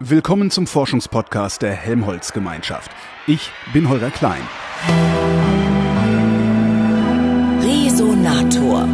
[0.00, 2.92] Willkommen zum Forschungspodcast der Helmholtz Gemeinschaft.
[3.26, 4.42] Ich bin Holger Klein.
[7.60, 8.86] Resonator.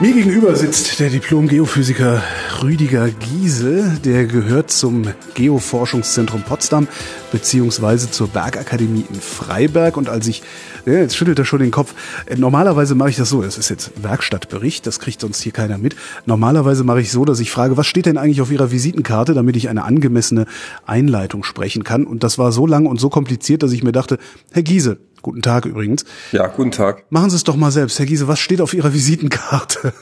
[0.00, 2.22] Mir gegenüber sitzt der Diplom-Geophysiker
[2.62, 6.86] Rüdiger Giese, der gehört zum Geoforschungszentrum Potsdam
[7.32, 9.96] beziehungsweise zur Bergakademie in Freiberg.
[9.96, 10.44] Und als ich,
[10.86, 11.92] ja, jetzt schüttelt er schon den Kopf,
[12.26, 15.76] äh, normalerweise mache ich das so, das ist jetzt Werkstattbericht, das kriegt sonst hier keiner
[15.76, 15.96] mit.
[16.24, 19.56] Normalerweise mache ich so, dass ich frage, was steht denn eigentlich auf Ihrer Visitenkarte, damit
[19.56, 20.46] ich eine angemessene
[20.86, 22.06] Einleitung sprechen kann.
[22.06, 24.18] Und das war so lang und so kompliziert, dass ich mir dachte,
[24.52, 26.04] Herr Giese, Guten Tag übrigens.
[26.32, 27.04] Ja, guten Tag.
[27.10, 27.96] Machen Sie es doch mal selbst.
[28.00, 29.92] Herr Giese, was steht auf Ihrer Visitenkarte?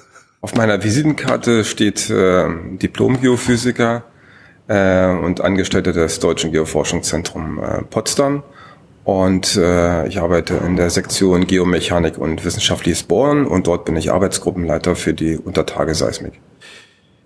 [0.43, 2.47] Auf meiner Visitenkarte steht äh,
[2.79, 4.05] Diplom-Geophysiker
[4.69, 8.43] äh, und Angestellter des Deutschen Geoforschungszentrums äh, Potsdam.
[9.05, 14.13] Und äh, ich arbeite in der Sektion Geomechanik und wissenschaftliches Bohren und dort bin ich
[14.13, 16.41] Arbeitsgruppenleiter für die Untertageseismik.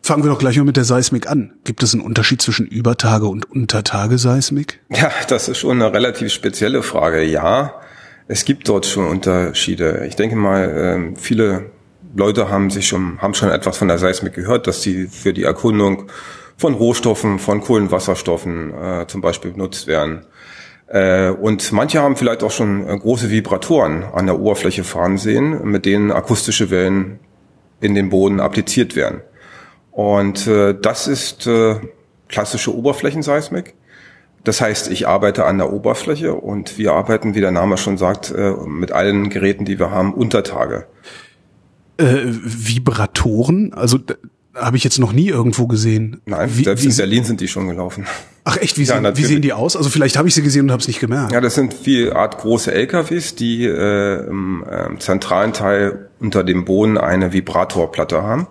[0.03, 1.55] Fangen wir doch gleich mal mit der Seismik an.
[1.65, 4.81] Gibt es einen Unterschied zwischen Übertage- und Untertageseismik?
[4.91, 7.23] Ja, das ist schon eine relativ spezielle Frage.
[7.23, 7.81] Ja,
[8.27, 10.05] es gibt dort schon Unterschiede.
[10.09, 11.71] Ich denke mal, ähm, viele
[12.15, 15.43] Leute haben sich schon, haben schon etwas von der Seismik gehört, dass sie für die
[15.43, 16.05] Erkundung
[16.57, 20.25] von Rohstoffen, von Kohlenwasserstoffen äh, zum Beispiel benutzt werden.
[20.87, 25.65] Äh, und manche haben vielleicht auch schon äh, große Vibratoren an der Oberfläche fahren sehen,
[25.65, 27.19] mit denen akustische Wellen
[27.81, 29.23] in den Boden appliziert werden.
[29.91, 31.77] Und äh, das ist äh,
[32.29, 33.75] klassische Oberflächenseismik.
[34.45, 38.31] Das heißt, ich arbeite an der Oberfläche und wir arbeiten, wie der Name schon sagt,
[38.31, 40.87] äh, mit allen Geräten, die wir haben, unter Tage.
[41.97, 43.73] Äh, Vibratoren?
[43.73, 43.99] Also
[44.55, 46.21] habe ich jetzt noch nie irgendwo gesehen.
[46.27, 48.07] Nein, wie, selbst wie in Berlin sind die schon gelaufen.
[48.45, 49.77] Ach echt, wie, ja, sehen, wie sehen die aus?
[49.77, 51.33] Also vielleicht habe ich sie gesehen und habe es nicht gemerkt.
[51.33, 56.65] Ja, das sind wie Art große LKWs, die äh, im äh, zentralen Teil unter dem
[56.65, 58.47] Boden eine Vibratorplatte haben,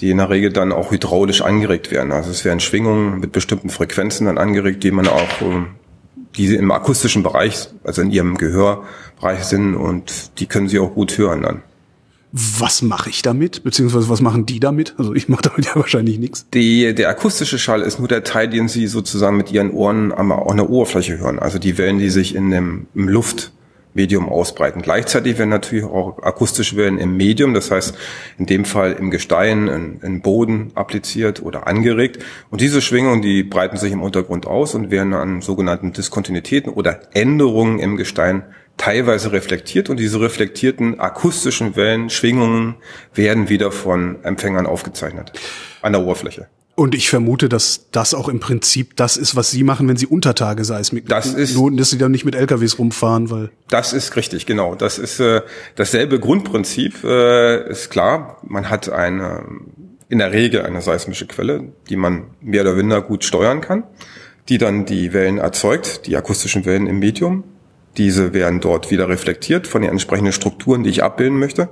[0.00, 2.12] die in der Regel dann auch hydraulisch angeregt werden.
[2.12, 5.66] Also es werden Schwingungen mit bestimmten Frequenzen dann angeregt, die man auch äh,
[6.36, 11.18] die im akustischen Bereich, also in ihrem Gehörbereich sind und die können sie auch gut
[11.18, 11.62] hören dann
[12.32, 13.64] was mache ich damit?
[13.64, 14.94] Beziehungsweise was machen die damit?
[14.98, 16.46] Also ich mache damit ja wahrscheinlich nichts.
[16.54, 20.56] Die, der akustische Schall ist nur der Teil, den sie sozusagen mit ihren Ohren an
[20.56, 21.38] der Oberfläche hören.
[21.38, 23.08] Also die Wellen, die sich in dem im
[24.00, 24.80] Luftmedium ausbreiten.
[24.80, 27.94] Gleichzeitig werden natürlich auch akustische Wellen im Medium, das heißt
[28.38, 32.24] in dem Fall im Gestein, in, in Boden appliziert oder angeregt.
[32.50, 37.00] Und diese Schwingungen, die breiten sich im Untergrund aus und werden an sogenannten Diskontinuitäten oder
[37.12, 38.44] Änderungen im Gestein
[38.78, 42.76] teilweise reflektiert und diese reflektierten akustischen Wellen, Schwingungen
[43.14, 45.32] werden wieder von Empfängern aufgezeichnet
[45.82, 46.46] an der Oberfläche.
[46.80, 50.06] Und ich vermute, dass das auch im Prinzip das ist, was Sie machen, wenn Sie
[50.06, 54.16] Untertage Seismik das ist, nur, dass Sie dann nicht mit LKWs rumfahren, weil das ist
[54.16, 54.74] richtig, genau.
[54.74, 55.42] Das ist äh,
[55.76, 57.04] dasselbe Grundprinzip.
[57.04, 59.44] Äh, ist klar, man hat eine
[60.08, 63.82] in der Regel eine seismische Quelle, die man mehr oder weniger gut steuern kann,
[64.48, 67.44] die dann die Wellen erzeugt, die akustischen Wellen im Medium.
[67.98, 71.68] Diese werden dort wieder reflektiert von den entsprechenden Strukturen, die ich abbilden möchte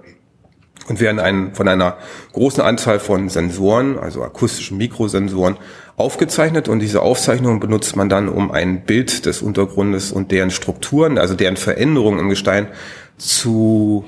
[0.89, 1.99] und werden ein, von einer
[2.33, 5.57] großen Anzahl von Sensoren, also akustischen Mikrosensoren,
[5.97, 11.19] aufgezeichnet und diese Aufzeichnungen benutzt man dann, um ein Bild des Untergrundes und deren Strukturen,
[11.19, 12.69] also deren Veränderungen im Gestein
[13.17, 14.05] zu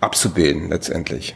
[0.00, 1.34] abzubilden letztendlich.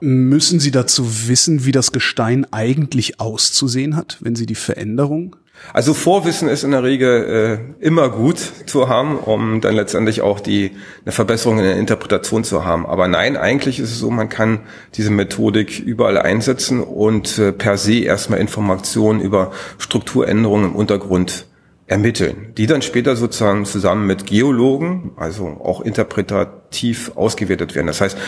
[0.00, 5.36] Müssen Sie dazu wissen, wie das Gestein eigentlich auszusehen hat, wenn Sie die Veränderung
[5.72, 10.40] also Vorwissen ist in der Regel äh, immer gut zu haben, um dann letztendlich auch
[10.40, 10.72] die
[11.04, 12.86] eine Verbesserung in der Interpretation zu haben.
[12.86, 14.60] Aber nein, eigentlich ist es so, man kann
[14.94, 21.46] diese Methodik überall einsetzen und äh, per se erstmal Informationen über Strukturänderungen im Untergrund
[21.88, 27.86] ermitteln, die dann später sozusagen zusammen mit Geologen, also auch interpretativ ausgewertet werden.
[27.86, 28.18] Das heißt,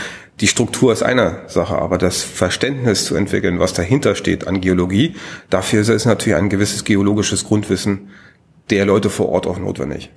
[0.41, 5.17] die Struktur ist eine Sache, aber das Verständnis zu entwickeln, was dahinter steht an Geologie,
[5.51, 8.11] dafür ist natürlich ein gewisses geologisches Grundwissen
[8.71, 10.11] der Leute vor Ort auch notwendig.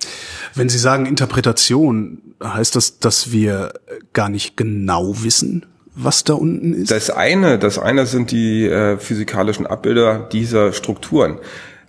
[0.54, 3.72] Wenn Sie sagen Interpretation, heißt das, dass wir
[4.12, 6.90] gar nicht genau wissen, was da unten ist?
[6.90, 11.38] Das eine, das eine sind die äh, physikalischen Abbilder dieser Strukturen.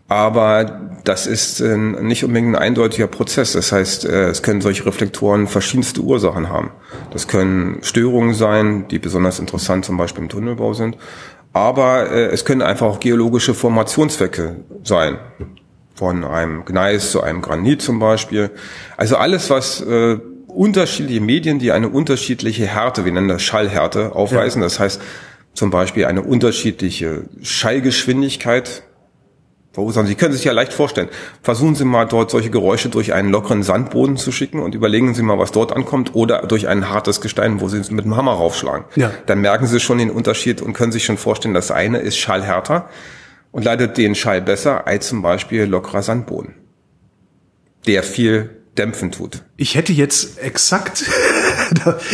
[0.08, 3.54] Aber das ist äh, nicht unbedingt ein eindeutiger Prozess.
[3.54, 6.72] Das heißt, äh, es können solche Reflektoren verschiedenste Ursachen haben.
[7.12, 10.98] Das können Störungen sein, die besonders interessant zum Beispiel im Tunnelbau sind.
[11.54, 15.18] Aber äh, es können einfach auch geologische Formationswecke sein.
[15.96, 18.50] Von einem Gneis zu einem Granit zum Beispiel.
[18.98, 20.18] Also alles, was äh,
[20.48, 24.62] unterschiedliche Medien, die eine unterschiedliche Härte, wir nennen das Schallhärte, aufweisen.
[24.62, 24.66] Ja.
[24.66, 25.02] Das heißt,
[25.54, 28.84] zum Beispiel eine unterschiedliche Schallgeschwindigkeit
[29.74, 30.08] verursachen.
[30.08, 31.10] Sie können sich ja leicht vorstellen.
[31.42, 35.24] Versuchen Sie mal dort solche Geräusche durch einen lockeren Sandboden zu schicken und überlegen Sie
[35.24, 38.34] mal, was dort ankommt oder durch ein hartes Gestein, wo Sie es mit dem Hammer
[38.34, 38.86] raufschlagen.
[38.96, 39.12] Ja.
[39.26, 42.88] Dann merken Sie schon den Unterschied und können sich schon vorstellen, das eine ist schallhärter
[43.52, 46.54] und leitet den Schall besser als zum Beispiel lockerer Sandboden,
[47.88, 49.44] der viel dämpfen tut.
[49.58, 51.06] Ich hätte jetzt exakt,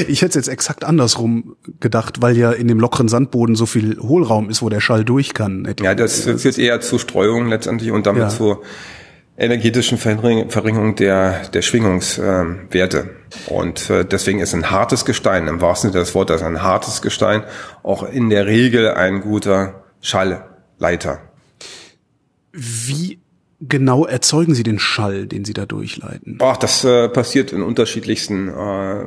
[0.08, 4.50] ich hätte jetzt exakt andersrum gedacht, weil ja in dem lockeren Sandboden so viel Hohlraum
[4.50, 5.68] ist, wo der Schall durch kann.
[5.82, 8.30] Ja, das führt eher zu Streuung letztendlich und damit ja.
[8.30, 8.62] zur
[9.40, 13.10] energetischen Verringerung der, der Schwingungswerte.
[13.48, 17.44] Und äh, deswegen ist ein hartes Gestein, im wahrsten Sinne des Wortes ein hartes Gestein,
[17.82, 21.22] auch in der Regel ein guter Schallleiter.
[22.52, 23.20] Wie
[23.60, 26.38] genau erzeugen Sie den Schall, den Sie da durchleiten?
[26.42, 29.02] Ach, das äh, passiert in unterschiedlichsten äh,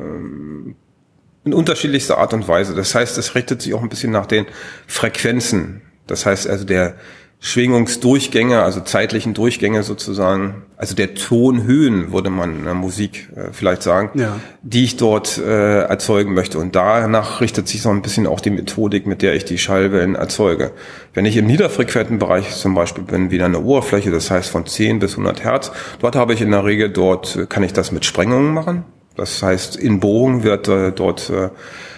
[1.45, 2.75] in unterschiedlichster Art und Weise.
[2.75, 4.47] Das heißt, es richtet sich auch ein bisschen nach den
[4.87, 5.83] Frequenzen.
[6.07, 6.97] Das heißt also der
[7.45, 13.83] Schwingungsdurchgänge, also zeitlichen Durchgänge sozusagen, also der Tonhöhen, würde man in der Musik äh, vielleicht
[13.83, 14.39] sagen, ja.
[14.63, 16.61] die ich dort äh, erzeugen möchte.
[16.61, 20.15] Und danach richtet sich so ein bisschen auch die Methodik, mit der ich die Schallwellen
[20.15, 20.71] erzeuge.
[21.15, 25.01] Wenn ich im niederfrequenten Bereich zum Beispiel bin, wieder eine Oberfläche, das heißt von 10
[25.01, 28.05] bis 100 Hertz, dort habe ich in der Regel, dort äh, kann ich das mit
[28.05, 28.85] Sprengungen machen.
[29.17, 31.49] Das heißt, in Bohrung wird äh, dort äh,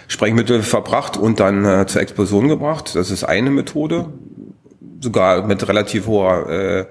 [0.09, 2.95] Sprengmittel verbracht und dann äh, zur Explosion gebracht.
[2.95, 4.07] Das ist eine Methode
[5.05, 6.87] sogar mit relativ hoher äh,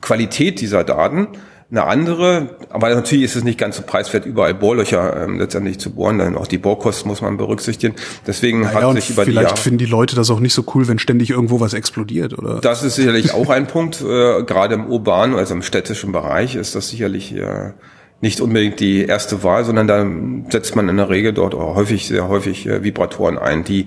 [0.00, 1.28] Qualität dieser Daten.
[1.70, 5.90] Eine andere, aber natürlich ist es nicht ganz so preiswert, überall Bohrlöcher ähm, letztendlich zu
[5.90, 7.96] bohren, dann auch die Bohrkosten muss man berücksichtigen.
[8.26, 10.64] Deswegen naja, hat sich über vielleicht die Jahre, finden die Leute das auch nicht so
[10.74, 12.60] cool, wenn ständig irgendwo was explodiert, oder?
[12.60, 16.74] Das ist sicherlich auch ein Punkt, äh, gerade im urbanen, also im städtischen Bereich ist
[16.74, 17.72] das sicherlich äh,
[18.20, 20.06] nicht unbedingt die erste Wahl, sondern da
[20.50, 23.86] setzt man in der Regel dort auch häufig, sehr häufig äh, Vibratoren ein, die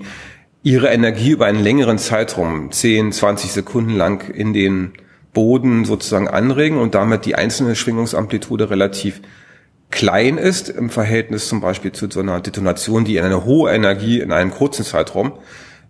[0.68, 4.92] ihre Energie über einen längeren Zeitraum, 10, 20 Sekunden lang in den
[5.32, 9.22] Boden sozusagen anregen und damit die einzelne Schwingungsamplitude relativ
[9.90, 14.30] klein ist im Verhältnis zum Beispiel zu so einer Detonation, die eine hohe Energie in
[14.30, 15.32] einem kurzen Zeitraum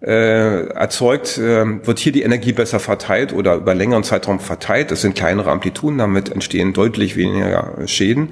[0.01, 4.93] äh, erzeugt, äh, wird hier die Energie besser verteilt oder über längeren Zeitraum verteilt.
[4.93, 8.29] Das sind kleinere Amplituden, damit entstehen deutlich weniger Schäden.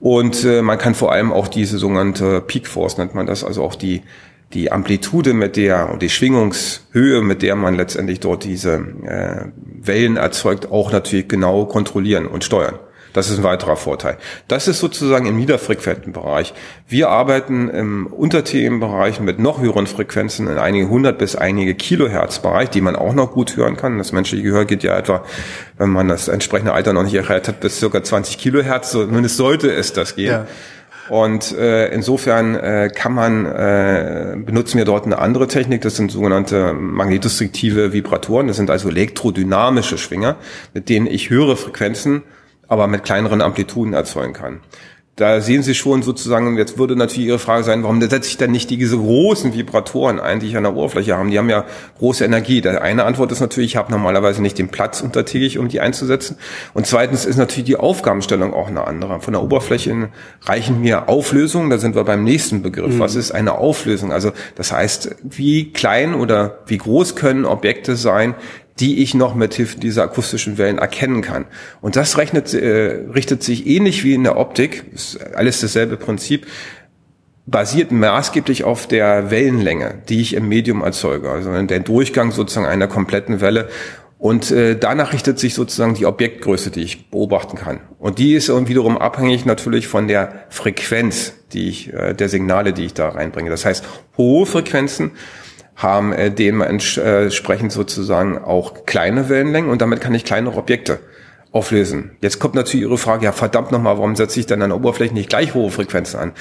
[0.00, 3.62] Und äh, man kann vor allem auch diese sogenannte Peak Force, nennt man das, also
[3.62, 4.02] auch die
[4.54, 8.74] die Amplitude mit der und die Schwingungshöhe, mit der man letztendlich dort diese
[9.04, 9.46] äh,
[9.86, 12.78] Wellen erzeugt, auch natürlich genau kontrollieren und steuern.
[13.14, 14.18] Das ist ein weiterer Vorteil.
[14.48, 16.52] Das ist sozusagen im niederfrequenten Bereich.
[16.88, 22.70] Wir arbeiten im Unterthemenbereich mit noch höheren Frequenzen in einige hundert bis einige Kilohertz Bereich,
[22.70, 23.98] die man auch noch gut hören kann.
[23.98, 25.24] Das menschliche Gehör geht ja etwa,
[25.78, 28.90] wenn man das entsprechende Alter noch nicht erreicht hat, bis circa 20 Kilohertz.
[28.90, 30.32] Zumindest sollte es das gehen.
[30.32, 30.46] Ja.
[31.08, 35.82] Und äh, insofern äh, kann man äh, benutzen wir dort eine andere Technik.
[35.82, 38.48] Das sind sogenannte magnetostriktive Vibratoren.
[38.48, 40.36] Das sind also elektrodynamische Schwinger,
[40.72, 42.22] mit denen ich höhere Frequenzen,
[42.68, 44.60] aber mit kleineren Amplituden erzeugen kann
[45.16, 48.50] da sehen Sie schon sozusagen, jetzt würde natürlich Ihre Frage sein, warum setze ich denn
[48.50, 51.30] nicht diese großen Vibratoren ein, die ich an der Oberfläche haben?
[51.30, 51.64] Die haben ja
[51.98, 52.60] große Energie.
[52.60, 56.36] Der eine Antwort ist natürlich, ich habe normalerweise nicht den Platz untertägig, um die einzusetzen.
[56.72, 59.20] Und zweitens ist natürlich die Aufgabenstellung auch eine andere.
[59.20, 60.08] Von der Oberfläche
[60.42, 62.94] reichen mir Auflösungen, da sind wir beim nächsten Begriff.
[62.94, 62.98] Mhm.
[62.98, 64.10] Was ist eine Auflösung?
[64.10, 68.34] Also das heißt, wie klein oder wie groß können Objekte sein,
[68.80, 71.46] die ich noch mit Hilfe dieser akustischen Wellen erkennen kann.
[71.80, 76.46] Und das rechnet, äh, richtet sich ähnlich wie in der Optik, ist alles dasselbe Prinzip,
[77.46, 82.88] basiert maßgeblich auf der Wellenlänge, die ich im Medium erzeuge, also der Durchgang sozusagen einer
[82.88, 83.68] kompletten Welle.
[84.18, 87.80] Und äh, danach richtet sich sozusagen die Objektgröße, die ich beobachten kann.
[87.98, 92.86] Und die ist wiederum abhängig natürlich von der Frequenz, die ich, äh, der Signale, die
[92.86, 93.50] ich da reinbringe.
[93.50, 93.84] Das heißt,
[94.16, 95.10] hohe Frequenzen
[95.76, 101.00] haben äh, dementsprechend sozusagen auch kleine Wellenlängen und damit kann ich kleinere Objekte
[101.52, 102.12] auflösen.
[102.20, 105.14] Jetzt kommt natürlich Ihre Frage, ja verdammt nochmal, warum setze ich dann an der Oberfläche
[105.14, 106.32] nicht gleich hohe Frequenzen an?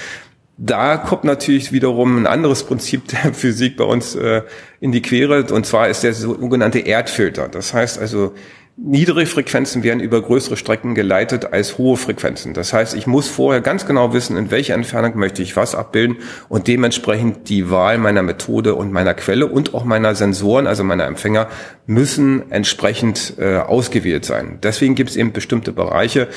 [0.58, 4.44] Da kommt natürlich wiederum ein anderes Prinzip der Physik bei uns äh,
[4.80, 7.48] in die Quere, und zwar ist der sogenannte Erdfilter.
[7.48, 8.34] Das heißt also,
[8.76, 12.56] Niedrige Frequenzen werden über größere Strecken geleitet als hohe Frequenzen.
[12.56, 16.18] Das heißt, ich muss vorher ganz genau wissen, in welcher Entfernung möchte ich was abbilden
[16.50, 21.06] und dementsprechend die Wahl meiner Methode und meiner Quelle und auch meiner Sensoren, also meiner
[21.06, 21.50] Empfänger,
[21.86, 24.58] müssen entsprechend äh, ausgewählt sein.
[24.64, 26.28] Deswegen gibt es eben bestimmte Bereiche,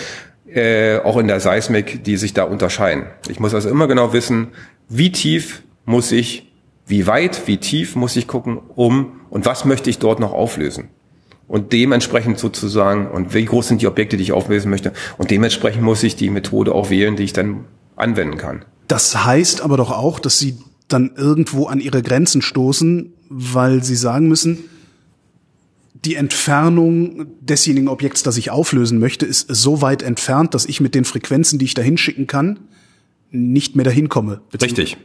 [0.46, 3.06] äh, auch in der Seismik, die sich da unterscheiden.
[3.30, 4.48] Ich muss also immer genau wissen,
[4.90, 6.52] wie tief muss ich,
[6.86, 10.90] wie weit, wie tief muss ich gucken, um und was möchte ich dort noch auflösen
[11.48, 15.82] und dementsprechend sozusagen, und wie groß sind die Objekte, die ich auflösen möchte, und dementsprechend
[15.82, 17.64] muss ich die Methode auch wählen, die ich dann
[17.96, 18.64] anwenden kann.
[18.88, 23.96] Das heißt aber doch auch, dass Sie dann irgendwo an ihre Grenzen stoßen, weil sie
[23.96, 24.58] sagen müssen,
[26.04, 30.94] die Entfernung desjenigen Objekts, das ich auflösen möchte, ist so weit entfernt, dass ich mit
[30.94, 32.60] den Frequenzen, die ich da hinschicken kann,
[33.30, 34.40] nicht mehr dahin komme.
[34.52, 34.96] Richtig.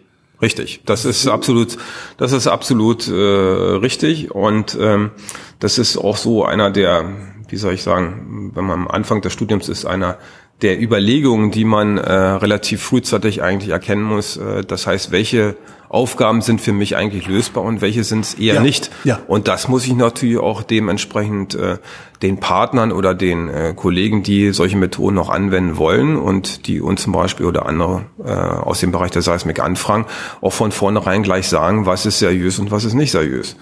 [0.42, 1.78] Richtig, das ist absolut,
[2.18, 5.12] das ist absolut äh, richtig und ähm,
[5.60, 7.06] das ist auch so einer der,
[7.50, 10.18] wie soll ich sagen, wenn man am Anfang des Studiums ist, einer
[10.64, 14.38] der Überlegungen, die man äh, relativ frühzeitig eigentlich erkennen muss.
[14.38, 15.56] Äh, das heißt, welche
[15.92, 18.92] Aufgaben sind für mich eigentlich lösbar und welche sind es eher ja, nicht.
[19.04, 19.20] Ja.
[19.28, 21.80] Und das muss ich natürlich auch dementsprechend äh,
[22.22, 27.02] den Partnern oder den äh, Kollegen, die solche Methoden noch anwenden wollen und die uns
[27.04, 30.06] zum Beispiel oder andere äh, aus dem Bereich der Seismik anfragen,
[30.40, 33.58] auch von vornherein gleich sagen, was ist seriös und was ist nicht seriös.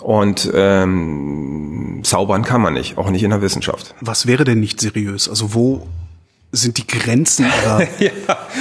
[0.00, 3.94] Und ähm, zaubern kann man nicht, auch nicht in der Wissenschaft.
[4.00, 5.28] Was wäre denn nicht seriös?
[5.28, 5.86] Also wo
[6.52, 8.10] sind die Grenzen ihrer ja,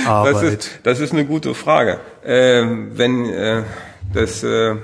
[0.06, 0.34] Arbeit?
[0.34, 2.00] Das ist, das ist eine gute Frage.
[2.25, 3.63] Ähm, wenn äh,
[4.13, 4.75] das, äh,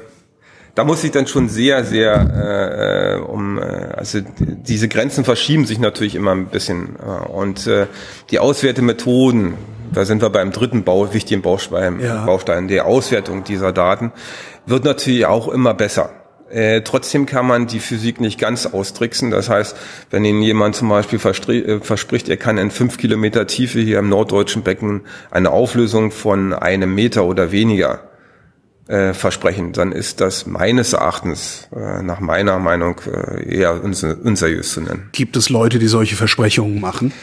[0.76, 5.80] da muss ich dann schon sehr, sehr äh, um, äh, also diese Grenzen verschieben sich
[5.80, 7.88] natürlich immer ein bisschen äh, und äh,
[8.32, 9.56] die Auswertemethoden,
[9.94, 12.26] da sind wir beim dritten Bau, wichtigen Baustein, Ja.
[12.26, 14.12] Baustein, der Auswertung dieser Daten,
[14.66, 16.10] wird natürlich auch immer besser.
[16.54, 19.32] Äh, trotzdem kann man die Physik nicht ganz austricksen.
[19.32, 19.76] Das heißt,
[20.12, 24.10] wenn Ihnen jemand zum Beispiel äh, verspricht, er kann in fünf Kilometer Tiefe hier im
[24.10, 28.02] norddeutschen Becken eine Auflösung von einem Meter oder weniger
[28.88, 34.74] äh, versprechen, dann ist das meines Erachtens, äh, nach meiner Meinung, äh, eher uns unseriös
[34.74, 35.10] zu nennen.
[35.12, 37.14] Gibt es Leute, die solche Versprechungen machen?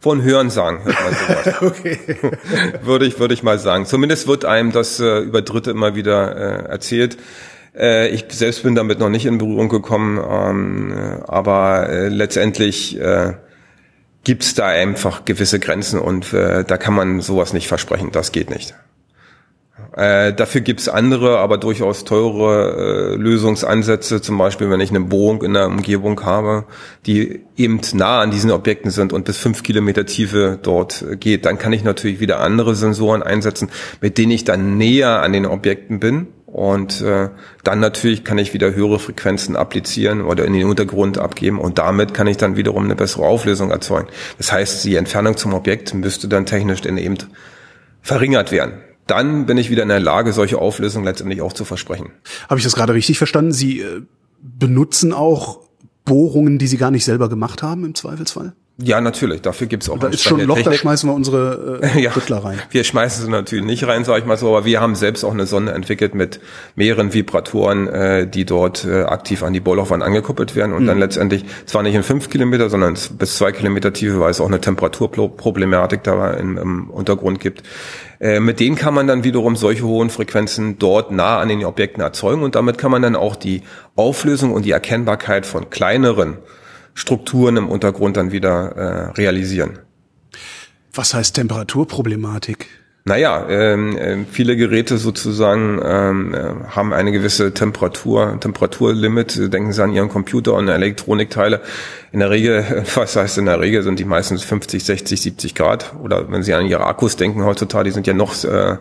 [0.00, 1.14] Von Hören sagen, hört man
[1.44, 1.62] sowas.
[1.62, 1.98] Okay.
[2.82, 3.84] würde ich, würde ich mal sagen.
[3.84, 7.18] Zumindest wird einem das äh, über Dritte immer wieder äh, erzählt.
[7.76, 12.98] Äh, ich selbst bin damit noch nicht in Berührung gekommen, ähm, äh, aber äh, letztendlich
[12.98, 13.34] äh,
[14.24, 18.10] gibt es da einfach gewisse Grenzen und äh, da kann man sowas nicht versprechen.
[18.10, 18.74] Das geht nicht.
[19.96, 24.22] Äh, dafür gibt's andere, aber durchaus teure äh, Lösungsansätze.
[24.22, 26.64] Zum Beispiel, wenn ich eine Bohrung in der Umgebung habe,
[27.06, 31.58] die eben nah an diesen Objekten sind und bis fünf Kilometer Tiefe dort geht, dann
[31.58, 33.68] kann ich natürlich wieder andere Sensoren einsetzen,
[34.00, 36.28] mit denen ich dann näher an den Objekten bin.
[36.46, 37.28] Und äh,
[37.62, 42.12] dann natürlich kann ich wieder höhere Frequenzen applizieren oder in den Untergrund abgeben und damit
[42.12, 44.08] kann ich dann wiederum eine bessere Auflösung erzeugen.
[44.36, 47.18] Das heißt, die Entfernung zum Objekt müsste dann technisch dann eben
[48.02, 48.80] verringert werden.
[49.10, 52.12] Dann bin ich wieder in der Lage, solche Auflösungen letztendlich auch zu versprechen.
[52.48, 53.52] Habe ich das gerade richtig verstanden?
[53.52, 54.02] Sie äh,
[54.40, 55.60] benutzen auch
[56.04, 58.52] Bohrungen, die Sie gar nicht selber gemacht haben im Zweifelsfall?
[58.82, 59.42] Ja, natürlich.
[59.42, 60.80] Dafür gibt's auch Da ist schon ein Loch, da Technik.
[60.80, 62.58] schmeißen wir unsere äh, Ja, Rüttler rein.
[62.70, 65.32] wir schmeißen sie natürlich nicht rein, sage ich mal so, aber wir haben selbst auch
[65.32, 66.40] eine Sonde entwickelt mit
[66.76, 71.44] mehreren Vibratoren, äh, die dort äh, aktiv an die Bohrlaufwand angekuppelt werden und dann letztendlich
[71.66, 76.02] zwar nicht in fünf Kilometer, sondern bis zwei Kilometer Tiefe, weil es auch eine Temperaturproblematik
[76.02, 77.62] da im, im Untergrund gibt.
[78.20, 82.02] Äh, mit denen kann man dann wiederum solche hohen Frequenzen dort nah an den Objekten
[82.02, 83.62] erzeugen und damit kann man dann auch die
[83.96, 86.38] Auflösung und die Erkennbarkeit von kleineren
[86.94, 89.78] Strukturen im Untergrund dann wieder äh, realisieren.
[90.92, 92.68] Was heißt Temperaturproblematik?
[93.04, 99.52] Naja, ähm, äh, viele Geräte sozusagen ähm, äh, haben eine gewisse Temperatur, Temperaturlimit.
[99.52, 101.62] Denken Sie an Ihren Computer und Elektronikteile.
[102.12, 105.94] In der Regel, was heißt in der Regel, sind die meistens 50, 60, 70 Grad.
[106.02, 108.76] Oder wenn Sie an Ihre Akkus denken heutzutage, die sind ja noch äh,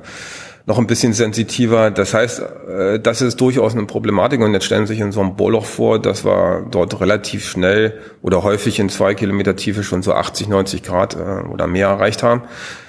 [0.66, 1.92] noch ein bisschen sensitiver.
[1.92, 4.42] Das heißt, äh, das ist durchaus eine Problematik.
[4.42, 7.94] Und jetzt stellen Sie sich in so einem Bohrloch vor, dass wir dort relativ schnell
[8.22, 12.24] oder häufig in zwei Kilometer Tiefe schon so 80, 90 Grad äh, oder mehr erreicht
[12.24, 12.44] haben.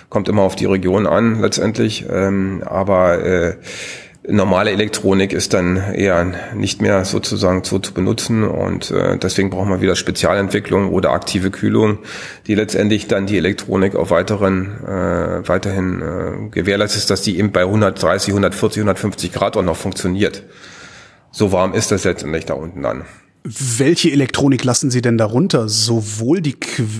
[0.08, 2.06] Kommt immer auf die Region an letztendlich.
[2.10, 3.56] Ähm, aber äh,
[4.30, 9.68] normale Elektronik ist dann eher nicht mehr sozusagen so zu benutzen und äh, deswegen braucht
[9.68, 11.98] man wieder Spezialentwicklung oder aktive Kühlung,
[12.46, 17.62] die letztendlich dann die Elektronik auf weiteren äh, weiterhin äh, gewährleistet, dass die eben bei
[17.62, 20.44] 130, 140, 150 Grad auch noch funktioniert.
[21.32, 23.04] So warm ist das letztendlich da unten dann.
[23.42, 25.68] Welche Elektronik lassen Sie denn darunter?
[25.68, 26.56] Sowohl die,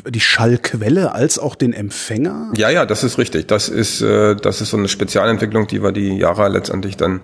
[0.08, 2.52] die Schallquelle als auch den Empfänger?
[2.56, 3.46] Ja, ja, das ist richtig.
[3.48, 7.20] Das ist, äh, das ist so eine Spezialentwicklung, die wir die Jahre letztendlich dann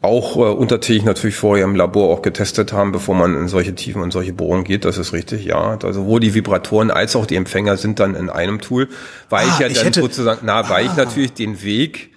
[0.00, 4.00] auch äh, untertägig natürlich vorher im Labor auch getestet haben, bevor man in solche Tiefen
[4.00, 4.84] und solche Bohrungen geht.
[4.86, 5.72] Das ist richtig, ja.
[5.82, 8.88] Also sowohl die Vibratoren als auch die Empfänger sind dann in einem Tool,
[9.28, 12.12] weil Ah, ich ja ich dann hätte- sozusagen, na, weil ich natürlich den Weg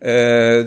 [0.00, 0.64] äh,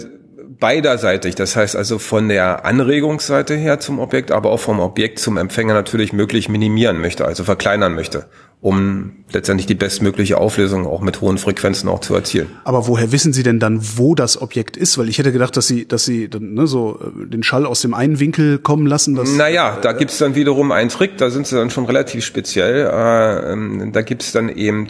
[0.57, 5.37] beiderseitig, das heißt also von der Anregungsseite her zum Objekt, aber auch vom Objekt zum
[5.37, 8.25] Empfänger natürlich möglich minimieren möchte, also verkleinern möchte,
[8.59, 12.47] um letztendlich die bestmögliche Auflösung auch mit hohen Frequenzen auch zu erzielen.
[12.63, 14.97] Aber woher wissen Sie denn dann, wo das Objekt ist?
[14.97, 17.81] Weil ich hätte gedacht, dass Sie, dass Sie dann, ne, so äh, den Schall aus
[17.81, 19.13] dem einen Winkel kommen lassen.
[19.13, 22.87] Dass, Naja, da gibt's dann wiederum einen Trick, da sind sie dann schon relativ speziell.
[22.87, 24.87] Äh, ähm, da gibt's dann eben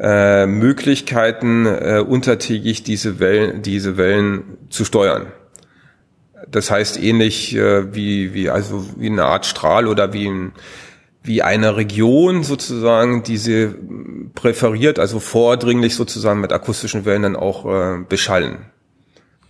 [0.00, 5.26] äh, Möglichkeiten, äh, untertägig diese Wellen, diese Wellen zu steuern.
[6.50, 10.52] Das heißt ähnlich äh, wie, wie, also wie eine Art Strahl oder wie ein,
[11.22, 13.74] wie eine Region sozusagen, die sie
[14.34, 18.58] präferiert, also vordringlich sozusagen mit akustischen Wellen dann auch äh, beschallen.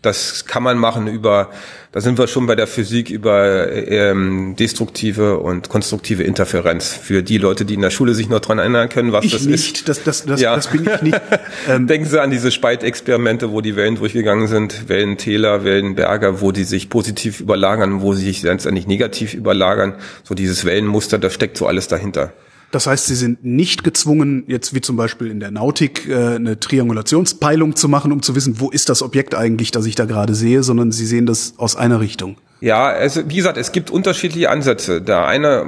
[0.00, 1.50] Das kann man machen über,
[1.90, 6.93] da sind wir schon bei der Physik über ähm, destruktive und konstruktive Interferenz.
[6.93, 9.47] Für die Leute, die in der Schule sich noch dran erinnern können, was ich das
[9.47, 9.88] nicht, ist.
[9.88, 10.55] Das, das, das, ja.
[10.55, 11.21] das bin ich nicht.
[11.69, 16.64] Ähm, Denken Sie an diese Spaltexperimente, wo die Wellen durchgegangen sind, Wellentäler, Wellenberger, wo die
[16.64, 19.95] sich positiv überlagern, wo sie sich letztendlich negativ überlagern.
[20.23, 22.33] So dieses Wellenmuster, da steckt so alles dahinter.
[22.71, 26.61] Das heißt, sie sind nicht gezwungen, jetzt wie zum Beispiel in der Nautik äh, eine
[26.61, 30.35] Triangulationspeilung zu machen, um zu wissen, wo ist das Objekt eigentlich, das ich da gerade
[30.35, 32.37] sehe, sondern sie sehen das aus einer Richtung.
[32.61, 35.01] Ja, also wie gesagt, es gibt unterschiedliche Ansätze.
[35.01, 35.65] Der eine,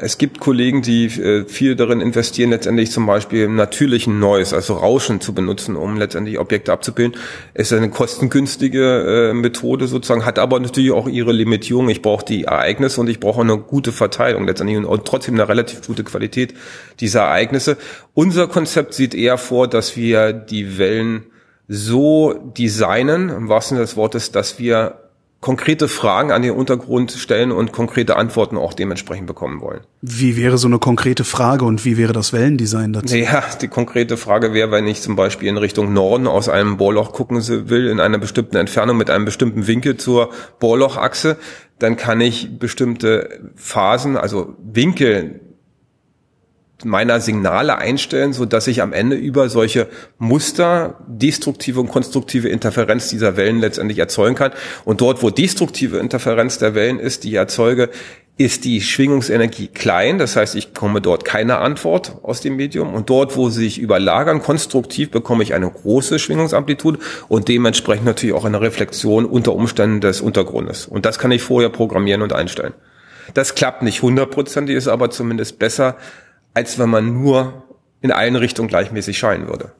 [0.00, 5.20] es gibt Kollegen, die äh, viel darin investieren, letztendlich zum Beispiel natürlichen Noise, also Rauschen
[5.20, 7.18] zu benutzen, um letztendlich Objekte abzubilden.
[7.54, 11.88] Ist eine kostengünstige äh, Methode sozusagen, hat aber natürlich auch ihre Limitierung.
[11.88, 15.86] Ich brauche die Ereignisse und ich brauche eine gute Verteilung letztendlich und trotzdem eine relativ
[15.86, 16.54] gute Qualität
[17.00, 17.76] dieser Ereignisse.
[18.14, 21.24] Unser Konzept sieht eher vor, dass wir die Wellen
[21.68, 25.01] so designen, im wahrsten Sinne des Wortes, dass wir
[25.42, 29.80] konkrete Fragen an den Untergrund stellen und konkrete Antworten auch dementsprechend bekommen wollen.
[30.00, 33.14] Wie wäre so eine konkrete Frage und wie wäre das Wellendesign dazu?
[33.16, 37.12] Ja, die konkrete Frage wäre, wenn ich zum Beispiel in Richtung Norden aus einem Bohrloch
[37.12, 37.36] gucken
[37.68, 40.30] will, in einer bestimmten Entfernung mit einem bestimmten Winkel zur
[40.60, 41.36] Bohrlochachse,
[41.80, 45.40] dann kann ich bestimmte Phasen, also Winkel
[46.84, 53.08] meiner Signale einstellen, so dass ich am Ende über solche Muster destruktive und konstruktive Interferenz
[53.08, 54.52] dieser Wellen letztendlich erzeugen kann.
[54.84, 57.90] Und dort, wo destruktive Interferenz der Wellen ist, die ich erzeuge,
[58.38, 62.94] ist die Schwingungsenergie klein, das heißt, ich bekomme dort keine Antwort aus dem Medium.
[62.94, 66.98] Und dort, wo sie sich überlagern, konstruktiv, bekomme ich eine große Schwingungsamplitude
[67.28, 70.86] und dementsprechend natürlich auch eine Reflexion unter Umständen des Untergrundes.
[70.86, 72.72] Und das kann ich vorher programmieren und einstellen.
[73.34, 75.96] Das klappt nicht hundertprozentig, ist aber zumindest besser,
[76.54, 77.64] als wenn man nur
[78.00, 79.72] in allen Richtungen gleichmäßig scheinen würde.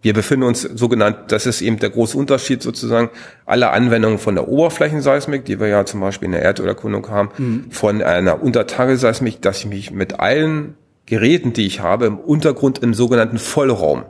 [0.00, 3.10] Wir befinden uns sogenannt, das ist eben der große Unterschied sozusagen,
[3.46, 7.70] alle Anwendungen von der Oberflächenseismik, die wir ja zum Beispiel in der Erdölerkundung haben, mhm.
[7.72, 12.94] von einer Untertageseismik, dass ich mich mit allen Geräten, die ich habe, im Untergrund im
[12.94, 14.04] sogenannten Vollraum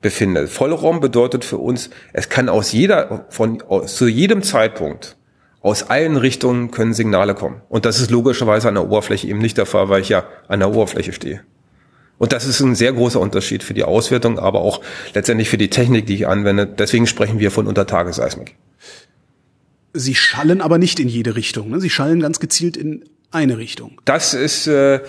[0.00, 0.48] befinde.
[0.48, 5.16] Vollraum bedeutet für uns, es kann aus jeder, von, aus, zu jedem Zeitpunkt
[5.64, 7.62] aus allen Richtungen können Signale kommen.
[7.70, 10.60] Und das ist logischerweise an der Oberfläche eben nicht der Fall, weil ich ja an
[10.60, 11.40] der Oberfläche stehe.
[12.18, 14.82] Und das ist ein sehr großer Unterschied für die Auswertung, aber auch
[15.14, 16.66] letztendlich für die Technik, die ich anwende.
[16.66, 18.56] Deswegen sprechen wir von Untertagesseismik.
[19.94, 21.70] Sie schallen aber nicht in jede Richtung.
[21.70, 21.80] Ne?
[21.80, 24.02] Sie schallen ganz gezielt in eine Richtung.
[24.04, 25.00] Das ist äh,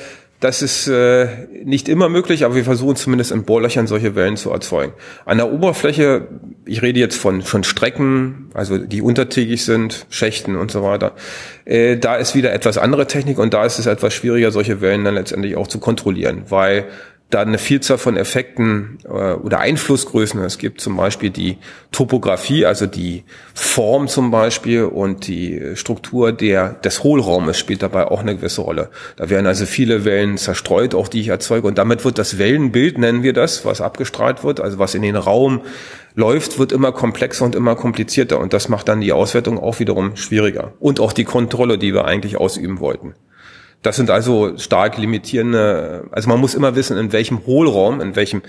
[0.45, 4.51] das ist äh, nicht immer möglich, aber wir versuchen zumindest in Bohrlöchern solche Wellen zu
[4.51, 4.93] erzeugen.
[5.25, 6.27] An der Oberfläche,
[6.65, 11.15] ich rede jetzt von, von Strecken, also die untertägig sind, Schächten und so weiter,
[11.65, 15.03] äh, da ist wieder etwas andere Technik und da ist es etwas schwieriger, solche Wellen
[15.03, 16.85] dann letztendlich auch zu kontrollieren, weil
[17.35, 20.41] da eine Vielzahl von Effekten äh, oder Einflussgrößen.
[20.41, 21.57] Es gibt zum Beispiel die
[21.91, 28.21] Topografie, also die Form zum Beispiel und die Struktur der, des Hohlraumes spielt dabei auch
[28.21, 28.89] eine gewisse Rolle.
[29.17, 31.67] Da werden also viele Wellen zerstreut, auch die ich erzeuge.
[31.67, 35.17] Und damit wird das Wellenbild, nennen wir das, was abgestrahlt wird, also was in den
[35.17, 35.61] Raum
[36.15, 38.39] läuft, wird immer komplexer und immer komplizierter.
[38.39, 40.71] Und das macht dann die Auswertung auch wiederum schwieriger.
[40.79, 43.13] Und auch die Kontrolle, die wir eigentlich ausüben wollten.
[43.85, 48.41] Das sind also stark limitierende, also man muss immer wissen, in welchem Hohlraum, in welchem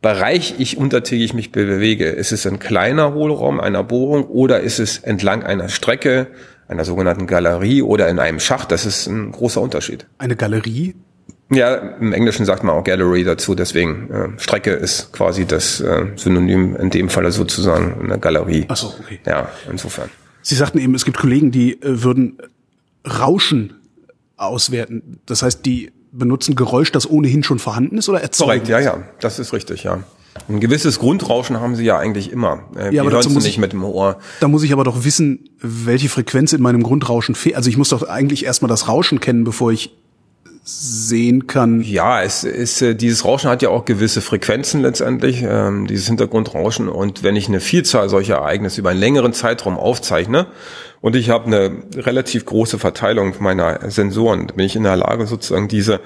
[0.00, 2.06] Bereich ich untertägig mich bewege.
[2.06, 6.28] Ist es ein kleiner Hohlraum einer Bohrung oder ist es entlang einer Strecke,
[6.68, 8.72] einer sogenannten Galerie oder in einem Schacht?
[8.72, 10.06] Das ist ein großer Unterschied.
[10.16, 10.94] Eine Galerie?
[11.50, 16.06] Ja, im Englischen sagt man auch Gallery dazu, deswegen äh, Strecke ist quasi das äh,
[16.16, 18.64] Synonym in dem Falle sozusagen eine Galerie.
[18.68, 19.20] Ach so, okay.
[19.26, 20.08] Ja, insofern.
[20.40, 22.38] Sie sagten eben, es gibt Kollegen, die äh, würden
[23.06, 23.74] Rauschen
[24.42, 25.20] auswerten.
[25.26, 28.48] Das heißt, die benutzen Geräusch, das ohnehin schon vorhanden ist oder erzeugen?
[28.48, 30.00] Korrekt, ja, ja, das ist richtig, ja.
[30.48, 32.64] Ein gewisses Grundrauschen haben sie ja eigentlich immer.
[32.76, 34.18] Äh, ja, aber dazu muss nicht ich, mit dem Ohr.
[34.40, 37.54] Da muss ich aber doch wissen, welche Frequenz in meinem Grundrauschen fehlt.
[37.54, 39.94] Also ich muss doch eigentlich erstmal das Rauschen kennen, bevor ich
[40.64, 41.80] sehen kann.
[41.80, 46.88] Ja, es ist äh, dieses Rauschen hat ja auch gewisse Frequenzen letztendlich, ähm, dieses Hintergrundrauschen.
[46.88, 50.46] Und wenn ich eine Vielzahl solcher Ereignisse über einen längeren Zeitraum aufzeichne
[51.00, 55.66] und ich habe eine relativ große Verteilung meiner Sensoren, bin ich in der Lage sozusagen
[55.66, 56.00] diese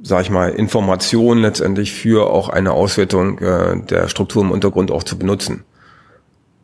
[0.00, 5.02] sag ich mal, Informationen letztendlich für auch eine Auswertung äh, der Struktur im Untergrund auch
[5.02, 5.64] zu benutzen.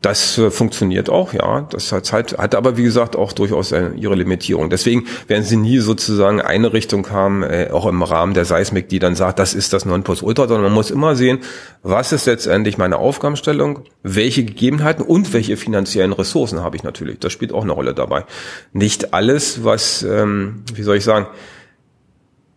[0.04, 1.62] Das äh, funktioniert auch, ja.
[1.70, 4.68] Das hat, halt, hat aber, wie gesagt, auch durchaus äh, ihre Limitierung.
[4.68, 8.98] Deswegen werden sie nie sozusagen eine Richtung haben, äh, auch im Rahmen der Seismik, die
[8.98, 11.38] dann sagt, das ist das Nonplusultra, sondern man muss immer sehen,
[11.82, 17.18] was ist letztendlich meine Aufgabenstellung, welche Gegebenheiten und welche finanziellen Ressourcen habe ich natürlich.
[17.20, 18.26] Das spielt auch eine Rolle dabei.
[18.74, 21.28] Nicht alles, was, ähm, wie soll ich sagen,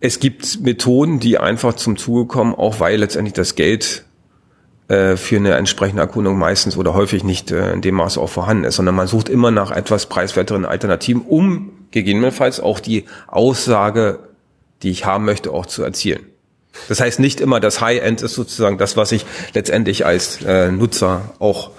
[0.02, 4.04] es gibt Methoden, die einfach zum Zuge kommen, auch weil letztendlich das Geld
[5.17, 8.76] für eine entsprechende Erkundung meistens oder häufig nicht äh, in dem Maße auch vorhanden ist,
[8.76, 14.19] sondern man sucht immer nach etwas preiswerteren Alternativen, um gegebenenfalls auch die Aussage,
[14.84, 16.21] die ich haben möchte, auch zu erzielen.
[16.88, 21.34] Das heißt nicht immer, das High-End ist sozusagen das, was ich letztendlich als äh, Nutzer
[21.39, 21.71] auch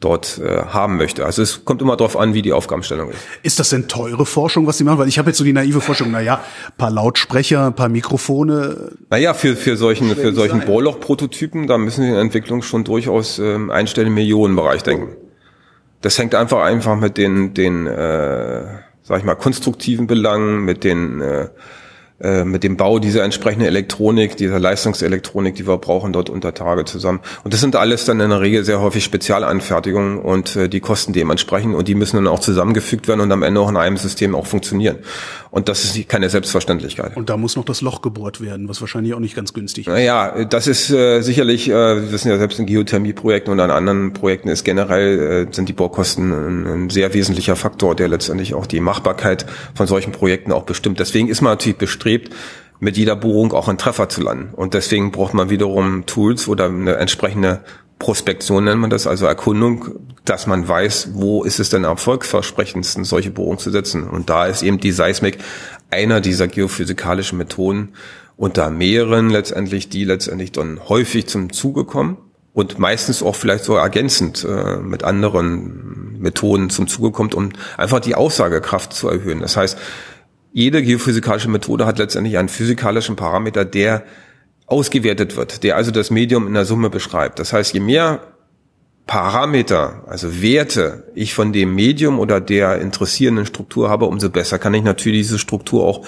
[0.00, 1.26] dort äh, haben möchte.
[1.26, 3.18] Also es kommt immer darauf an, wie die Aufgabenstellung ist.
[3.42, 4.98] Ist das denn teure Forschung, was Sie machen?
[4.98, 6.40] Weil ich habe jetzt so die naive Forschung, naja,
[6.76, 8.92] paar Lautsprecher, paar Mikrofone.
[9.10, 13.38] Naja, für, für solchen, für solchen Bohrloch-Prototypen, da müssen Sie in der Entwicklung schon durchaus
[13.38, 15.16] ähm, einstellen Millionenbereich denken.
[16.00, 18.64] Das hängt einfach einfach mit den, den äh,
[19.02, 21.48] sag ich mal, konstruktiven Belangen, mit den äh,
[22.20, 26.84] äh, mit dem Bau dieser entsprechenden Elektronik, dieser Leistungselektronik, die wir brauchen, dort unter Tage
[26.84, 27.20] zusammen.
[27.44, 31.12] Und das sind alles dann in der Regel sehr häufig Spezialanfertigungen und äh, die kosten
[31.12, 34.34] dementsprechend und die müssen dann auch zusammengefügt werden und am Ende auch in einem System
[34.34, 34.98] auch funktionieren.
[35.50, 37.16] Und das ist keine Selbstverständlichkeit.
[37.16, 39.92] Und da muss noch das Loch gebohrt werden, was wahrscheinlich auch nicht ganz günstig ist.
[39.92, 44.12] Naja, das ist äh, sicherlich, äh, wir wissen ja selbst in Geothermieprojekten und an anderen
[44.12, 48.66] Projekten ist generell, äh, sind die Baukosten ein, ein sehr wesentlicher Faktor, der letztendlich auch
[48.66, 50.98] die Machbarkeit von solchen Projekten auch bestimmt.
[50.98, 52.07] Deswegen ist man natürlich bestrebt,
[52.80, 54.54] mit jeder Bohrung auch einen Treffer zu landen.
[54.54, 57.60] Und deswegen braucht man wiederum Tools oder eine entsprechende
[57.98, 63.04] Prospektion nennt man das, also Erkundung, dass man weiß, wo ist es denn am erfolgsversprechendsten,
[63.04, 64.04] solche Bohrungen zu setzen.
[64.04, 65.38] Und da ist eben die Seismik
[65.90, 67.90] einer dieser geophysikalischen Methoden
[68.36, 72.18] unter mehreren letztendlich, die letztendlich dann häufig zum Zuge kommen
[72.52, 77.98] und meistens auch vielleicht so ergänzend äh, mit anderen Methoden zum Zuge kommt, um einfach
[77.98, 79.40] die Aussagekraft zu erhöhen.
[79.40, 79.76] Das heißt,
[80.52, 84.04] jede geophysikalische Methode hat letztendlich einen physikalischen Parameter, der
[84.66, 87.38] ausgewertet wird, der also das Medium in der Summe beschreibt.
[87.38, 88.20] Das heißt, je mehr
[89.06, 94.74] Parameter, also Werte ich von dem Medium oder der interessierenden Struktur habe, umso besser kann
[94.74, 96.06] ich natürlich diese Struktur auch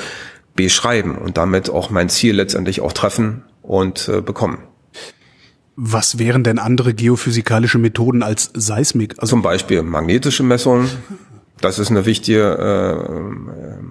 [0.54, 4.58] beschreiben und damit auch mein Ziel letztendlich auch treffen und äh, bekommen.
[5.76, 9.14] Was wären denn andere geophysikalische Methoden als Seismik?
[9.16, 10.90] Also Zum Beispiel magnetische Messungen.
[11.62, 13.82] Das ist eine wichtige äh,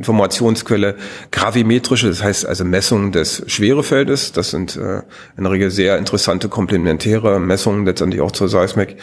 [0.00, 0.96] Informationsquelle
[1.30, 4.32] gravimetrische, das heißt also Messungen des Schwerefeldes.
[4.32, 5.02] Das sind äh,
[5.36, 8.96] in der Regel sehr interessante komplementäre Messungen letztendlich auch zur Seismik.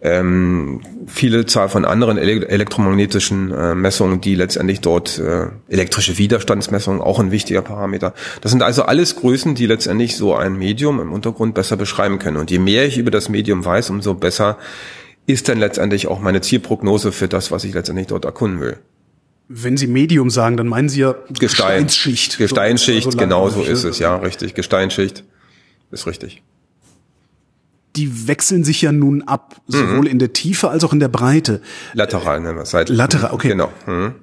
[0.00, 7.00] Ähm, viele Zahl von anderen ele elektromagnetischen äh, Messungen, die letztendlich dort äh, elektrische Widerstandsmessungen
[7.00, 8.14] auch ein wichtiger Parameter.
[8.40, 12.36] Das sind also alles Größen, die letztendlich so ein Medium im Untergrund besser beschreiben können.
[12.36, 14.58] Und je mehr ich über das Medium weiß, umso besser
[15.26, 18.78] ist dann letztendlich auch meine Zielprognose für das, was ich letztendlich dort erkunden will.
[19.48, 22.38] Wenn Sie Medium sagen, dann meinen Sie ja Gestein, Gesteinsschicht.
[22.38, 24.54] Gesteinsschicht, so, genau so ist es, ja, richtig.
[24.54, 25.24] Gesteinsschicht
[25.90, 26.42] ist richtig.
[27.94, 30.06] Die wechseln sich ja nun ab, sowohl mhm.
[30.06, 31.62] in der Tiefe als auch in der Breite.
[31.94, 32.70] Lateral nennen wir es.
[32.70, 33.48] Seit, Lateral, okay.
[33.48, 33.72] Genau.
[33.86, 34.16] Mhm.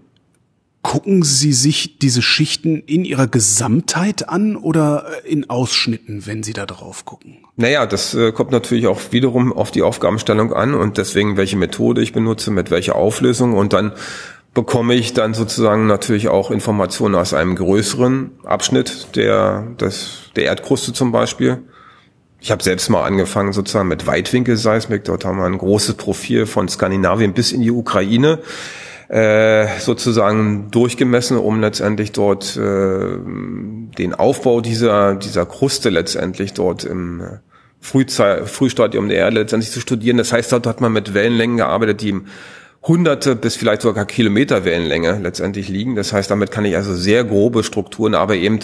[0.84, 6.66] Gucken Sie sich diese Schichten in ihrer Gesamtheit an oder in Ausschnitten, wenn Sie da
[6.66, 7.38] drauf gucken?
[7.56, 12.02] Naja, das äh, kommt natürlich auch wiederum auf die Aufgabenstellung an und deswegen, welche Methode
[12.02, 13.94] ich benutze, mit welcher Auflösung und dann
[14.54, 20.94] bekomme ich dann sozusagen natürlich auch Informationen aus einem größeren Abschnitt der, des, der Erdkruste
[20.94, 21.64] zum Beispiel.
[22.40, 25.06] Ich habe selbst mal angefangen sozusagen mit Weitwinkelseismik.
[25.06, 28.40] Dort haben wir ein großes Profil von Skandinavien bis in die Ukraine
[29.08, 37.22] äh, sozusagen durchgemessen, um letztendlich dort äh, den Aufbau dieser, dieser Kruste letztendlich dort im
[37.22, 37.26] äh,
[37.80, 40.18] Frühzeit, Frühstadium der Erde letztendlich zu studieren.
[40.18, 42.26] Das heißt, dort hat man mit Wellenlängen gearbeitet, die im
[42.84, 45.96] hunderte bis vielleicht sogar Kilometer Wellenlänge letztendlich liegen.
[45.96, 48.60] Das heißt, damit kann ich also sehr grobe Strukturen, aber eben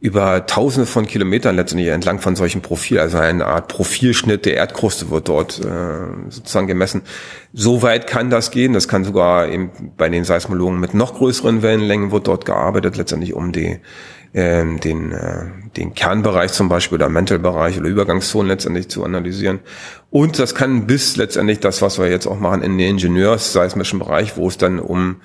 [0.00, 5.10] über tausende von Kilometern letztendlich entlang von solchen Profil, also eine Art Profilschnitt der Erdkruste
[5.10, 7.02] wird dort äh, sozusagen gemessen.
[7.52, 8.74] So weit kann das gehen.
[8.74, 13.34] Das kann sogar eben bei den Seismologen mit noch größeren Wellenlängen wird dort gearbeitet, letztendlich
[13.34, 13.80] um die
[14.34, 19.60] ähm, den, äh, den Kernbereich zum Beispiel oder Mentalbereich oder Übergangszonen letztendlich zu analysieren.
[20.10, 24.36] Und das kann bis letztendlich das, was wir jetzt auch machen, in den Ingenieursseismischen Bereich,
[24.36, 25.16] wo es dann um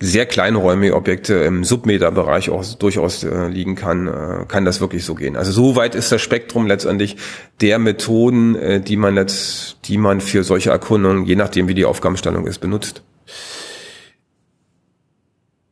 [0.00, 5.14] sehr kleinräumige Objekte im Submeterbereich auch durchaus äh, liegen kann, äh, kann das wirklich so
[5.14, 5.36] gehen.
[5.36, 7.16] Also so weit ist das Spektrum letztendlich
[7.60, 11.84] der Methoden, äh, die man jetzt, die man für solche Erkundungen, je nachdem wie die
[11.84, 13.04] Aufgabenstellung ist, benutzt.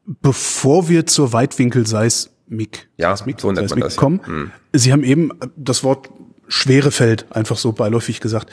[0.07, 2.89] Bevor wir zur Weitwinkelseismik MIG.
[2.97, 3.97] Ja, MIG, so nennt man das.
[3.97, 4.03] Ja.
[4.03, 4.51] Hm.
[4.73, 6.11] Sie haben eben das Wort
[6.49, 8.51] Schwerefeld einfach so beiläufig gesagt.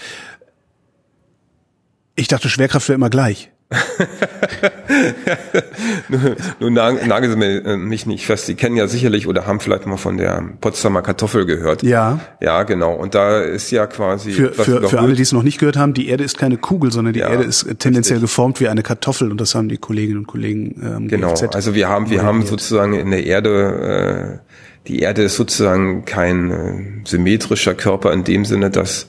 [2.16, 3.52] Ich dachte, Schwerkraft wäre immer gleich.
[6.60, 8.46] Nun nageln Sie äh, mich nicht fest.
[8.46, 11.84] Sie kennen ja sicherlich oder haben vielleicht mal von der Potsdamer Kartoffel gehört.
[11.84, 12.22] Ja.
[12.40, 12.94] Ja, genau.
[12.94, 14.32] Und da ist ja quasi.
[14.32, 16.94] Für, für, für alle, die es noch nicht gehört haben, die Erde ist keine Kugel,
[16.94, 18.32] sondern die ja, Erde ist tendenziell richtig.
[18.32, 21.34] geformt wie eine Kartoffel und das haben die Kolleginnen und Kollegen ähm, Genau.
[21.34, 24.48] GFZ also wir haben, wir haben sozusagen in der Erde, äh,
[24.88, 29.08] die Erde ist sozusagen kein äh, symmetrischer Körper in dem Sinne, dass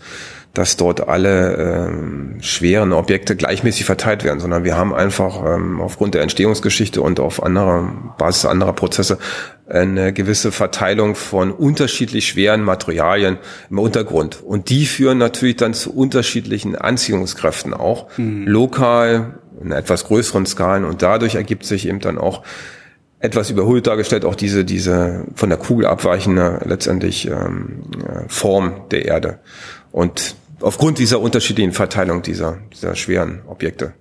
[0.59, 6.15] dass dort alle ähm, schweren Objekte gleichmäßig verteilt werden, sondern wir haben einfach ähm, aufgrund
[6.15, 9.19] der Entstehungsgeschichte und auf anderer Basis anderer Prozesse
[9.69, 13.39] eine gewisse Verteilung von unterschiedlich schweren Materialien
[13.71, 14.43] im Untergrund.
[14.43, 18.45] Und die führen natürlich dann zu unterschiedlichen Anziehungskräften auch, mhm.
[18.49, 20.85] lokal, in etwas größeren Skalen.
[20.85, 22.43] Und dadurch ergibt sich eben dann auch
[23.21, 27.83] etwas überholt dargestellt, auch diese, diese von der Kugel abweichende letztendlich ähm,
[28.27, 29.39] Form der Erde.
[29.93, 33.95] Und aufgrund dieser unterschiedlichen Verteilung dieser, dieser schweren Objekte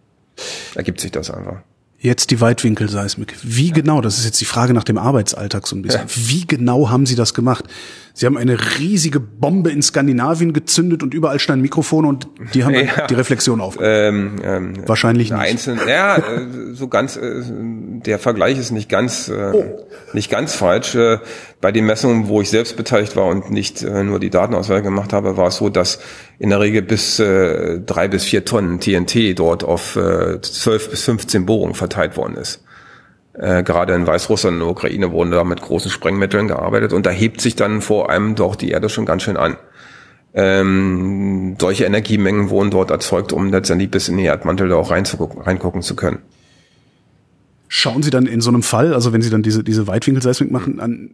[0.76, 1.62] ergibt sich das einfach.
[2.00, 3.36] Jetzt die Weitwinkelseismik.
[3.42, 6.02] Wie genau, das ist jetzt die Frage nach dem Arbeitsalltag so ein bisschen.
[6.02, 6.08] Ja.
[6.16, 7.66] Wie genau haben Sie das gemacht?
[8.18, 12.74] Sie haben eine riesige Bombe in Skandinavien gezündet und überall standen Mikrofone und die haben
[12.98, 13.06] ja.
[13.06, 13.78] die Reflexion auf.
[13.80, 15.40] Ähm, ähm, Wahrscheinlich nicht.
[15.40, 19.64] Einzeln, ja, äh, so ganz, äh, der Vergleich ist nicht ganz, äh, oh.
[20.14, 20.98] nicht ganz falsch.
[21.62, 25.38] Bei den Messungen, wo ich selbst beteiligt war und nicht nur die Datenauswahl gemacht habe,
[25.38, 26.00] war es so, dass
[26.40, 29.98] in der Regel bis drei bis vier Tonnen TNT dort auf
[30.42, 32.64] zwölf bis 15 Bohrungen verteilt worden ist.
[33.38, 37.12] Äh, gerade in Weißrussland und der Ukraine wurden da mit großen Sprengmitteln gearbeitet und da
[37.12, 39.58] hebt sich dann vor allem doch die Erde schon ganz schön an.
[40.34, 45.42] Ähm, solche Energiemengen wurden dort erzeugt, um letztendlich bis in die Erdmantel da auch reinzugucken,
[45.42, 46.20] reingucken zu können.
[47.68, 50.80] Schauen Sie dann in so einem Fall, also wenn Sie dann diese, diese Weitwinkelseismik machen,
[50.80, 51.10] an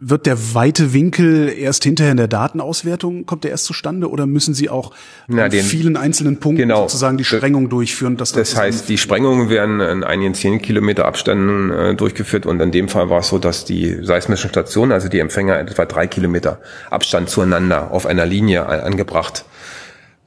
[0.00, 4.54] wird der weite Winkel erst hinterher in der Datenauswertung, kommt der erst zustande oder müssen
[4.54, 4.92] Sie auch
[5.28, 8.16] Na, an den, vielen einzelnen Punkten genau, sozusagen die Sprengung durchführen?
[8.16, 12.60] Dass das, das heißt, die Sprengungen werden in einigen zehn Kilometer Abständen äh, durchgeführt und
[12.60, 16.06] in dem Fall war es so, dass die seismischen Stationen, also die Empfänger etwa drei
[16.06, 16.60] Kilometer
[16.90, 19.44] Abstand zueinander auf einer Linie angebracht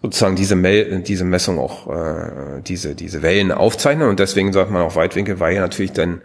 [0.04, 4.82] sozusagen diese, Mel diese Messung auch äh, diese diese Wellen aufzeichnen und deswegen sagt man
[4.82, 6.22] auch Weitwinkel, weil ja natürlich dann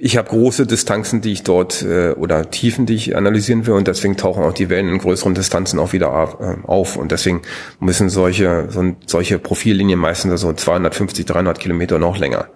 [0.00, 3.88] ich habe große Distanzen, die ich dort äh, oder Tiefen, die ich analysieren will und
[3.88, 7.42] deswegen tauchen auch die Wellen in größeren Distanzen auch wieder äh, auf und deswegen
[7.80, 12.46] müssen solche so, solche Profillinien meistens so 250, 300 Kilometer noch länger,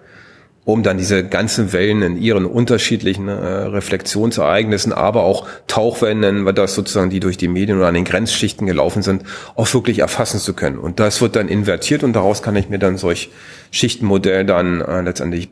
[0.63, 6.53] um dann diese ganzen Wellen in ihren unterschiedlichen äh, Reflexionsereignissen, aber auch Tauchwellen nennen wir
[6.53, 9.23] das sozusagen, die durch die Medien oder an den Grenzschichten gelaufen sind,
[9.57, 10.77] auch wirklich erfassen zu können.
[10.77, 13.31] Und das wird dann invertiert und daraus kann ich mir dann solch
[13.71, 15.49] Schichtenmodell dann äh, letztendlich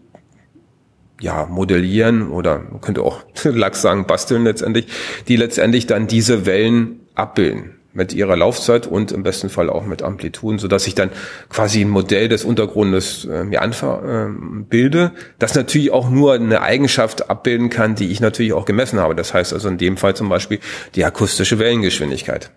[1.22, 4.88] ja, modellieren oder man könnte auch Lachs sagen, basteln letztendlich,
[5.28, 10.02] die letztendlich dann diese Wellen abbilden mit ihrer Laufzeit und im besten Fall auch mit
[10.02, 11.10] Amplituden, so dass ich dann
[11.50, 14.30] quasi ein Modell des Untergrundes äh, mir anfa äh,
[14.70, 19.14] bilde, das natürlich auch nur eine Eigenschaft abbilden kann, die ich natürlich auch gemessen habe.
[19.14, 20.60] Das heißt also in dem Fall zum Beispiel
[20.96, 22.52] die akustische Wellengeschwindigkeit.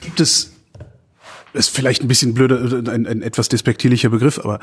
[0.00, 0.52] Gibt es,
[1.52, 4.58] ist vielleicht ein bisschen blöder, ein, ein etwas despektierlicher Begriff, aber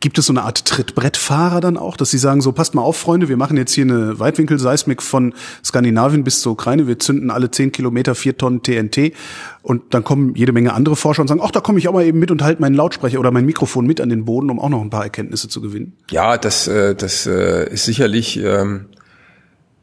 [0.00, 2.96] Gibt es so eine Art Trittbrettfahrer dann auch, dass sie sagen, so passt mal auf,
[2.96, 7.50] Freunde, wir machen jetzt hier eine Weitwinkelseismik von Skandinavien bis zur Ukraine, wir zünden alle
[7.50, 9.12] zehn Kilometer vier Tonnen TNT
[9.60, 12.06] und dann kommen jede Menge andere Forscher und sagen, ach, da komme ich auch mal
[12.06, 14.70] eben mit und halte meinen Lautsprecher oder mein Mikrofon mit an den Boden, um auch
[14.70, 15.92] noch ein paar Erkenntnisse zu gewinnen.
[16.10, 18.86] Ja, das, äh, das äh, ist sicherlich ähm,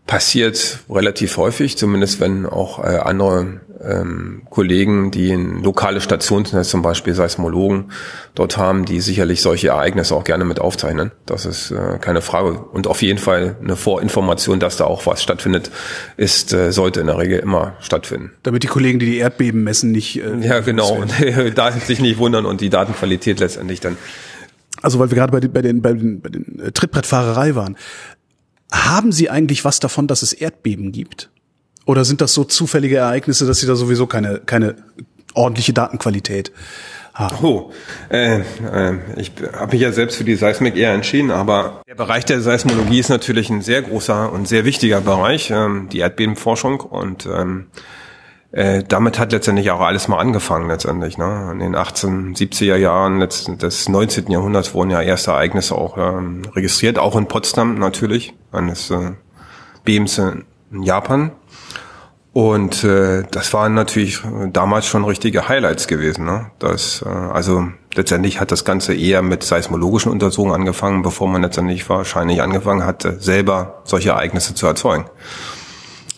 [0.07, 6.81] passiert relativ häufig, zumindest wenn auch äh, andere ähm, Kollegen, die ein lokale Stationsnetz, zum
[6.81, 7.91] Beispiel Seismologen,
[8.33, 11.11] dort haben, die sicherlich solche Ereignisse auch gerne mit aufzeichnen.
[11.25, 12.57] Das ist äh, keine Frage.
[12.57, 15.71] Und auf jeden Fall eine Vorinformation, dass da auch was stattfindet,
[16.15, 18.31] ist, äh, sollte in der Regel immer stattfinden.
[18.43, 20.21] Damit die Kollegen, die die Erdbeben messen, nicht...
[20.21, 20.93] Äh, ja, genau.
[20.97, 21.11] Und
[21.55, 23.97] da sich nicht wundern und die Datenqualität letztendlich dann
[24.81, 27.77] also weil wir gerade bei den, bei den, bei den, bei den äh, Trittbrettfahrerei waren.
[28.71, 31.29] Haben Sie eigentlich was davon, dass es Erdbeben gibt?
[31.85, 34.75] Oder sind das so zufällige Ereignisse, dass Sie da sowieso keine, keine
[35.33, 36.51] ordentliche Datenqualität
[37.13, 37.37] haben?
[37.41, 37.71] Oh,
[38.09, 42.25] äh, äh, ich habe mich ja selbst für die Seismik eher entschieden, aber der Bereich
[42.25, 47.25] der Seismologie ist natürlich ein sehr großer und sehr wichtiger Bereich, ähm, die Erdbebenforschung und
[47.25, 47.67] ähm,
[48.57, 51.19] äh, damit hat letztendlich auch alles mal angefangen letztendlich.
[51.19, 51.49] Ne?
[51.51, 54.31] In den 1870er Jahren des 19.
[54.31, 59.11] Jahrhunderts wurden ja erste Ereignisse auch ähm, registriert, auch in Potsdam natürlich, eines äh,
[59.83, 60.43] Bebens in
[60.81, 61.33] Japan.
[62.33, 64.21] Und äh, das waren natürlich
[64.53, 66.25] damals schon richtige Highlights gewesen.
[66.25, 66.49] Ne?
[66.57, 71.87] Das, äh, also letztendlich hat das Ganze eher mit seismologischen Untersuchungen angefangen, bevor man letztendlich
[71.91, 75.05] wahrscheinlich angefangen hatte, selber solche Ereignisse zu erzeugen.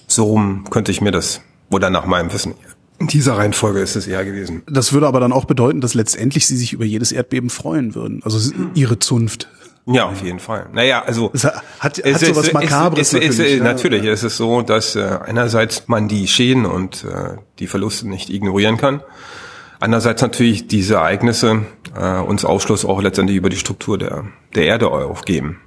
[0.07, 2.55] So könnte ich mir das, oder nach meinem Wissen
[2.99, 4.63] In dieser Reihenfolge ist es eher gewesen.
[4.67, 8.21] Das würde aber dann auch bedeuten, dass letztendlich Sie sich über jedes Erdbeben freuen würden.
[8.23, 9.47] Also Ihre Zunft.
[9.85, 10.67] Ja, auf jeden Fall.
[10.71, 13.13] Naja, also es hat, hat, hat so was Makabres.
[13.13, 13.63] Es, es, natürlich, ja.
[13.63, 18.29] natürlich es ist so, dass äh, einerseits man die Schäden und äh, die Verluste nicht
[18.29, 19.01] ignorieren kann.
[19.79, 21.65] Andererseits natürlich diese Ereignisse
[21.99, 25.59] äh, uns Aufschluss auch letztendlich über die Struktur der, der Erde auch geben.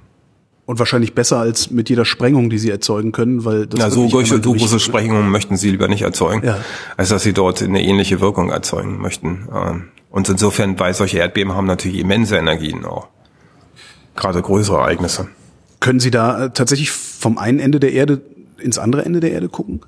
[0.65, 4.07] Und wahrscheinlich besser als mit jeder Sprengung, die sie erzeugen können, weil das ja, so
[4.07, 6.59] große, so große Sprengungen möchten sie lieber nicht erzeugen, ja.
[6.95, 9.49] als dass sie dort eine ähnliche Wirkung erzeugen möchten.
[9.53, 13.07] Ähm, und insofern, weil solche Erdbeben haben natürlich immense Energien auch.
[14.15, 15.27] Gerade größere Ereignisse.
[15.81, 18.21] Können Sie da äh, tatsächlich vom einen Ende der Erde
[18.57, 19.81] ins andere Ende der Erde gucken?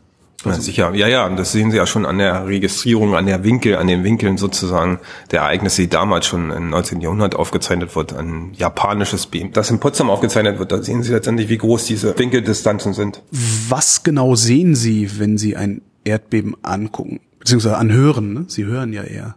[0.44, 3.78] Ja, sicher, ja, ja, das sehen Sie ja schon an der Registrierung, an der Winkel,
[3.78, 5.00] an den Winkeln sozusagen
[5.32, 7.02] der Ereignisse, die damals schon im 19.
[7.02, 10.72] Jahrhundert aufgezeichnet wird, ein japanisches Beam, das in Potsdam aufgezeichnet wird.
[10.72, 13.24] Da sehen Sie letztendlich, wie groß diese Winkeldistanzen sind.
[13.70, 18.34] Was genau sehen Sie, wenn Sie ein Erdbeben angucken, beziehungsweise anhören?
[18.34, 18.46] Ne?
[18.48, 19.36] Sie hören ja eher.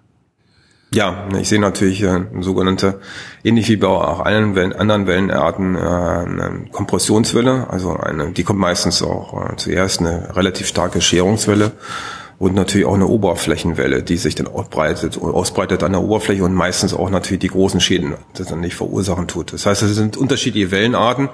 [0.90, 3.01] Ja, ich sehe natürlich äh, sogenannte,
[3.44, 7.68] ähnlich wie bei auch allen Wellen, anderen Wellenarten, äh, eine Kompressionswelle.
[7.68, 11.72] Also eine, die kommt meistens auch äh, zuerst eine relativ starke Scherungswelle
[12.38, 16.94] und natürlich auch eine Oberflächenwelle, die sich dann ausbreitet, ausbreitet an der Oberfläche und meistens
[16.94, 19.53] auch natürlich die großen Schäden das dann nicht verursachen tut.
[19.53, 21.29] Das heißt, es sind unterschiedliche Wellenarten,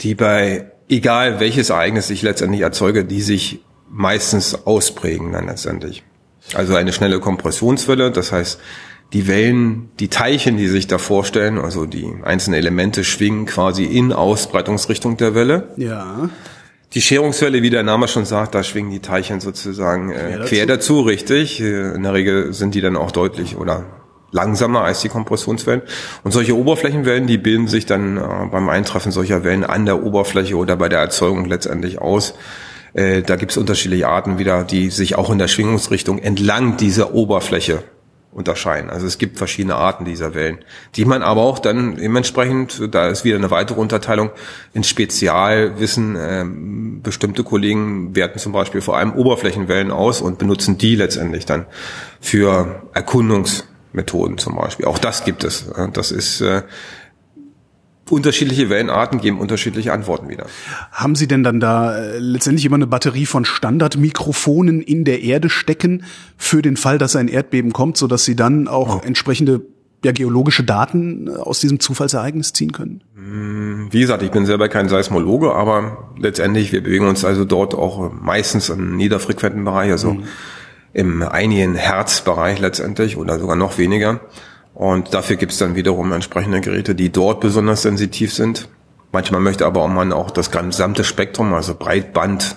[0.00, 6.02] die bei egal welches Ereignis ich letztendlich erzeuge, die sich meistens ausprägen dann letztendlich.
[6.54, 8.60] Also eine schnelle Kompressionswelle, das heißt,
[9.12, 14.12] die Wellen, die Teilchen, die sich da vorstellen, also die einzelnen Elemente schwingen quasi in
[14.12, 15.68] Ausbreitungsrichtung der Welle.
[15.76, 16.30] Ja.
[16.94, 20.66] Die Scherungswelle, wie der Name schon sagt, da schwingen die Teilchen sozusagen äh, quer, quer
[20.66, 20.94] dazu.
[20.94, 21.60] dazu, richtig.
[21.60, 23.84] Äh, in der Regel sind die dann auch deutlich oder
[24.32, 25.82] langsamer als die Kompressionswellen.
[26.22, 30.56] Und solche Oberflächenwellen, die bilden sich dann äh, beim Eintreffen solcher Wellen an der Oberfläche
[30.56, 32.34] oder bei der Erzeugung letztendlich aus.
[32.92, 37.14] Äh, da gibt es unterschiedliche Arten wieder, die sich auch in der Schwingungsrichtung entlang dieser
[37.14, 37.82] Oberfläche
[38.32, 38.90] unterscheiden.
[38.90, 40.58] Also es gibt verschiedene Arten dieser Wellen,
[40.94, 44.30] die man aber auch dann dementsprechend, da ist wieder eine weitere Unterteilung,
[44.72, 46.44] in Spezialwissen, äh,
[47.02, 51.66] bestimmte Kollegen werten zum Beispiel vor allem Oberflächenwellen aus und benutzen die letztendlich dann
[52.20, 54.86] für Erkundungsmethoden zum Beispiel.
[54.86, 55.68] Auch das gibt es.
[55.92, 56.62] Das ist äh,
[58.10, 60.46] unterschiedliche Wellenarten geben unterschiedliche Antworten wieder.
[60.92, 65.50] Haben Sie denn dann da äh, letztendlich immer eine Batterie von Standardmikrofonen in der Erde
[65.50, 66.04] stecken
[66.36, 69.06] für den Fall, dass ein Erdbeben kommt, so dass Sie dann auch oh.
[69.06, 69.62] entsprechende
[70.04, 73.02] ja, geologische Daten äh, aus diesem Zufallsereignis ziehen können?
[73.14, 77.74] Hm, wie gesagt, ich bin selber kein Seismologe, aber letztendlich, wir bewegen uns also dort
[77.74, 80.24] auch meistens im niederfrequenten Bereich, also mhm.
[80.92, 84.20] im einigen Herzbereich letztendlich oder sogar noch weniger.
[84.80, 88.70] Und dafür gibt es dann wiederum entsprechende Geräte, die dort besonders sensitiv sind.
[89.12, 92.56] Manchmal möchte aber auch man auch das gesamte Spektrum, also Breitband,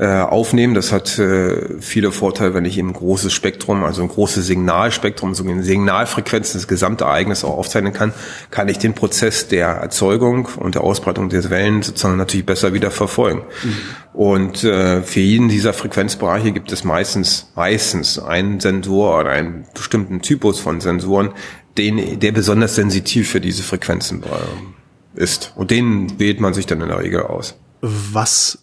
[0.00, 0.74] aufnehmen.
[0.74, 5.34] Das hat äh, viele Vorteile, wenn ich eben ein großes Spektrum, also ein großes Signalspektrum,
[5.34, 8.14] so eine Signalfrequenz, das gesamte Ereignis auch aufzeichnen kann,
[8.50, 12.90] kann ich den Prozess der Erzeugung und der Ausbreitung der Wellen sozusagen natürlich besser wieder
[12.90, 13.42] verfolgen.
[13.62, 13.76] Mhm.
[14.14, 20.22] Und äh, für jeden dieser Frequenzbereiche gibt es meistens meistens einen Sensor oder einen bestimmten
[20.22, 21.32] Typus von Sensoren,
[21.76, 25.52] den, der besonders sensitiv für diese Frequenzen äh, ist.
[25.54, 27.58] Und den wählt man sich dann in der Regel aus.
[27.80, 28.61] Was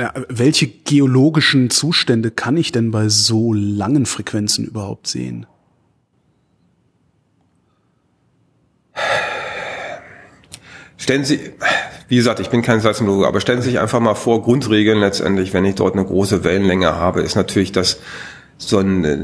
[0.00, 5.46] ja, welche geologischen Zustände kann ich denn bei so langen Frequenzen überhaupt sehen?
[10.96, 11.38] Stellen Sie,
[12.08, 15.52] wie gesagt, ich bin kein Seismologe, aber stellen Sie sich einfach mal vor, Grundregeln letztendlich,
[15.52, 18.00] wenn ich dort eine große Wellenlänge habe, ist natürlich, dass
[18.60, 19.18] so ein, äh,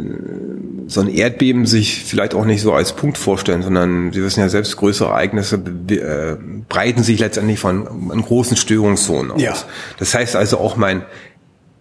[0.89, 4.49] so ein Erdbeben sich vielleicht auch nicht so als Punkt vorstellen, sondern Sie wissen ja
[4.49, 6.37] selbst, größere Ereignisse äh,
[6.69, 9.43] breiten sich letztendlich von an großen Störungszonen aus.
[9.43, 9.55] Ja.
[9.99, 11.05] Das heißt also auch mein,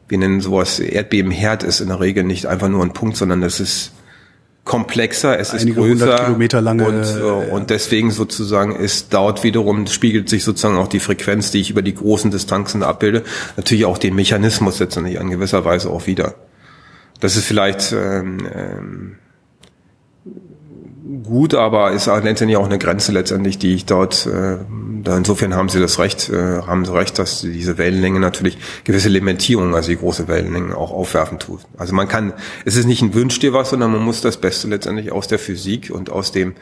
[0.10, 3.60] wir nennen sowas Erdbebenherd ist in der Regel nicht einfach nur ein Punkt, sondern das
[3.60, 3.94] ist
[4.66, 10.28] komplexer, es ist größer Kilometer lange und, äh, und deswegen sozusagen ist dort wiederum spiegelt
[10.28, 13.24] sich sozusagen auch die Frequenz, die ich über die großen Distanzen abbilde,
[13.56, 16.34] natürlich auch den Mechanismus letztendlich in gewisser Weise auch wieder.
[17.20, 19.16] Das ist vielleicht ähm, ähm,
[21.24, 24.58] gut, aber ist letztendlich auch eine Grenze letztendlich, die ich dort, äh,
[25.04, 29.10] da insofern haben Sie das Recht, äh, haben Sie recht, dass diese Wellenlänge natürlich gewisse
[29.10, 31.62] Limitierungen, also die große Wellenlängen auch aufwerfen tut.
[31.78, 32.34] Also man kann,
[32.66, 35.40] es ist nicht ein Wünsch dir was, sondern man muss das Beste letztendlich aus der
[35.40, 36.56] Physik und aus dem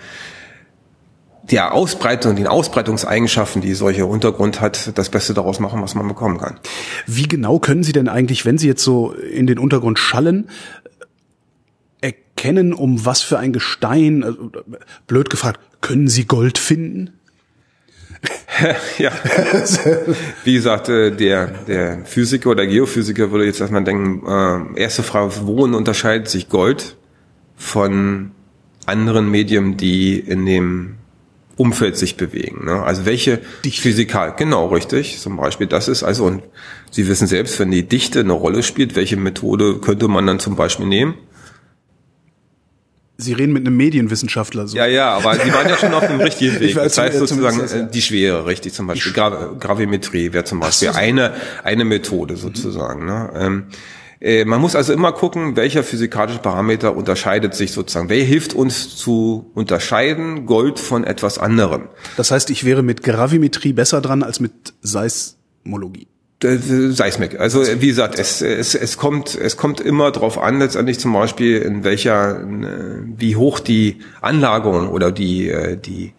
[1.52, 6.38] der Ausbreitung, den Ausbreitungseigenschaften, die solcher Untergrund hat, das Beste daraus machen, was man bekommen
[6.38, 6.60] kann.
[7.06, 10.50] Wie genau können Sie denn eigentlich, wenn Sie jetzt so in den Untergrund schallen,
[12.02, 14.52] erkennen, um was für ein Gestein, also,
[15.08, 17.12] blöd gefragt, können Sie Gold finden?
[19.00, 19.12] ja,
[20.46, 25.34] wie gesagt, äh, der, der Physiker oder Geophysiker würde jetzt erstmal denken, äh, erste Frage,
[25.42, 26.96] worin unterscheidet sich Gold
[27.58, 28.32] von
[28.86, 30.96] anderen Medien, die in dem
[31.64, 32.66] Umfeld sich bewegen.
[32.66, 32.84] Ne?
[32.84, 33.82] Also welche Dichte.
[33.82, 35.20] Physikal, genau richtig.
[35.20, 36.44] Zum Beispiel das ist also, und
[36.92, 40.58] Sie wissen selbst, wenn die Dichte eine Rolle spielt, welche Methode könnte man dann zum
[40.58, 41.16] Beispiel nehmen?
[43.16, 44.68] Sie reden mit einem Medienwissenschaftler.
[44.68, 44.76] So.
[44.76, 46.76] Ja, ja, aber Sie waren ja schon auf dem richtigen Weg.
[46.76, 47.84] das heißt sozusagen ja.
[47.84, 49.14] die Schwere, richtig zum Beispiel.
[49.14, 50.98] Gra Gravimetrie wäre zum Beispiel so.
[50.98, 51.34] eine,
[51.64, 53.02] eine Methode sozusagen.
[53.02, 53.08] Mhm.
[53.08, 53.34] Ne?
[53.36, 53.64] Ähm,
[54.24, 58.08] äh, man muss also immer gucken, welcher physikalische Parameter unterscheidet sich sozusagen.
[58.08, 61.90] Wer hilft uns zu unterscheiden Gold von etwas anderem?
[62.16, 66.08] Das heißt, ich wäre mit Gravimetrie besser dran als mit Seismologie.
[66.42, 67.40] Seismik.
[67.40, 71.60] Also wie gesagt, es, es, es kommt es kommt immer darauf an, letztendlich zum Beispiel
[71.60, 76.14] in welcher wie hoch die Anlagerung oder die äh, die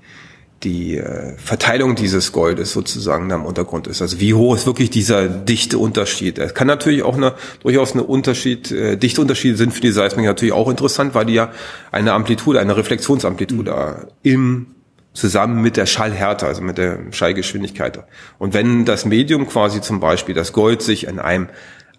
[0.64, 4.02] die äh, Verteilung dieses Goldes sozusagen da im Untergrund ist.
[4.02, 6.38] Also wie hoch ist wirklich dieser dichte Unterschied?
[6.38, 10.24] Es kann natürlich auch eine durchaus eine Unterschied, äh, dichte Unterschiede sind für die Seismik
[10.24, 11.52] natürlich auch interessant, weil die ja
[11.92, 14.08] eine Amplitude, eine Reflexionsamplitude mhm.
[14.22, 14.66] im
[15.12, 18.02] zusammen mit der Schallhärte, also mit der Schallgeschwindigkeit.
[18.38, 21.48] Und wenn das Medium quasi zum Beispiel das Gold sich in einem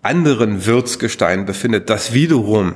[0.01, 2.75] anderen Wirtsgestein befindet, das wiederum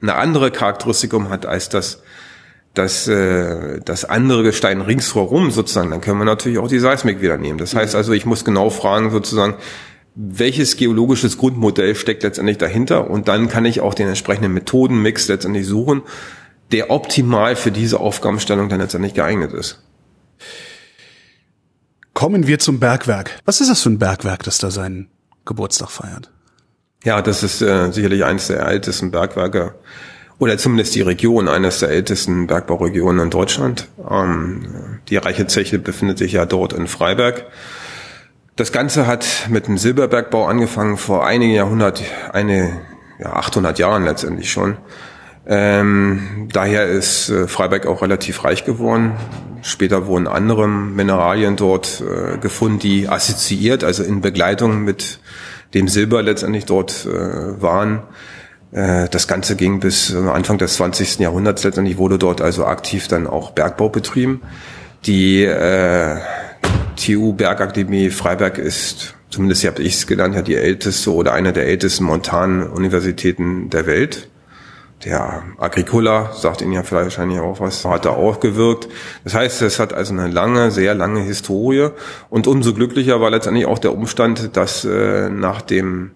[0.00, 2.02] eine andere Charakteristikum hat als das
[2.76, 7.38] das, äh, das andere Gestein ringsherum sozusagen, dann können wir natürlich auch die Seismik wieder
[7.38, 7.58] nehmen.
[7.58, 9.54] Das heißt also, ich muss genau fragen sozusagen,
[10.14, 15.66] welches geologisches Grundmodell steckt letztendlich dahinter und dann kann ich auch den entsprechenden Methodenmix letztendlich
[15.66, 16.02] suchen,
[16.72, 19.82] der optimal für diese Aufgabenstellung dann letztendlich geeignet ist.
[22.12, 23.40] Kommen wir zum Bergwerk.
[23.44, 25.08] Was ist das für ein Bergwerk, das da seinen
[25.44, 26.30] Geburtstag feiert?
[27.04, 29.74] Ja, das ist äh, sicherlich eines der ältesten Bergwerke
[30.38, 33.88] oder zumindest die Region, eines der ältesten Bergbauregionen in Deutschland.
[34.08, 37.46] Ähm, die Reiche Zeche befindet sich ja dort in Freiberg.
[38.56, 42.80] Das Ganze hat mit dem Silberbergbau angefangen vor einigen Jahrhundert, eine,
[43.18, 44.76] ja, 800 Jahren letztendlich schon.
[45.46, 49.12] Ähm, daher ist äh, Freiberg auch relativ reich geworden.
[49.62, 55.20] Später wurden andere Mineralien dort äh, gefunden, die assoziiert, also in Begleitung mit
[55.74, 58.02] dem Silber letztendlich dort äh, waren.
[58.76, 61.18] Äh, das Ganze ging bis Anfang des 20.
[61.18, 61.64] Jahrhunderts.
[61.64, 64.42] Letztendlich wurde dort also aktiv dann auch Bergbau betrieben.
[65.06, 66.16] Die äh,
[66.96, 71.66] TU Bergakademie Freiberg ist, zumindest habe ich es genannt, ja die älteste oder eine der
[71.66, 74.28] ältesten Montanuniversitäten der Welt.
[75.04, 78.88] Der Agricola sagt Ihnen ja vielleicht wahrscheinlich auch was, hat da auch gewirkt.
[79.24, 81.90] Das heißt, es hat also eine lange, sehr lange Historie.
[82.30, 86.12] Und umso glücklicher war letztendlich auch der Umstand, dass äh, nach dem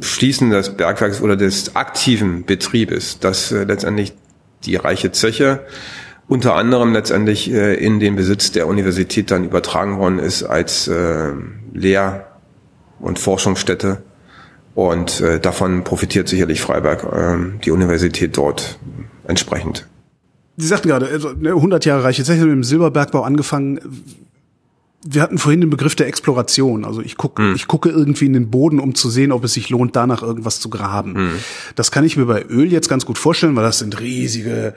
[0.00, 4.14] Schließen des Bergwerks oder des aktiven Betriebes, dass äh, letztendlich
[4.64, 5.60] die reiche Zeche
[6.28, 11.32] unter anderem letztendlich äh, in den Besitz der Universität dann übertragen worden ist als äh,
[11.74, 12.26] Lehr-
[13.00, 14.02] und Forschungsstätte.
[14.74, 18.78] Und äh, davon profitiert sicherlich Freiberg, äh, die Universität dort
[19.26, 19.86] entsprechend.
[20.56, 23.80] Sie sagten gerade, also 100 Jahre reiche Zeche mit dem Silberbergbau angefangen
[25.04, 26.84] wir hatten vorhin den Begriff der Exploration.
[26.84, 27.54] Also ich gucke, hm.
[27.54, 30.60] ich gucke irgendwie in den Boden, um zu sehen, ob es sich lohnt, danach irgendwas
[30.60, 31.14] zu graben.
[31.14, 31.30] Hm.
[31.74, 34.74] Das kann ich mir bei Öl jetzt ganz gut vorstellen, weil das sind riesige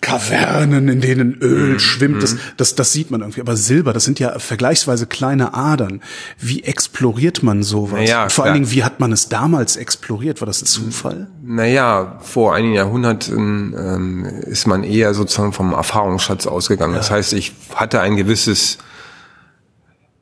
[0.00, 1.78] Kavernen, in denen Öl hm.
[1.78, 2.22] schwimmt.
[2.22, 2.38] Das, hm.
[2.56, 3.40] das, das sieht man irgendwie.
[3.40, 6.02] Aber Silber, das sind ja vergleichsweise kleine Adern.
[6.38, 8.00] Wie exploriert man sowas?
[8.00, 10.40] Naja, vor allen Dingen, wie hat man es damals exploriert?
[10.40, 11.28] War das ein Zufall?
[11.42, 16.92] Naja, vor einigen Jahrhunderten ähm, ist man eher sozusagen vom Erfahrungsschatz ausgegangen.
[16.92, 16.98] Ja.
[16.98, 18.78] Das heißt, ich hatte ein gewisses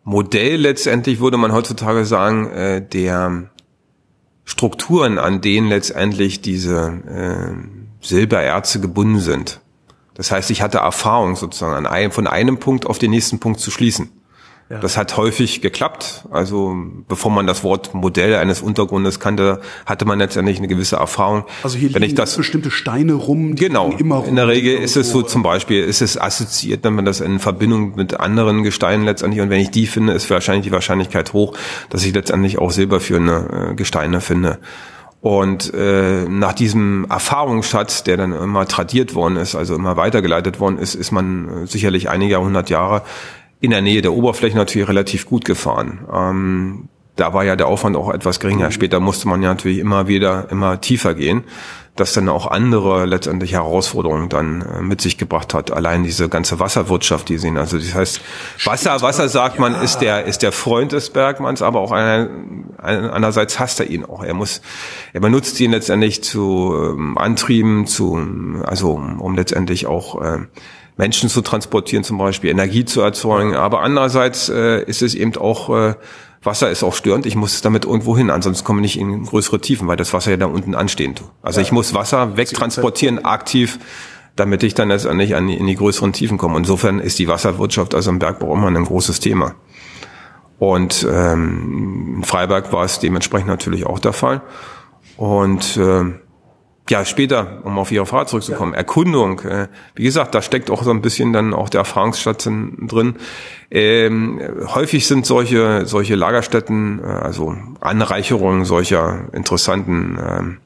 [0.08, 3.50] Modell letztendlich würde man heutzutage sagen, äh, der
[4.44, 9.60] Strukturen, an denen letztendlich diese äh, Silbererze gebunden sind.
[10.14, 13.58] Das heißt, ich hatte Erfahrung sozusagen, an einem, von einem Punkt auf den nächsten Punkt
[13.58, 14.12] zu schließen.
[14.68, 14.80] Ja.
[14.80, 16.24] Das hat häufig geklappt.
[16.30, 16.74] Also
[17.06, 21.44] bevor man das Wort Modell eines Untergrundes kannte, hatte man letztendlich eine gewisse Erfahrung.
[21.62, 24.28] Also hier Wenn liegen ich das, bestimmte Steine rum, die genau, immer rum.
[24.28, 27.38] In der Regel ist es so zum Beispiel, ist es assoziiert, wenn man das in
[27.38, 29.40] Verbindung mit anderen Gesteinen letztendlich.
[29.40, 31.56] Und wenn ich die finde, ist wahrscheinlich die Wahrscheinlichkeit hoch,
[31.90, 34.58] dass ich letztendlich auch silberführende äh, Gesteine finde.
[35.20, 40.78] Und äh, nach diesem Erfahrungsschatz, der dann immer tradiert worden ist, also immer weitergeleitet worden
[40.78, 43.02] ist, ist man äh, sicherlich einige hundert Jahre
[43.66, 46.06] in der Nähe der Oberfläche natürlich relativ gut gefahren.
[46.12, 48.70] Ähm, da war ja der Aufwand auch etwas geringer.
[48.70, 51.44] Später musste man ja natürlich immer wieder, immer tiefer gehen,
[51.96, 55.70] das dann auch andere letztendlich Herausforderungen dann äh, mit sich gebracht hat.
[55.70, 57.56] Allein diese ganze Wasserwirtschaft, die sehen.
[57.56, 58.20] Also das heißt,
[58.64, 62.28] Wasser, Wasser sagt man, ist der, ist der Freund des Bergmanns, aber auch einer,
[62.78, 64.22] einerseits hasst er ihn auch.
[64.22, 64.60] Er muss,
[65.14, 68.20] er benutzt ihn letztendlich zu ähm, Antrieben, zu,
[68.62, 70.38] also um, um letztendlich auch äh,
[70.96, 73.54] Menschen zu transportieren, zum Beispiel Energie zu erzeugen.
[73.54, 75.94] Aber andererseits äh, ist es eben auch äh,
[76.46, 77.26] Wasser ist auch störend.
[77.26, 80.30] Ich muss damit irgendwo hin, ansonsten komme ich nicht in größere Tiefen, weil das Wasser
[80.30, 81.28] ja da unten anstehen tut.
[81.42, 81.66] Also ja.
[81.66, 83.78] ich muss Wasser wegtransportieren, aktiv,
[84.36, 86.56] damit ich dann letztendlich an die, in die größeren Tiefen komme.
[86.56, 89.56] Insofern ist die Wasserwirtschaft also im Bergbau immer ein großes Thema.
[90.58, 94.40] Und ähm, in Freiberg war es dementsprechend natürlich auch der Fall.
[95.16, 96.04] Und äh,
[96.88, 98.78] ja, später, um auf Ihre Frage zurückzukommen, ja.
[98.78, 103.16] Erkundung, äh, wie gesagt, da steckt auch so ein bisschen dann auch der Erfahrungsschatz drin.
[103.70, 104.40] Ähm,
[104.74, 110.58] häufig sind solche, solche Lagerstätten, äh, also Anreicherungen solcher interessanten ähm,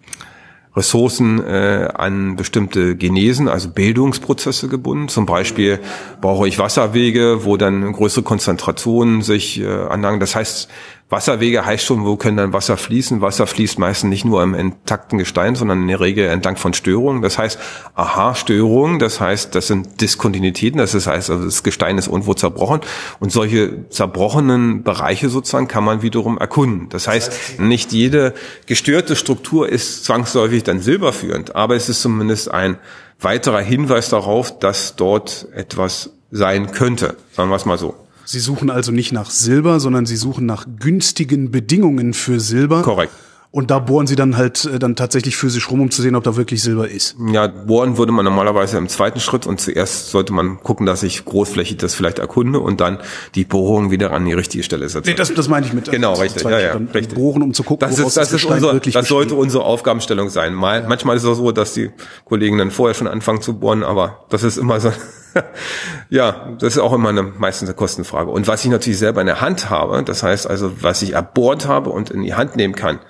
[0.76, 5.08] Ressourcen äh, an bestimmte Genesen, also Bildungsprozesse gebunden.
[5.08, 5.80] Zum Beispiel
[6.20, 10.20] brauche ich Wasserwege, wo dann größere Konzentrationen sich äh, anlangen.
[10.20, 10.70] Das heißt,
[11.10, 13.20] Wasserwege heißt schon, wo können dann Wasser fließen?
[13.20, 17.20] Wasser fließt meistens nicht nur im intakten Gestein, sondern in der Regel entlang von Störungen.
[17.20, 17.58] Das heißt,
[17.96, 22.80] aha, Störungen, das heißt, das sind Diskontinuitäten, das heißt, also das Gestein ist irgendwo zerbrochen
[23.18, 26.88] und solche zerbrochenen Bereiche sozusagen kann man wiederum erkunden.
[26.90, 28.32] Das heißt, nicht jede
[28.66, 32.78] gestörte Struktur ist zwangsläufig dann silberführend, aber es ist zumindest ein
[33.18, 37.96] weiterer Hinweis darauf, dass dort etwas sein könnte, sagen wir es mal so.
[38.32, 42.82] Sie suchen also nicht nach Silber, sondern Sie suchen nach günstigen Bedingungen für Silber.
[42.82, 43.12] Korrekt.
[43.52, 46.22] Und da bohren sie dann halt äh, dann tatsächlich physisch rum, um zu sehen, ob
[46.22, 47.16] da wirklich Silber ist.
[47.32, 51.24] Ja, bohren würde man normalerweise im zweiten Schritt und zuerst sollte man gucken, dass ich
[51.24, 52.98] großflächig das vielleicht erkunde und dann
[53.34, 55.10] die Bohrung wieder an die richtige Stelle setze.
[55.10, 55.90] Nee, das, das meine ich mit.
[55.90, 56.44] Genau, richtig.
[56.44, 57.14] Ja, ja, richtig.
[57.16, 60.54] Bohren, um zu gucken, das ist, das, das ist unser, das sollte unsere Aufgabenstellung sein.
[60.54, 60.88] Mal, ja.
[60.88, 61.90] Manchmal ist es auch so, dass die
[62.26, 64.92] Kollegen dann vorher schon anfangen zu bohren, aber das ist immer so.
[66.08, 68.30] ja, das ist auch immer eine, meistens eine Kostenfrage.
[68.30, 71.66] Und was ich natürlich selber in der Hand habe, das heißt also, was ich erbohrt
[71.66, 73.00] habe und in die Hand nehmen kann,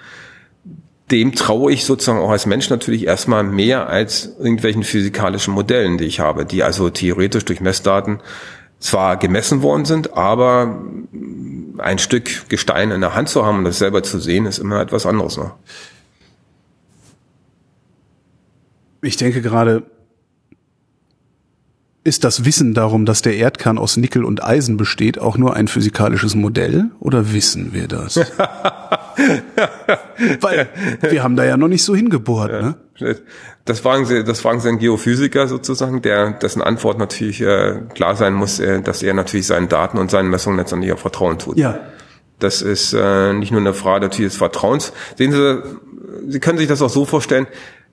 [1.10, 6.04] dem traue ich sozusagen auch als Mensch natürlich erstmal mehr als irgendwelchen physikalischen Modellen, die
[6.04, 8.20] ich habe, die also theoretisch durch Messdaten
[8.78, 10.82] zwar gemessen worden sind, aber
[11.78, 14.80] ein Stück Gestein in der Hand zu haben und das selber zu sehen, ist immer
[14.80, 15.54] etwas anderes noch.
[19.02, 19.82] Ich denke gerade,
[22.02, 25.68] ist das Wissen darum, dass der Erdkern aus Nickel und Eisen besteht, auch nur ein
[25.68, 28.16] physikalisches Modell oder wissen wir das?
[30.40, 30.68] Weil
[31.02, 32.50] wir haben da ja noch nicht so hingebohrt.
[32.50, 32.62] Ja.
[32.62, 32.76] Ne?
[33.66, 38.16] Das fragen Sie, das fragen Sie einen Geophysiker sozusagen, der dessen Antwort natürlich äh, klar
[38.16, 41.58] sein muss, äh, dass er natürlich seinen Daten und seinen Messungen letztendlich auch Vertrauen tut.
[41.58, 41.80] Ja.
[42.38, 44.94] Das ist äh, nicht nur eine Frage natürlich des Vertrauens.
[45.18, 45.62] Sehen Sie,
[46.28, 47.46] Sie können sich das auch so vorstellen,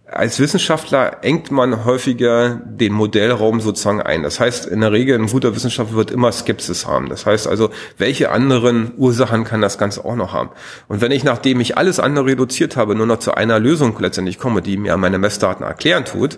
[0.10, 4.24] als Wissenschaftler engt man häufiger den Modellraum sozusagen ein.
[4.24, 7.10] Das heißt, in der Regel ein guter Wissenschaftler wird immer Skepsis haben.
[7.10, 10.50] Das heißt also, welche anderen Ursachen kann das Ganze auch noch haben?
[10.88, 14.40] Und wenn ich, nachdem ich alles andere reduziert habe, nur noch zu einer Lösung letztendlich
[14.40, 16.38] komme, die mir meine Messdaten erklären tut,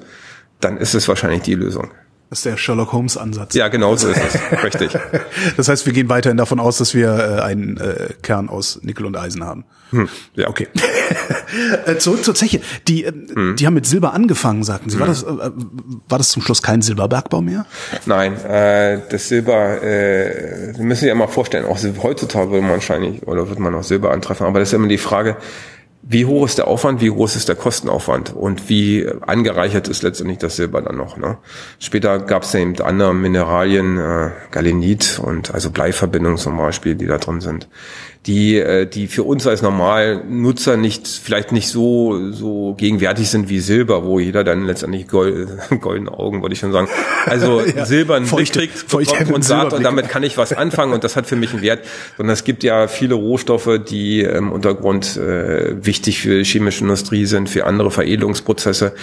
[0.60, 1.92] dann ist es wahrscheinlich die Lösung.
[2.30, 3.56] Das ist der Sherlock Holmes Ansatz.
[3.56, 4.64] Ja, genau so ist es.
[4.64, 4.92] Richtig.
[5.58, 9.08] Das heißt, wir gehen weiterhin davon aus, dass wir äh, einen äh, Kern aus Nickel
[9.08, 9.66] und Eisen haben.
[9.92, 10.68] Hm, ja, okay.
[11.88, 12.62] Äh, zurück zur Zeche.
[12.88, 13.56] Die, äh, hm.
[13.56, 14.98] die haben mit Silber angefangen, sagten Sie.
[14.98, 15.00] Hm.
[15.00, 15.52] War das, äh,
[16.08, 17.66] war das zum Schluss kein Silberbergbau mehr?
[18.06, 22.74] Nein, äh, das Silber, äh, Sie müssen sich ja mal vorstellen, auch heutzutage würde man
[22.74, 25.38] wahrscheinlich, oder wird man auch Silber antreffen, aber das ist immer die Frage,
[26.02, 30.38] wie hoch ist der Aufwand, wie groß ist der Kostenaufwand und wie angereichert ist letztendlich
[30.38, 31.18] das Silber dann noch.
[31.18, 31.38] Ne?
[31.80, 37.18] Später gab es eben andere Mineralien, äh, Galenit und also Bleiverbindungen zum Beispiel, die da
[37.18, 37.68] drin sind
[38.26, 43.60] die, äh, die für uns als Normalnutzer nicht, vielleicht nicht so, so gegenwärtig sind wie
[43.60, 45.48] Silber, wo jeder dann letztendlich Gold,
[45.82, 46.90] goldene Augen, wollte ich schon sagen.
[47.26, 48.94] Also ja, Silber einen Blick kriegt
[49.32, 51.86] und sagt, und damit kann ich was anfangen und das hat für mich einen Wert.
[52.18, 57.26] Sondern es gibt ja viele Rohstoffe, die im Untergrund äh, wichtig für die chemische Industrie
[57.26, 58.94] sind, für andere Veredelungsprozesse.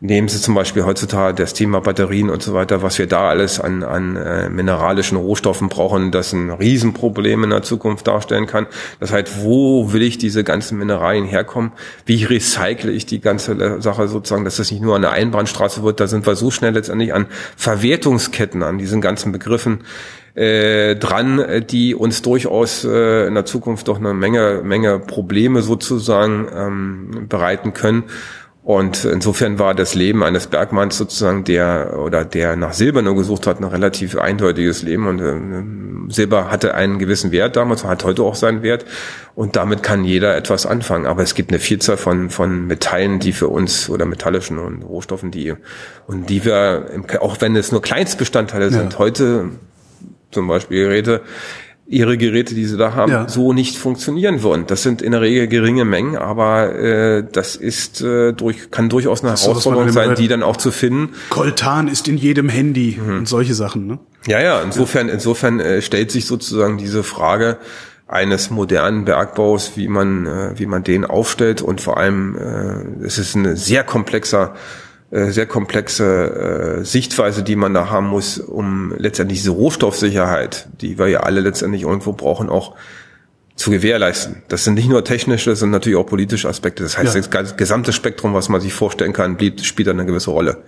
[0.00, 3.58] Nehmen Sie zum Beispiel heutzutage das Thema Batterien und so weiter, was wir da alles
[3.58, 8.65] an, an äh, mineralischen Rohstoffen brauchen, das ein Riesenproblem in der Zukunft darstellen kann.
[9.00, 11.72] Das heißt, wo will ich diese ganzen Mineralien herkommen?
[12.04, 16.00] Wie recycle ich die ganze Sache sozusagen, dass das nicht nur eine Einbahnstraße wird?
[16.00, 19.80] Da sind wir so schnell letztendlich an Verwertungsketten, an diesen ganzen Begriffen
[20.34, 26.46] äh, dran, die uns durchaus äh, in der Zukunft doch eine Menge, Menge Probleme sozusagen
[26.54, 28.04] ähm, bereiten können.
[28.66, 33.46] Und insofern war das Leben eines Bergmanns sozusagen, der oder der nach Silber nur gesucht
[33.46, 35.06] hat, ein relativ eindeutiges Leben.
[35.06, 38.84] Und äh, Silber hatte einen gewissen Wert damals, hat heute auch seinen Wert.
[39.36, 41.06] Und damit kann jeder etwas anfangen.
[41.06, 45.30] Aber es gibt eine Vielzahl von, von Metallen, die für uns oder metallischen und Rohstoffen,
[45.30, 45.54] die
[46.08, 46.86] und die wir,
[47.20, 48.98] auch wenn es nur Kleinstbestandteile sind, ja.
[48.98, 49.50] heute
[50.32, 51.20] zum Beispiel Geräte,
[51.88, 53.28] ihre Geräte, die sie da haben, ja.
[53.28, 54.66] so nicht funktionieren würden.
[54.66, 59.22] Das sind in der Regel geringe Mengen, aber äh, das ist äh, durch, kann durchaus
[59.22, 61.14] eine Herausforderung sein, die dann auch zu finden.
[61.30, 63.18] Coltan ist in jedem Handy mhm.
[63.18, 63.86] und solche Sachen.
[63.86, 63.98] Ne?
[64.26, 64.60] Ja, ja.
[64.62, 67.58] Insofern, insofern äh, stellt sich sozusagen diese Frage
[68.08, 73.18] eines modernen Bergbaus, wie man, äh, wie man den aufstellt und vor allem äh, es
[73.18, 74.54] ist ein sehr komplexer
[75.10, 81.06] sehr komplexe äh, Sichtweise, die man da haben muss, um letztendlich diese Rohstoffsicherheit, die wir
[81.08, 82.74] ja alle letztendlich irgendwo brauchen, auch
[83.54, 84.42] zu gewährleisten.
[84.48, 86.82] Das sind nicht nur technische, das sind natürlich auch politische Aspekte.
[86.82, 87.42] Das heißt, ja.
[87.42, 90.62] das gesamte Spektrum, was man sich vorstellen kann, spielt eine gewisse Rolle.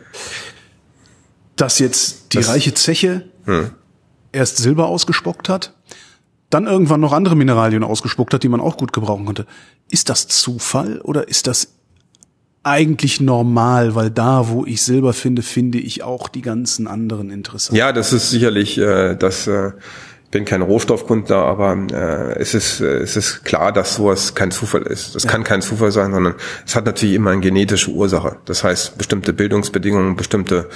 [1.56, 3.72] Dass jetzt die das, reiche Zeche hm.
[4.32, 5.74] erst Silber ausgespuckt hat,
[6.48, 9.46] dann irgendwann noch andere Mineralien ausgespuckt hat, die man auch gut gebrauchen konnte.
[9.90, 11.77] Ist das Zufall oder ist das
[12.68, 17.76] eigentlich normal, weil da, wo ich Silber finde, finde ich auch die ganzen anderen interessant.
[17.76, 19.72] Ja, das ist sicherlich, äh, das äh,
[20.30, 24.82] bin kein Rohstoffkundler, aber äh, es ist äh, es ist klar, dass sowas kein Zufall
[24.82, 25.14] ist.
[25.14, 25.30] Das ja.
[25.30, 26.34] kann kein Zufall sein, sondern
[26.66, 28.36] es hat natürlich immer eine genetische Ursache.
[28.44, 30.68] Das heißt, bestimmte Bildungsbedingungen, bestimmte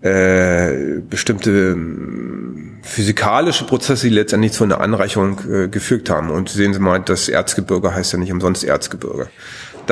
[0.00, 6.30] äh, bestimmte ähm, physikalische Prozesse, die letztendlich zu einer Anreicherung äh, gefügt haben.
[6.30, 9.28] Und sehen Sie mal, das Erzgebirge heißt ja nicht umsonst Erzgebirge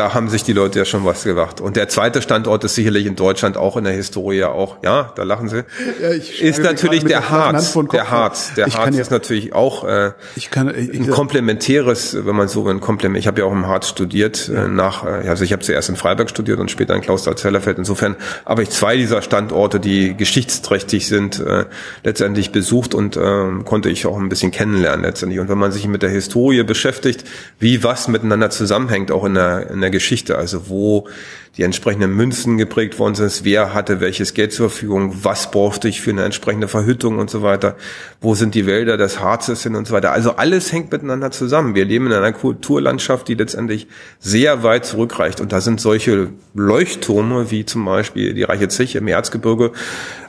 [0.01, 1.61] da haben sich die Leute ja schon was gedacht.
[1.61, 5.25] Und der zweite Standort ist sicherlich in Deutschland auch in der Historie auch, ja, da
[5.25, 5.65] lachen sie,
[6.01, 7.77] ja, ist natürlich der Harz.
[7.93, 8.53] Der Harz.
[8.57, 12.81] Der Harz ist natürlich auch äh, ich kann, ich, ein komplementäres, wenn man so ein
[12.81, 13.19] Komplement.
[13.19, 14.69] Ich habe ja auch im Harz studiert, äh, ja.
[14.69, 17.77] nach, äh, also ich habe zuerst in Freiberg studiert und später in Klausthal-Zellerfeld.
[17.77, 21.67] Insofern habe ich zwei dieser Standorte, die geschichtsträchtig sind, äh,
[22.05, 25.41] letztendlich besucht und äh, konnte ich auch ein bisschen kennenlernen letztendlich.
[25.41, 27.25] Und wenn man sich mit der Historie beschäftigt,
[27.59, 31.09] wie was miteinander zusammenhängt, auch in der, in der Geschichte, also wo
[31.57, 36.01] die entsprechenden Münzen geprägt worden sind, wer hatte welches Geld zur Verfügung, was brauchte ich
[36.01, 37.77] für eine entsprechende Verhüttung und so weiter,
[38.21, 40.13] wo sind die Wälder des Harzes hin und so weiter.
[40.13, 41.75] Also alles hängt miteinander zusammen.
[41.75, 43.89] Wir leben in einer Kulturlandschaft, die letztendlich
[44.21, 49.09] sehr weit zurückreicht und da sind solche Leuchttürme wie zum Beispiel die Reiche Zeche im
[49.09, 49.73] Erzgebirge,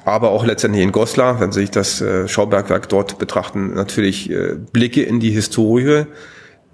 [0.05, 4.55] aber auch letztendlich in Goslar, wenn Sie sich das äh, Schaubergwerk dort betrachten, natürlich äh,
[4.71, 6.05] Blicke in die Historie,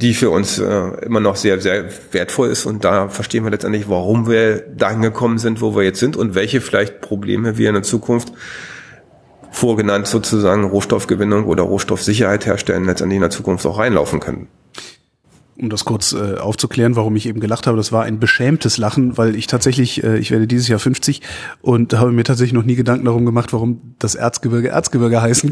[0.02, 2.66] die für uns äh, immer noch sehr, sehr wertvoll ist.
[2.66, 6.36] Und da verstehen wir letztendlich, warum wir dahin gekommen sind, wo wir jetzt sind und
[6.36, 8.32] welche vielleicht Probleme wir in der Zukunft
[9.52, 14.48] vorgenannt sozusagen Rohstoffgewinnung oder Rohstoffsicherheit herstellen, letztendlich in der Zukunft auch reinlaufen können.
[15.60, 19.18] Um das kurz äh, aufzuklären, warum ich eben gelacht habe, das war ein beschämtes Lachen,
[19.18, 21.24] weil ich tatsächlich, äh, ich werde dieses Jahr 50
[21.62, 25.50] und habe mir tatsächlich noch nie Gedanken darum gemacht, warum das Erzgebirge Erzgebirge heißen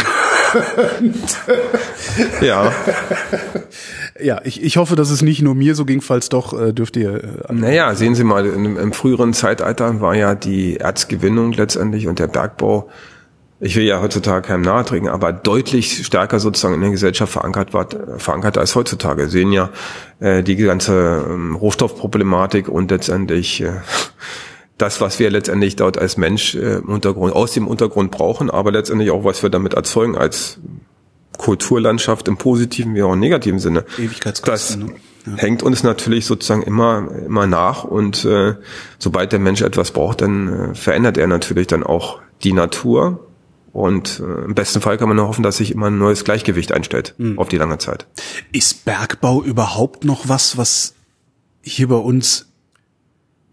[0.62, 1.62] könnte.
[2.41, 2.72] Ja.
[4.20, 6.95] Ja, ich, ich hoffe, dass es nicht nur mir so ging, falls doch, äh, dürft
[6.95, 7.24] ihr.
[7.49, 12.20] Äh, naja, sehen Sie mal, im, im früheren Zeitalter war ja die Erzgewinnung letztendlich und
[12.20, 12.89] der Bergbau
[13.60, 17.74] ich will ja heutzutage keinem nahe treten, aber deutlich stärker sozusagen in der Gesellschaft verankert
[17.74, 17.88] war,
[18.18, 19.24] verankert als heutzutage.
[19.24, 19.70] Wir sehen ja
[20.20, 23.72] äh, die ganze ähm, Rohstoffproblematik und letztendlich äh,
[24.78, 28.71] das, was wir letztendlich dort als Mensch äh, im Untergrund, aus dem Untergrund brauchen, aber
[28.71, 30.59] letztendlich auch, was wir damit erzeugen als
[31.38, 33.86] Kulturlandschaft im positiven wie auch im negativen Sinne.
[33.97, 34.82] Ewigkeitskosten.
[34.82, 34.95] Das ne?
[35.26, 35.38] ja.
[35.38, 38.55] hängt uns natürlich sozusagen immer immer nach und äh,
[38.99, 43.28] sobald der Mensch etwas braucht, dann äh, verändert er natürlich dann auch die Natur
[43.71, 46.71] und äh, im besten Fall kann man nur hoffen, dass sich immer ein neues Gleichgewicht
[46.71, 47.38] einstellt mhm.
[47.38, 48.07] auf die lange Zeit.
[48.53, 50.93] Ist Bergbau überhaupt noch was, was
[51.61, 52.47] hier bei uns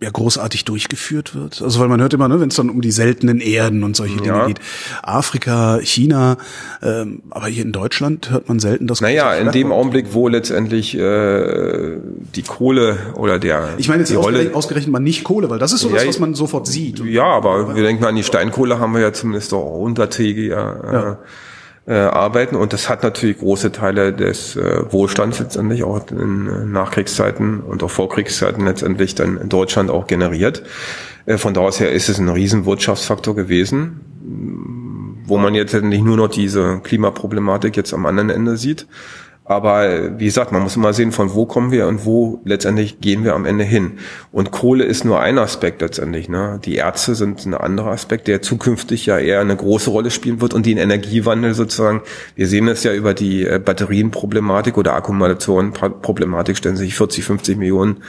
[0.02, 1.62] ja großartig durchgeführt wird.
[1.62, 4.20] Also weil man hört immer, ne, wenn es dann um die seltenen Erden und solche
[4.20, 4.60] Dinge geht,
[5.02, 6.36] Afrika, China,
[6.82, 9.00] ähm, aber hier in Deutschland hört man selten das.
[9.00, 11.98] Naja, in dem Augenblick, wo letztendlich äh,
[12.34, 15.58] die Kohle oder der ich meine jetzt die ausgerechnet, Rolle, ausgerechnet mal nicht Kohle, weil
[15.58, 17.00] das ist so ja, das, was man sofort sieht.
[17.04, 21.12] Ja, aber wir denken an die Steinkohle haben wir ja zumindest auch untertägig äh, ja
[21.12, 21.16] äh,
[21.90, 22.54] arbeiten.
[22.56, 27.82] Und das hat natürlich große Teile des äh, Wohlstands letztendlich auch in äh, Nachkriegszeiten und
[27.82, 30.62] auch Vorkriegszeiten letztendlich dann in Deutschland auch generiert.
[31.26, 34.00] Äh, von da aus her ist es ein riesen Wirtschaftsfaktor gewesen,
[35.24, 38.86] wo man jetzt nicht nur noch diese Klimaproblematik jetzt am anderen Ende sieht,
[39.44, 43.24] aber wie gesagt, man muss immer sehen, von wo kommen wir und wo letztendlich gehen
[43.24, 43.98] wir am Ende hin.
[44.30, 46.28] Und Kohle ist nur ein Aspekt letztendlich.
[46.28, 46.60] Ne?
[46.64, 50.54] Die Ärzte sind ein anderer Aspekt, der zukünftig ja eher eine große Rolle spielen wird
[50.54, 52.02] und den Energiewandel sozusagen.
[52.36, 58.04] Wir sehen es ja über die äh, Batterienproblematik oder Akkumulatorenproblematik, stellen sich 40, 50 Millionen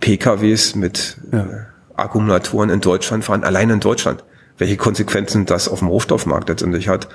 [0.00, 1.40] PKWs mit ja.
[1.40, 1.46] Äh,
[1.96, 4.24] Akkumulatoren in Deutschland fahren, allein in Deutschland.
[4.58, 7.08] Welche Konsequenzen das auf dem Rohstoffmarkt letztendlich hat.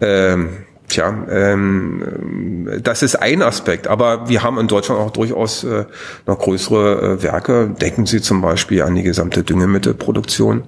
[0.00, 0.48] Ähm,
[0.88, 5.84] Tja, ähm, das ist ein Aspekt, aber wir haben in Deutschland auch durchaus äh,
[6.26, 7.74] noch größere äh, Werke.
[7.78, 10.64] Denken Sie zum Beispiel an die gesamte Düngemittelproduktion,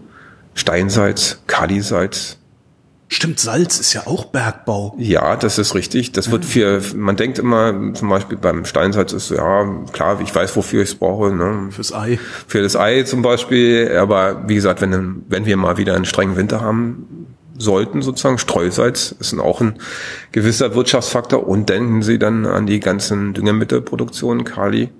[0.54, 2.36] Steinsalz, Kalisalz,
[3.12, 4.94] Stimmt, Salz ist ja auch Bergbau.
[4.96, 6.12] Ja, das ist richtig.
[6.12, 10.32] Das wird für, man denkt immer, zum Beispiel beim Steinsalz ist so, ja, klar, ich
[10.32, 11.34] weiß, wofür ich es brauche.
[11.34, 11.70] Ne?
[11.72, 12.20] Fürs Ei.
[12.46, 13.96] Für das Ei zum Beispiel.
[13.96, 17.29] Aber wie gesagt, wenn, wenn wir mal wieder einen strengen Winter haben
[17.60, 19.74] sollten, sozusagen, Streusalz ist auch ein
[20.32, 21.46] gewisser Wirtschaftsfaktor.
[21.46, 24.90] Und denken Sie dann an die ganzen Düngemittelproduktionen, Kali,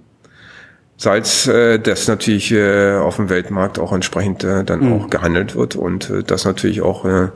[0.97, 4.93] Salz, äh, das natürlich äh, auf dem Weltmarkt auch entsprechend äh, dann mhm.
[4.93, 7.29] auch gehandelt wird und äh, das natürlich auch äh,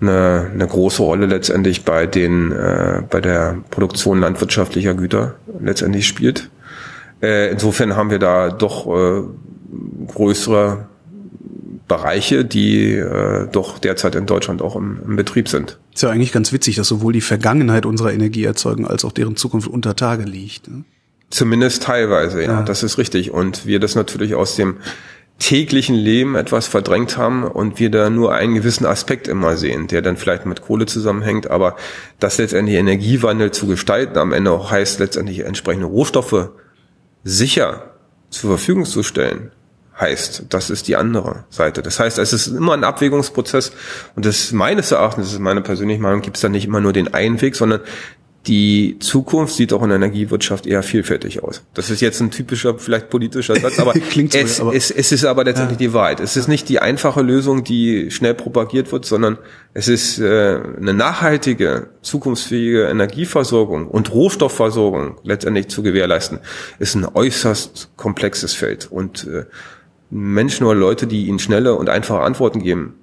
[0.00, 6.50] eine, eine große Rolle letztendlich bei den äh, bei der Produktion landwirtschaftlicher Güter letztendlich spielt.
[7.22, 9.22] Äh, insofern haben wir da doch äh,
[10.08, 10.86] größere
[11.88, 15.78] Bereiche, die äh, doch derzeit in Deutschland auch im, im Betrieb sind.
[15.94, 19.66] Ist ja eigentlich ganz witzig, dass sowohl die Vergangenheit unserer Energieerzeugung als auch deren Zukunft
[19.68, 20.68] unter Tage liegt.
[20.68, 20.84] Ne?
[21.30, 23.30] Zumindest teilweise, ja, ja, das ist richtig.
[23.32, 24.76] Und wir das natürlich aus dem
[25.38, 30.02] täglichen Leben etwas verdrängt haben und wir da nur einen gewissen Aspekt immer sehen, der
[30.02, 31.76] dann vielleicht mit Kohle zusammenhängt, aber
[32.18, 36.50] das letztendlich Energiewandel zu gestalten am Ende auch heißt letztendlich entsprechende Rohstoffe
[37.22, 37.94] sicher
[38.30, 39.52] zur Verfügung zu stellen,
[40.00, 41.82] heißt, das ist die andere Seite.
[41.82, 43.72] Das heißt, es ist immer ein Abwägungsprozess
[44.16, 46.92] und das meines Erachtens, das ist meine persönliche Meinung, gibt es da nicht immer nur
[46.92, 47.80] den einen Weg, sondern
[48.46, 51.62] die Zukunft sieht auch in der Energiewirtschaft eher vielfältig aus.
[51.74, 55.12] Das ist jetzt ein typischer, vielleicht politischer Satz, aber, Klingt so, es, aber es, es,
[55.12, 55.88] ist aber letztendlich ja.
[55.88, 56.20] die Wahrheit.
[56.20, 59.38] Es ist nicht die einfache Lösung, die schnell propagiert wird, sondern
[59.74, 66.38] es ist äh, eine nachhaltige, zukunftsfähige Energieversorgung und Rohstoffversorgung letztendlich zu gewährleisten,
[66.78, 68.90] ist ein äußerst komplexes Feld.
[68.90, 69.44] Und äh,
[70.10, 72.94] Menschen oder Leute, die ihnen schnelle und einfache Antworten geben,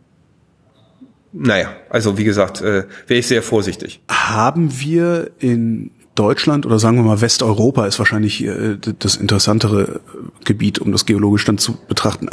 [1.37, 3.99] naja, also wie gesagt, äh, wäre ich sehr vorsichtig.
[4.09, 9.99] Haben wir in Deutschland oder sagen wir mal Westeuropa ist wahrscheinlich äh, das interessantere
[10.45, 12.29] Gebiet, um das geologisch dann zu betrachten.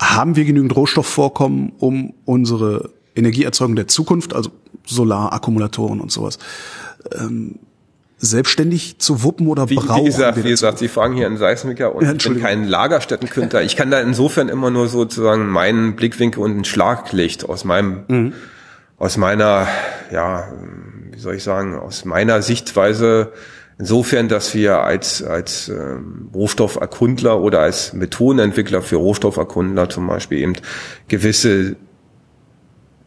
[0.00, 4.50] Haben wir genügend Rohstoffvorkommen, um unsere Energieerzeugung der Zukunft, also
[4.86, 6.38] Solarakkumulatoren und sowas,
[7.18, 7.58] ähm,
[8.18, 10.02] selbstständig zu wuppen oder wie, brauchen.
[10.02, 13.62] Wie gesagt, wie gesagt, Sie fragen hier einen Seismiker und ja, ich bin kein Lagerstättenkünstler.
[13.62, 18.32] Ich kann da insofern immer nur sozusagen meinen Blickwinkel und ein Schlaglicht aus meinem, mhm.
[18.98, 19.68] aus meiner,
[20.12, 20.48] ja,
[21.12, 23.32] wie soll ich sagen, aus meiner Sichtweise
[23.78, 30.54] insofern, dass wir als, als ähm, Rohstofferkundler oder als Methodenentwickler für Rohstofferkundler zum Beispiel eben
[31.06, 31.76] gewisse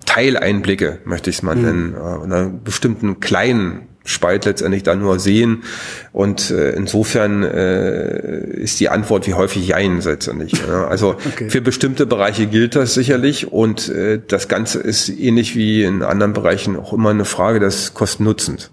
[0.05, 1.61] Teileinblicke, möchte ich es mal mhm.
[1.63, 5.63] nennen, äh, einer bestimmten kleinen Spalt letztendlich da nur sehen.
[6.11, 10.53] Und äh, insofern äh, ist die Antwort wie häufig Jein letztendlich.
[10.67, 10.87] Ja.
[10.87, 11.49] Also okay.
[11.49, 16.33] für bestimmte Bereiche gilt das sicherlich und äh, das Ganze ist ähnlich wie in anderen
[16.33, 18.71] Bereichen auch immer eine Frage des Kosten-Nutzens.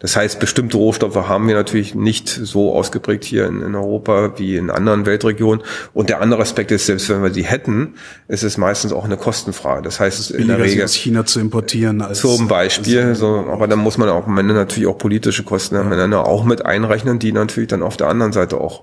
[0.00, 4.56] Das heißt, bestimmte Rohstoffe haben wir natürlich nicht so ausgeprägt hier in, in, Europa wie
[4.56, 5.64] in anderen Weltregionen.
[5.92, 7.94] Und der andere Aspekt ist, selbst wenn wir sie hätten,
[8.28, 9.82] ist es meistens auch eine Kostenfrage.
[9.82, 12.00] Das heißt, es ist in der Regel aus China zu importieren.
[12.00, 15.42] Als, zum Beispiel, als, so, aber dann muss man auch am Ende natürlich auch politische
[15.42, 15.80] Kosten ja.
[15.80, 18.82] am Ende auch mit einrechnen, die natürlich dann auf der anderen Seite auch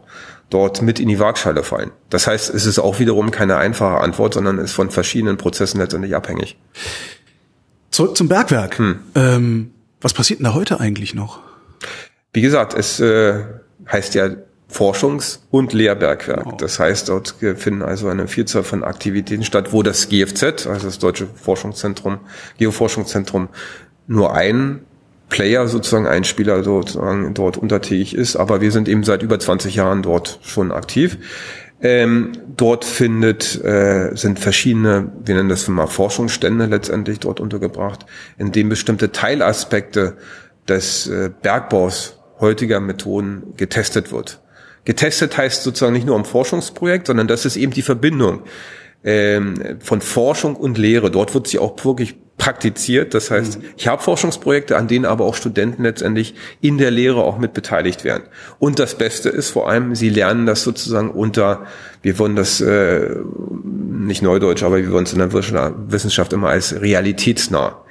[0.49, 1.91] dort mit in die Waagschale fallen.
[2.09, 6.13] Das heißt, es ist auch wiederum keine einfache Antwort, sondern ist von verschiedenen Prozessen letztendlich
[6.13, 6.57] abhängig.
[7.89, 8.77] Zurück zum Bergwerk.
[8.77, 8.99] Hm.
[9.15, 9.71] Ähm
[10.05, 11.39] was passiert denn da heute eigentlich noch?
[12.31, 13.43] Wie gesagt, es äh,
[13.91, 14.29] heißt ja
[14.71, 16.45] Forschungs- und Lehrbergwerk.
[16.45, 16.55] Oh.
[16.59, 20.99] Das heißt, dort finden also eine Vielzahl von Aktivitäten statt, wo das GFZ, also das
[20.99, 22.19] Deutsche Forschungszentrum,
[22.59, 23.49] Geoforschungszentrum,
[24.05, 24.81] nur ein
[25.29, 28.35] Player sozusagen, ein Spieler sozusagen dort untertägig ist.
[28.35, 31.17] Aber wir sind eben seit über 20 Jahren dort schon aktiv.
[31.87, 38.07] Ähm, dort findet, äh, sind verschiedene, wir nennen das mal Forschungsstände letztendlich dort untergebracht,
[38.39, 40.17] in dem bestimmte Teilaspekte
[40.67, 44.41] des äh, Bergbaus heutiger Methoden getestet wird.
[44.83, 48.41] Getestet heißt sozusagen nicht nur im Forschungsprojekt, sondern das ist eben die Verbindung
[49.03, 51.11] ähm, von Forschung und Lehre.
[51.11, 53.13] Dort wird sie auch wirklich praktiziert.
[53.13, 53.65] Das heißt, mhm.
[53.77, 58.03] ich habe Forschungsprojekte, an denen aber auch Studenten letztendlich in der Lehre auch mit beteiligt
[58.03, 58.23] werden.
[58.59, 61.65] Und das Beste ist vor allem, sie lernen das sozusagen unter,
[62.01, 63.15] wir wollen das äh,
[63.63, 67.81] nicht neudeutsch, aber wir wollen es in der Wissenschaft immer als realitätsnah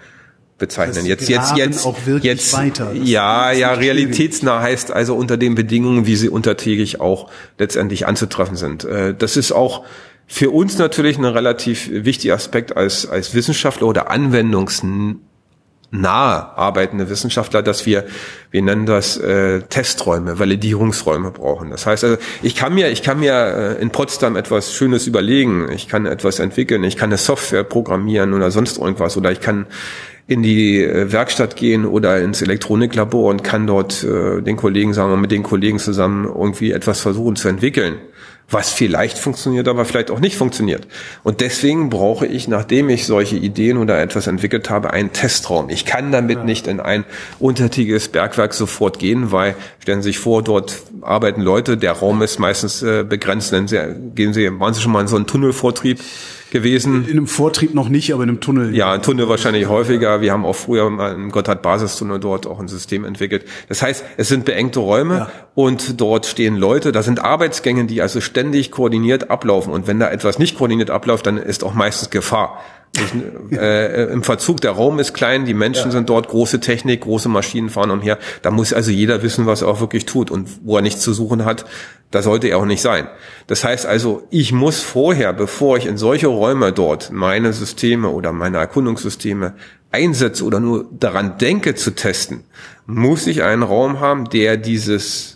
[0.59, 1.05] bezeichnen.
[1.05, 1.87] Jetzt, jetzt, jetzt,
[2.23, 2.93] jetzt, weiter.
[2.93, 8.85] ja, ja, realitätsnah heißt also unter den Bedingungen, wie sie untertägig auch letztendlich anzutreffen sind.
[8.85, 9.85] Äh, das ist auch
[10.27, 15.19] für uns natürlich ein relativ wichtiger Aspekt als, als Wissenschaftler oder anwendungsnahe
[15.93, 18.05] arbeitende Wissenschaftler, dass wir,
[18.51, 21.71] wir nennen das äh, Testräume, Validierungsräume brauchen.
[21.71, 23.35] Das heißt also, ich kann mir, ich kann mir
[23.79, 28.33] äh, in Potsdam etwas Schönes überlegen, ich kann etwas entwickeln, ich kann eine Software programmieren
[28.33, 29.17] oder sonst irgendwas.
[29.17, 29.67] Oder ich kann
[30.27, 35.21] in die äh, Werkstatt gehen oder ins Elektroniklabor und kann dort äh, den Kollegen sagen,
[35.21, 37.99] mit den Kollegen zusammen irgendwie etwas versuchen zu entwickeln
[38.51, 40.87] was vielleicht funktioniert, aber vielleicht auch nicht funktioniert.
[41.23, 45.71] Und deswegen brauche ich, nachdem ich solche Ideen oder etwas entwickelt habe, einen Testraum.
[45.71, 46.45] Ich kann damit ja.
[46.45, 47.05] nicht in ein
[47.39, 52.39] untertägiges Bergwerk sofort gehen, weil stellen Sie sich vor, dort arbeiten Leute, der Raum ist
[52.39, 53.53] meistens äh, begrenzt.
[53.53, 53.79] Nennen Sie,
[54.15, 56.01] gehen Sie, waren Sie schon mal in so einen Tunnelvortrieb?
[56.55, 57.05] Gewesen.
[57.05, 58.75] In einem Vortrieb noch nicht, aber in einem Tunnel.
[58.75, 60.21] Ja, ein Tunnel wahrscheinlich häufiger.
[60.21, 63.45] Wir haben auch früher mal im Gotthard-Basistunnel dort auch ein System entwickelt.
[63.69, 65.31] Das heißt, es sind beengte Räume ja.
[65.55, 66.93] und dort stehen Leute.
[66.93, 69.73] Da sind Arbeitsgänge, die also ständig koordiniert ablaufen.
[69.73, 72.61] Und wenn da etwas nicht koordiniert abläuft, dann ist auch meistens Gefahr.
[72.97, 75.91] Ich, äh, Im Verzug, der Raum ist klein, die Menschen ja.
[75.91, 78.19] sind dort, große Technik, große Maschinen fahren umher.
[78.43, 80.31] Da muss also jeder wissen, was er auch wirklich tut.
[80.31, 81.65] Und wo er nichts zu suchen hat,
[82.11, 83.09] da sollte er auch nicht sein.
[83.49, 88.33] Das heißt also, ich muss vorher, bevor ich in solche Räume dort meine Systeme oder
[88.33, 89.55] meine Erkundungssysteme
[89.91, 92.45] einsetze oder nur daran denke zu testen,
[92.87, 95.34] muss ich einen Raum haben, der dieses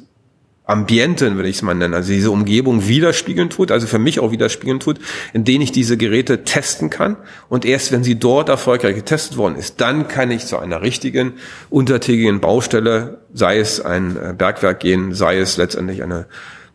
[0.69, 4.33] Ambiente, würde ich es mal nennen, also diese Umgebung widerspiegeln tut, also für mich auch
[4.33, 4.99] widerspiegeln tut,
[5.33, 7.17] in denen ich diese Geräte testen kann.
[7.49, 11.33] Und erst wenn sie dort erfolgreich getestet worden ist, dann kann ich zu einer richtigen
[11.71, 16.27] untertägigen Baustelle, sei es ein äh, Bergwerk gehen, sei es letztendlich eine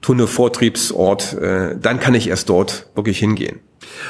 [0.04, 3.60] Tunnelvortriebsort, äh, dann kann ich erst dort wirklich hingehen.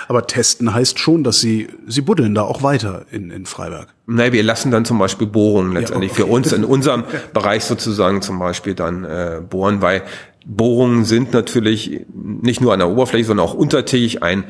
[0.08, 3.94] Aber testen heißt schon, dass Sie, Sie buddeln da auch weiter in, in Freiberg.
[4.06, 6.24] Nein, wir lassen dann zum Beispiel Bohrungen letztendlich ja, okay.
[6.24, 10.04] für uns in unserem Bereich sozusagen zum Beispiel dann äh, bohren, weil
[10.46, 14.44] Bohrungen sind natürlich nicht nur an der Oberfläche, sondern auch untertägig ein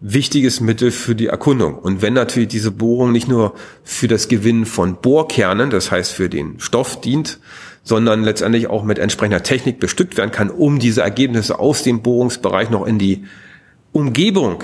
[0.00, 1.78] wichtiges Mittel für die Erkundung.
[1.78, 6.28] Und wenn natürlich diese Bohrung nicht nur für das Gewinnen von Bohrkernen, das heißt für
[6.28, 7.38] den Stoff dient,
[7.90, 12.70] sondern letztendlich auch mit entsprechender Technik bestückt werden kann, um diese Ergebnisse aus dem Bohrungsbereich
[12.70, 13.24] noch in die
[13.90, 14.62] Umgebung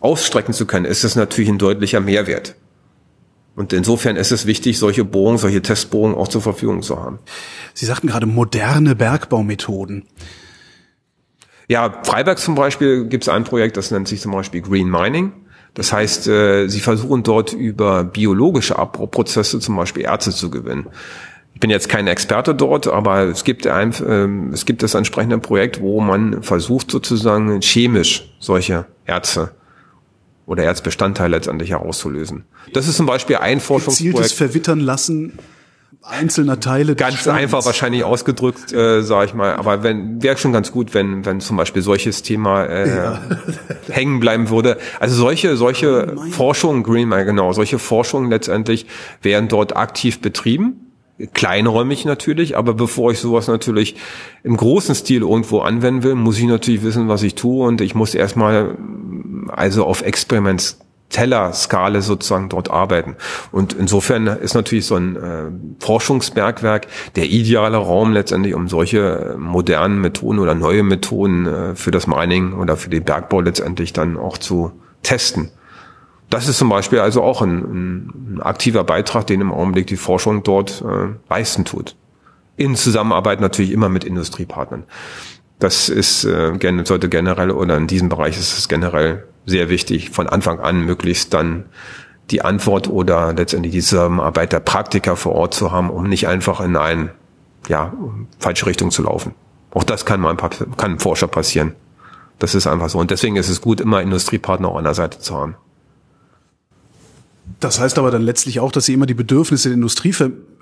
[0.00, 2.54] ausstrecken zu können, ist es natürlich ein deutlicher Mehrwert.
[3.54, 7.18] Und insofern ist es wichtig, solche Bohrungen, solche Testbohrungen auch zur Verfügung zu haben.
[7.72, 10.04] Sie sagten gerade moderne Bergbaumethoden.
[11.68, 15.32] Ja, Freiberg zum Beispiel gibt es ein Projekt, das nennt sich zum Beispiel Green Mining.
[15.72, 20.88] Das heißt, äh, sie versuchen dort über biologische Abbauprozesse zum Beispiel Erze zu gewinnen.
[21.56, 25.38] Ich bin jetzt kein Experte dort, aber es gibt ein, äh, es gibt das entsprechende
[25.38, 29.52] Projekt, wo man versucht sozusagen chemisch solche Erze
[30.44, 32.44] oder Erzbestandteile letztendlich herauszulösen.
[32.74, 34.16] Das ist zum Beispiel ein Forschungsprojekt.
[34.16, 35.38] Gezieltes Verwittern lassen
[36.02, 36.94] einzelner Teile.
[36.94, 39.54] Ganz einfach wahrscheinlich ausgedrückt, äh, sage ich mal.
[39.54, 43.22] Aber wenn wäre schon ganz gut, wenn wenn zum Beispiel solches Thema äh, ja.
[43.88, 44.76] hängen bleiben würde.
[45.00, 48.84] Also solche solche oh Forschungen, Green genau, solche Forschungen letztendlich
[49.22, 50.85] werden dort aktiv betrieben
[51.32, 53.96] kleinräumig natürlich, aber bevor ich sowas natürlich
[54.42, 57.94] im großen Stil irgendwo anwenden will, muss ich natürlich wissen, was ich tue und ich
[57.94, 58.76] muss erstmal
[59.48, 63.16] also auf Experimentsteller-Skala sozusagen dort arbeiten.
[63.50, 65.44] Und insofern ist natürlich so ein äh,
[65.78, 66.86] Forschungsbergwerk
[67.16, 72.52] der ideale Raum letztendlich, um solche modernen Methoden oder neue Methoden äh, für das Mining
[72.52, 75.50] oder für den Bergbau letztendlich dann auch zu testen.
[76.30, 80.42] Das ist zum Beispiel also auch ein, ein aktiver Beitrag, den im Augenblick die Forschung
[80.42, 81.94] dort äh, leisten tut.
[82.56, 84.84] In Zusammenarbeit natürlich immer mit Industriepartnern.
[85.58, 90.28] Das ist äh, sollte generell oder in diesem Bereich ist es generell sehr wichtig, von
[90.28, 91.66] Anfang an möglichst dann
[92.30, 96.60] die Antwort oder letztendlich die Zusammenarbeit der Praktiker vor Ort zu haben, um nicht einfach
[96.60, 97.10] in eine
[97.68, 97.92] ja,
[98.38, 99.34] falsche Richtung zu laufen.
[99.70, 101.74] Auch das kann mal kann einem Forscher passieren.
[102.38, 102.98] Das ist einfach so.
[102.98, 105.56] Und deswegen ist es gut, immer Industriepartner auch an der Seite zu haben.
[107.60, 110.14] Das heißt aber dann letztlich auch, dass sie immer die Bedürfnisse der Industrie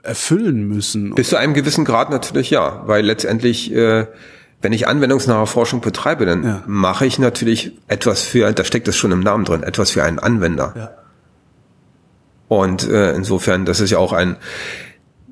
[0.03, 1.14] erfüllen müssen.
[1.14, 4.07] Bis zu einem gewissen Grad natürlich ja, weil letztendlich, äh,
[4.62, 6.62] wenn ich anwendungsnahe Forschung betreibe, dann ja.
[6.66, 10.18] mache ich natürlich etwas für, da steckt es schon im Namen drin, etwas für einen
[10.18, 10.72] Anwender.
[10.76, 10.91] Ja.
[12.49, 14.37] Und äh, insofern, das ist ja auch ein,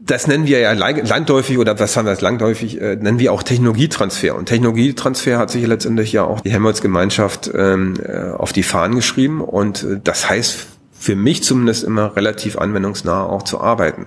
[0.05, 3.43] das nennen wir ja landläufig oder was haben wir als landläufig, äh, nennen wir auch
[3.43, 4.35] Technologietransfer.
[4.35, 9.41] Und Technologietransfer hat sich letztendlich ja auch die Helmholtz-Gemeinschaft ähm, äh, auf die Fahnen geschrieben.
[9.41, 10.67] Und äh, das heißt
[11.03, 14.07] für mich zumindest immer relativ anwendungsnah auch zu arbeiten.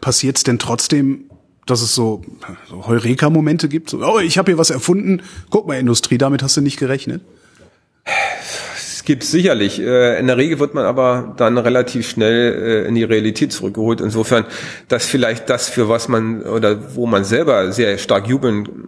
[0.00, 1.24] Passiert es denn trotzdem,
[1.66, 2.22] dass es so,
[2.68, 3.90] so Heureka-Momente gibt?
[3.90, 5.22] So, oh, ich habe hier was erfunden.
[5.50, 7.22] Guck mal, Industrie, damit hast du nicht gerechnet.
[8.76, 9.80] Es gibt sicherlich.
[9.80, 14.00] Äh, in der Regel wird man aber dann relativ schnell äh, in die Realität zurückgeholt.
[14.00, 14.44] Insofern,
[14.86, 18.86] dass vielleicht das, für was man oder wo man selber sehr stark jubeln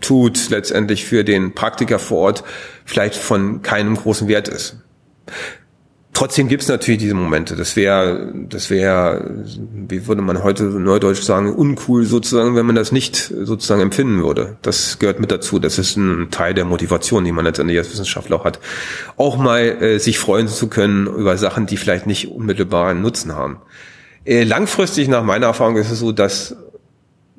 [0.00, 2.44] tut, letztendlich für den Praktiker vor Ort,
[2.84, 4.76] vielleicht von keinem großen Wert ist.
[6.22, 7.56] Trotzdem gibt es natürlich diese Momente.
[7.56, 9.42] Das wäre, das wäre,
[9.88, 14.56] wie würde man heute neudeutsch sagen, uncool sozusagen, wenn man das nicht sozusagen empfinden würde.
[14.62, 15.58] Das gehört mit dazu.
[15.58, 18.60] Das ist ein Teil der Motivation, die man letztendlich als Wissenschaftler auch hat.
[19.16, 23.56] Auch mal äh, sich freuen zu können über Sachen, die vielleicht nicht unmittelbaren Nutzen haben.
[24.24, 26.54] Äh, langfristig nach meiner Erfahrung ist es so, dass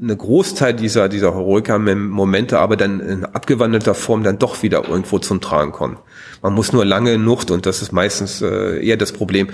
[0.03, 5.39] eine Großteil dieser, dieser Heroika-Momente aber dann in abgewandelter Form dann doch wieder irgendwo zum
[5.39, 5.97] Tragen kommen.
[6.41, 9.49] Man muss nur lange genug, und das ist meistens äh, eher das Problem,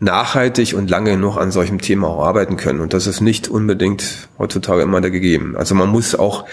[0.00, 2.80] nachhaltig und lange genug an solchem Thema auch arbeiten können.
[2.80, 5.54] Und das ist nicht unbedingt heutzutage immer da gegeben.
[5.56, 6.46] Also man muss auch,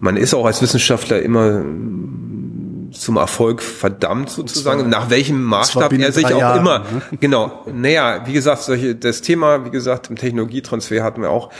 [0.00, 1.64] man ist auch als Wissenschaftler immer
[2.90, 7.02] zum Erfolg verdammt sozusagen, zwar, nach welchem Maßstab er sich auch Jahren, immer, ne?
[7.20, 11.50] genau, naja, wie gesagt, solche, das Thema, wie gesagt, im Technologietransfer hatten wir auch,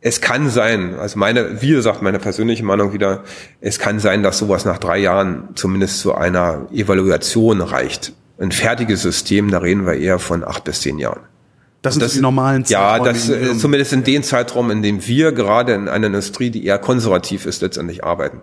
[0.00, 3.22] es kann sein, also meine, wie gesagt, meine persönliche Meinung wieder,
[3.60, 8.14] es kann sein, dass sowas nach drei Jahren zumindest zu einer Evaluation reicht.
[8.38, 11.20] Ein fertiges System, da reden wir eher von acht bis zehn Jahren.
[11.82, 13.06] Das sind das, die normalen Zeiträume.
[13.06, 16.66] Ja, das äh, zumindest in den Zeitraum, in dem wir gerade in einer Industrie, die
[16.66, 18.42] eher konservativ ist, letztendlich arbeiten.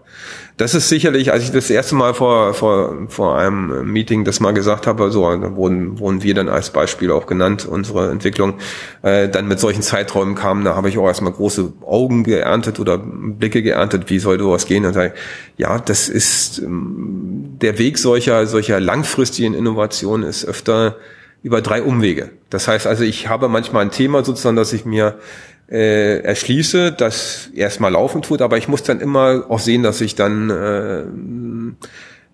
[0.57, 4.53] Das ist sicherlich, als ich das erste Mal vor, vor, vor einem Meeting das mal
[4.53, 8.55] gesagt habe, so da wurden, wurden wir dann als Beispiel auch genannt, unsere Entwicklung,
[9.03, 12.97] äh, dann mit solchen Zeiträumen kamen, da habe ich auch erstmal große Augen geerntet oder
[12.97, 14.83] Blicke geerntet, wie soll sowas gehen?
[14.83, 15.13] Und sage,
[15.57, 20.95] ja, das ist ähm, der Weg solcher, solcher langfristigen Innovationen ist öfter
[21.43, 22.31] über drei Umwege.
[22.49, 25.19] Das heißt also, ich habe manchmal ein Thema sozusagen, dass ich mir
[25.69, 30.15] äh, erschließe, das erstmal laufen tut, aber ich muss dann immer auch sehen, dass ich
[30.15, 31.03] dann äh,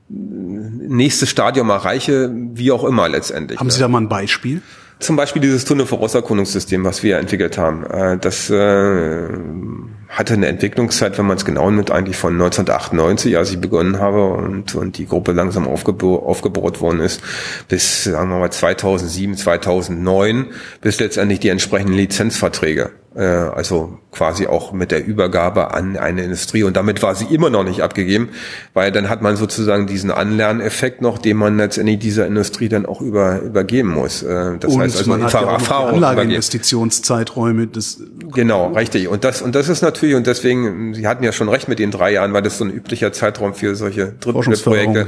[0.10, 3.60] nächstes Stadium erreiche, wie auch immer letztendlich.
[3.60, 4.62] Haben Sie da mal ein Beispiel?
[5.00, 7.86] Zum Beispiel dieses Tunnelvorauserkundungssystem, was wir entwickelt haben.
[7.86, 9.28] Äh, das äh,
[10.14, 14.26] hatte eine Entwicklungszeit, wenn man es genau nimmt, eigentlich von 1998, als ich begonnen habe
[14.26, 17.22] und, und die Gruppe langsam aufgebo aufgebaut worden ist,
[17.68, 20.48] bis, sagen wir mal, 2007, 2009,
[20.82, 26.64] bis letztendlich die entsprechenden Lizenzverträge äh, also quasi auch mit der Übergabe an eine Industrie.
[26.64, 28.30] Und damit war sie immer noch nicht abgegeben,
[28.74, 33.02] weil dann hat man sozusagen diesen Anlerneffekt noch, den man letztendlich dieser Industrie dann auch
[33.02, 34.24] über, übergeben muss.
[34.24, 37.68] Äh, das Und heißt also man hat ja Erfahrung Anlageinvestitionszeiträume.
[37.68, 38.02] Das
[38.34, 39.08] genau, richtig.
[39.08, 41.92] Und das, und das ist natürlich, und deswegen, Sie hatten ja schon recht mit den
[41.92, 45.08] drei Jahren, weil das so ein üblicher Zeitraum für solche Drittmittelprojekte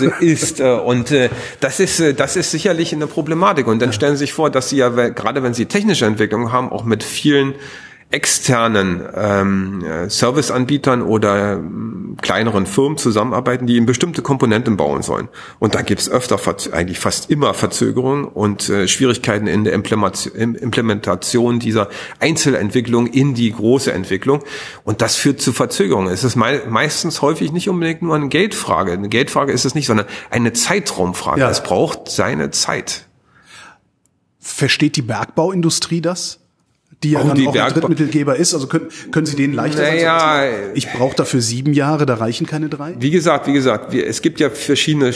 [0.00, 0.08] ja.
[0.20, 0.60] ist.
[0.60, 1.12] Äh, und
[1.60, 3.66] das ist, das ist sicherlich eine Problematik.
[3.66, 6.70] Und dann stellen Sie sich vor, dass Sie ja, gerade wenn Sie technische Entwicklung haben,
[6.70, 7.54] auch mit vielen
[8.10, 15.28] externen ähm, Serviceanbietern oder ähm, kleineren Firmen zusammenarbeiten, die in bestimmte Komponenten bauen sollen.
[15.60, 16.40] Und da gibt es öfter,
[16.72, 21.88] eigentlich fast immer Verzögerungen und äh, Schwierigkeiten in der Implementation dieser
[22.18, 24.42] Einzelentwicklung in die große Entwicklung.
[24.82, 26.12] Und das führt zu Verzögerungen.
[26.12, 28.92] Es ist me meistens häufig nicht unbedingt nur eine Geldfrage.
[28.92, 31.40] Eine Geldfrage ist es nicht, sondern eine Zeitraumfrage.
[31.40, 31.50] Ja.
[31.50, 33.06] Es braucht seine Zeit.
[34.40, 36.39] Versteht die Bergbauindustrie das?
[37.02, 38.54] Die ja oh, dann die auch ein Drittmittelgeber ist.
[38.54, 40.54] Also können, können Sie den leichter naja, sagen?
[40.74, 42.94] Ich brauche dafür sieben Jahre, da reichen keine drei?
[42.98, 45.14] Wie gesagt, wie gesagt, wir, es gibt ja verschiedene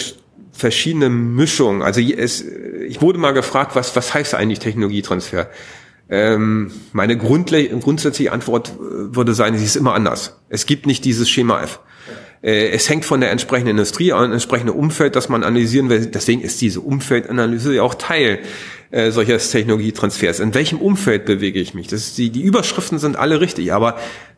[0.55, 1.83] verschiedene Mischungen.
[1.83, 2.45] Also es,
[2.87, 5.49] ich wurde mal gefragt, was, was heißt eigentlich Technologietransfer?
[6.09, 10.39] Ähm, meine grundsätzliche Antwort äh, würde sein, sie ist immer anders.
[10.49, 11.81] Es gibt nicht dieses Schema F.
[12.45, 16.07] Äh, es hängt von der entsprechenden Industrie an, entsprechende Umfeld, das man analysieren will.
[16.07, 18.41] Deswegen ist diese Umfeldanalyse ja auch Teil
[18.91, 20.41] äh, solches Technologietransfers.
[20.41, 21.89] In welchem Umfeld bewege ich mich?
[21.89, 23.97] Das ist die, die Überschriften sind alle richtig, aber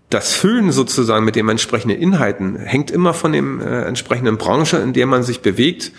[0.09, 4.93] das Füllen sozusagen mit den entsprechenden Inhalten hängt immer von dem äh, entsprechenden Branche, in
[4.93, 5.91] der man sich bewegt.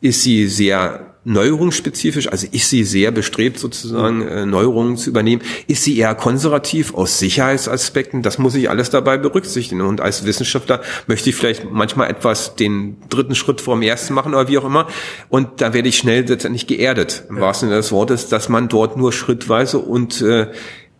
[0.00, 5.42] Ist sie sehr neuerungsspezifisch, also ist sie sehr bestrebt, sozusagen äh, Neuerungen zu übernehmen?
[5.66, 8.22] Ist sie eher konservativ aus Sicherheitsaspekten?
[8.22, 9.80] Das muss ich alles dabei berücksichtigen.
[9.80, 14.34] Und als Wissenschaftler möchte ich vielleicht manchmal etwas den dritten Schritt vor dem ersten machen
[14.34, 14.86] oder wie auch immer.
[15.28, 17.42] Und da werde ich schnell letztendlich geerdet, im ja.
[17.42, 20.46] wahrsten Sinne des Wortes, dass man dort nur schrittweise und äh,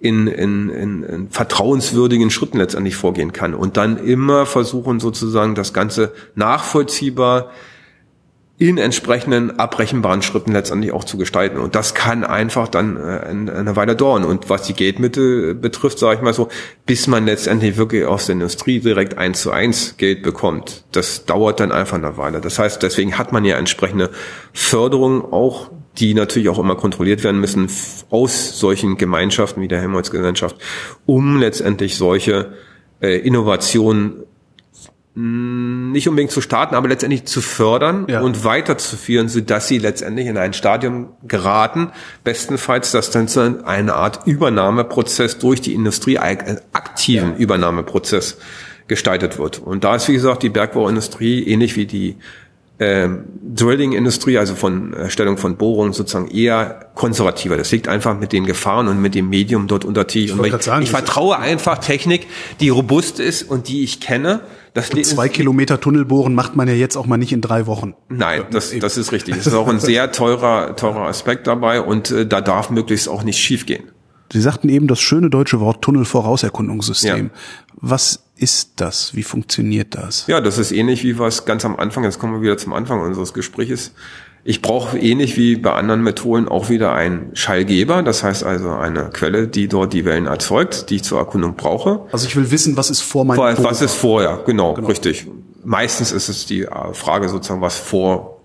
[0.01, 3.55] in, in, in, in vertrauenswürdigen Schritten letztendlich vorgehen kann.
[3.55, 7.53] Und dann immer versuchen, sozusagen das Ganze nachvollziehbar
[8.59, 11.59] in entsprechenden abrechenbaren Schritten letztendlich auch zu gestalten.
[11.59, 14.25] Und das kann einfach dann äh, eine Weile dauern.
[14.25, 16.49] Und was die Geldmittel betrifft, sage ich mal so,
[16.87, 21.61] bis man letztendlich wirklich aus der Industrie direkt eins zu eins Geld bekommt, das dauert
[21.61, 22.41] dann einfach eine Weile.
[22.41, 24.11] Das heißt, deswegen hat man ja entsprechende
[24.55, 27.69] Förderungen auch, die natürlich auch immer kontrolliert werden müssen
[28.11, 30.57] aus solchen Gemeinschaften wie der Helmholtz-Gesellschaft,
[31.05, 32.55] um letztendlich solche
[33.01, 34.25] äh, Innovationen
[35.19, 38.21] nicht unbedingt zu starten, aber letztendlich zu fördern ja.
[38.21, 41.91] und weiterzuführen, so dass sie letztendlich in ein Stadium geraten,
[42.23, 47.37] bestenfalls, dass dann so eine Art Übernahmeprozess durch die Industrie, einen aktiven ja.
[47.39, 48.37] Übernahmeprozess
[48.89, 49.59] gestaltet wird.
[49.59, 52.17] Und da ist, wie gesagt, die Bergbauindustrie ähnlich wie die
[52.77, 53.09] äh,
[53.55, 57.57] Drilling-Industrie, also von Erstellung von Bohrungen sozusagen eher konservativer.
[57.57, 60.83] Das liegt einfach mit den Gefahren und mit dem Medium dort unter Ich, ich, sagen,
[60.83, 62.27] ich vertraue einfach Technik,
[62.61, 64.43] die robust ist und die ich kenne
[64.77, 67.67] das und zwei Kilometer Tunnel bohren macht man ja jetzt auch mal nicht in drei
[67.67, 67.95] Wochen.
[68.11, 69.35] Nein, das, das ist richtig.
[69.37, 73.23] Das ist auch ein sehr teurer, teurer Aspekt dabei und äh, da darf möglichst auch
[73.23, 73.85] nicht schiefgehen.
[74.31, 77.27] Sie sagten eben das schöne deutsche Wort Tunnelvorauserkundungssystem.
[77.27, 77.41] Ja.
[77.77, 79.15] Was ist das?
[79.15, 80.27] Wie funktioniert das?
[80.27, 83.01] Ja, das ist ähnlich wie was ganz am Anfang, jetzt kommen wir wieder zum Anfang
[83.01, 83.93] unseres Gesprächs.
[84.49, 89.11] Ich brauche ähnlich wie bei anderen Methoden auch wieder einen Schallgeber, das heißt also eine
[89.11, 92.03] Quelle, die dort die Wellen erzeugt, die ich zur Erkundung brauche.
[92.13, 95.27] Also ich will wissen, was ist vor meinem Was, was ist vorher, genau, genau, richtig.
[95.65, 98.41] Meistens ist es die äh, Frage sozusagen, was vor.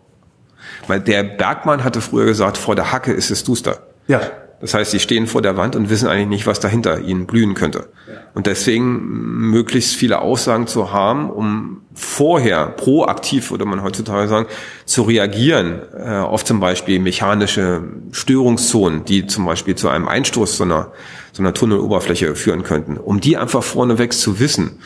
[0.88, 3.84] Weil der Bergmann hatte früher gesagt, vor der Hacke ist es duster.
[4.08, 4.22] Ja.
[4.62, 7.55] Das heißt, sie stehen vor der Wand und wissen eigentlich nicht, was dahinter ihnen blühen
[7.55, 7.89] könnte.
[8.36, 14.45] Und deswegen möglichst viele Aussagen zu haben, um vorher proaktiv, würde man heutzutage sagen,
[14.86, 20.64] zu reagieren äh, auf zum Beispiel mechanische Störungszonen, die zum Beispiel zu einem Einstoß so
[20.64, 20.91] einer,
[21.34, 22.97] so einer Tunneloberfläche führen könnten.
[22.97, 24.80] Um die einfach vorneweg zu wissen,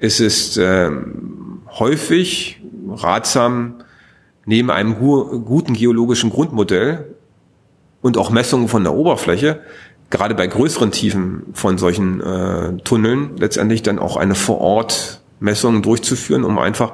[0.00, 0.90] ist es äh,
[1.78, 3.84] häufig ratsam,
[4.44, 7.14] neben einem gu guten geologischen Grundmodell
[8.02, 9.60] und auch Messungen von der Oberfläche,
[10.10, 16.58] gerade bei größeren Tiefen von solchen äh, Tunneln, letztendlich dann auch eine Vor-Ort-Messung durchzuführen, um
[16.58, 16.92] einfach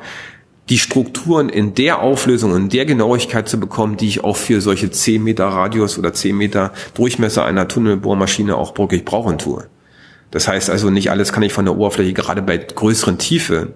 [0.68, 4.90] die Strukturen in der Auflösung und der Genauigkeit zu bekommen, die ich auch für solche
[4.90, 9.66] 10 Meter Radius oder 10 Meter Durchmesser einer Tunnelbohrmaschine auch wirklich brauchen tue.
[10.32, 13.74] Das heißt also, nicht alles kann ich von der Oberfläche gerade bei größeren Tiefe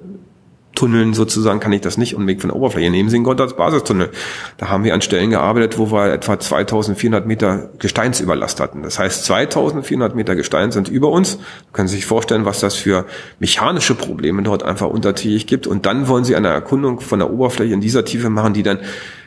[0.81, 3.11] Tunneln sozusagen kann ich das nicht unbedingt von der Oberfläche nehmen.
[3.11, 4.09] Sie in Gott als Basistunnel.
[4.57, 8.83] Da haben wir an Stellen gearbeitet, wo wir etwa 2400 Meter Gesteinsüberlast hatten.
[8.83, 11.39] Das heißt, 2400 Meter Gestein sind über uns.
[11.75, 13.05] können Sie sich vorstellen, was das für
[13.41, 15.67] mechanische Probleme dort einfach untertägig gibt.
[15.67, 18.79] Und dann wollen Sie eine Erkundung von der Oberfläche in dieser Tiefe machen, die dann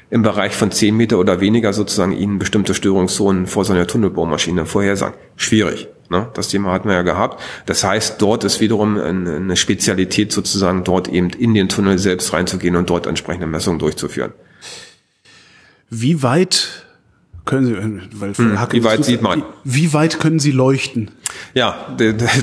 [0.10, 4.66] im Bereich von 10 Meter oder weniger sozusagen Ihnen bestimmte Störungszonen vor so einer Tunnelbohrmaschine
[4.66, 5.16] vorhersagen.
[5.36, 5.88] Schwierig.
[6.14, 6.28] Ne?
[6.36, 7.42] Das Thema hatten wir ja gehabt.
[7.66, 12.76] Das heißt, dort ist wiederum eine Spezialität sozusagen, dort eben in den Tunnel selbst reinzugehen
[12.76, 14.32] und dort entsprechende Messungen durchzuführen.
[15.90, 16.86] Wie weit
[17.46, 19.44] können Sie, weil hm, wie weit sieht man?
[19.64, 21.12] Wie weit können Sie leuchten?
[21.54, 21.94] Ja,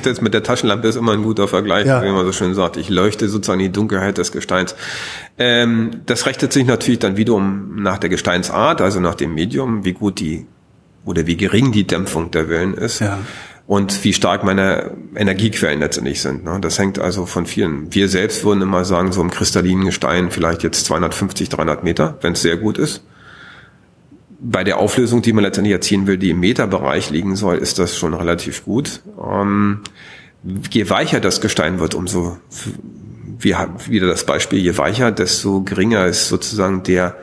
[0.03, 2.03] das mit der Taschenlampe ist immer ein guter Vergleich, ja.
[2.05, 2.77] wie man so schön sagt.
[2.77, 4.75] Ich leuchte sozusagen die Dunkelheit des Gesteins.
[5.39, 9.93] Ähm, das richtet sich natürlich dann wiederum nach der Gesteinsart, also nach dem Medium, wie
[9.93, 10.47] gut die
[11.05, 12.99] oder wie gering die Dämpfung der Wellen ist.
[13.01, 13.21] Ja
[13.71, 16.43] und wie stark meine Energiequellen letztendlich sind.
[16.43, 16.59] Ne?
[16.61, 17.95] Das hängt also von vielen.
[17.95, 22.33] Wir selbst würden immer sagen, so im kristallinen Gestein vielleicht jetzt 250, 300 Meter, wenn
[22.33, 23.05] es sehr gut ist.
[24.41, 27.97] Bei der Auflösung, die man letztendlich erzielen will, die im Meterbereich liegen soll, ist das
[27.97, 29.03] schon relativ gut.
[29.25, 29.83] Ähm,
[30.73, 32.39] je weicher das Gestein wird, umso,
[33.39, 33.55] wie
[33.87, 37.17] wieder das Beispiel, je weicher, desto geringer ist sozusagen der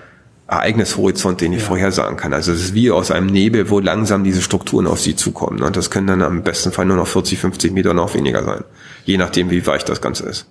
[0.47, 1.67] Ereignishorizont, den ich ja.
[1.67, 2.33] vorhersagen kann.
[2.33, 5.61] Also es ist wie aus einem Nebel, wo langsam diese Strukturen auf sie zukommen.
[5.61, 8.63] Und das können dann am besten Fall nur noch 40, 50 Meter noch weniger sein.
[9.05, 10.45] Je nachdem, wie weich das Ganze ist.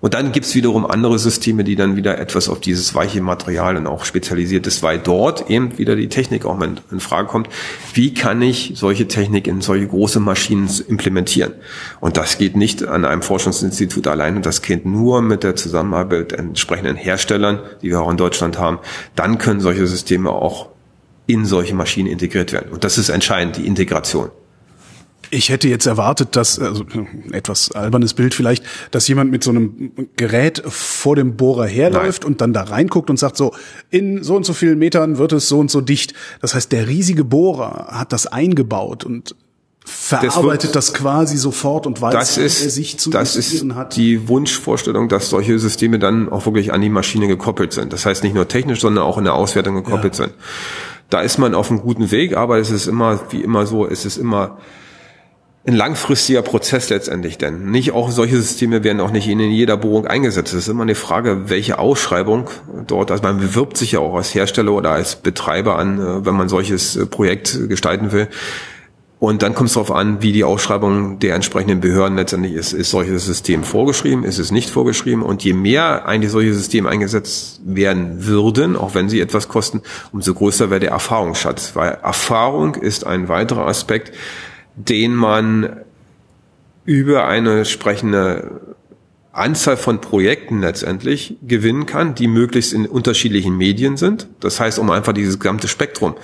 [0.00, 3.88] Und dann gibt's wiederum andere Systeme, die dann wieder etwas auf dieses weiche Material dann
[3.88, 7.48] auch spezialisiert ist, weil dort eben wieder die Technik auch in, in Frage kommt.
[7.94, 11.54] Wie kann ich solche Technik in solche große Maschinen implementieren?
[11.98, 16.96] Und das geht nicht an einem Forschungsinstitut allein das geht nur mit der Zusammenarbeit entsprechenden
[16.96, 18.78] Herstellern, die wir auch in Deutschland haben.
[19.16, 20.68] Dann können solche Systeme auch
[21.26, 22.70] in solche Maschinen integriert werden.
[22.70, 24.30] Und das ist entscheidend, die Integration.
[25.30, 26.84] Ich hätte jetzt erwartet, dass, also
[27.32, 32.32] etwas albernes Bild vielleicht, dass jemand mit so einem Gerät vor dem Bohrer herläuft Nein.
[32.32, 33.54] und dann da reinguckt und sagt so,
[33.90, 36.14] in so und so vielen Metern wird es so und so dicht.
[36.40, 39.34] Das heißt, der riesige Bohrer hat das eingebaut und
[39.88, 43.96] verarbeitet das, das quasi sofort und weiß, das ist, er sich zu Das ist hat.
[43.96, 47.92] die Wunschvorstellung, dass solche Systeme dann auch wirklich an die Maschine gekoppelt sind.
[47.92, 50.26] Das heißt nicht nur technisch, sondern auch in der Auswertung gekoppelt ja.
[50.26, 50.34] sind.
[51.10, 54.04] Da ist man auf einem guten Weg, aber es ist immer, wie immer so, es
[54.04, 54.58] ist immer
[55.68, 57.70] ein langfristiger Prozess letztendlich denn.
[57.70, 60.52] Nicht auch solche Systeme werden auch nicht in jeder Bohrung eingesetzt.
[60.54, 62.48] Es ist immer eine Frage, welche Ausschreibung
[62.86, 66.34] dort, also man bewirbt sich ja auch als Hersteller oder als Betreiber an, äh, wenn
[66.34, 68.28] man solches äh, Projekt gestalten will.
[69.20, 72.72] Und dann kommt es darauf an, wie die Ausschreibung der entsprechenden Behörden letztendlich ist.
[72.72, 75.22] Ist solches System vorgeschrieben, ist es nicht vorgeschrieben?
[75.22, 80.34] Und je mehr eigentlich solche Systeme eingesetzt werden würden, auch wenn sie etwas kosten, umso
[80.34, 81.74] größer wäre der Erfahrungsschatz.
[81.74, 84.12] Weil Erfahrung ist ein weiterer Aspekt,
[84.86, 85.80] den man
[86.84, 88.76] über eine entsprechende
[89.32, 94.26] Anzahl von Projekten letztendlich gewinnen kann, die möglichst in unterschiedlichen Medien sind.
[94.40, 96.14] Das heißt, um einfach dieses gesamte Spektrum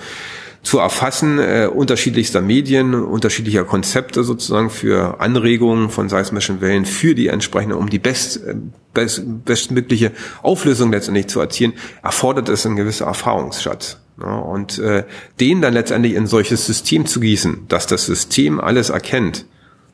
[0.63, 7.27] zu erfassen, äh, unterschiedlichster Medien, unterschiedlicher Konzepte sozusagen für Anregungen von seismischen Wellen für die
[7.27, 8.55] entsprechende, um die best, äh,
[8.93, 10.11] best, bestmögliche
[10.41, 13.99] Auflösung letztendlich zu erzielen, erfordert es einen gewissen Erfahrungsschatz.
[14.21, 15.03] Ja, und äh,
[15.39, 19.45] den dann letztendlich in solches System zu gießen, dass das System alles erkennt,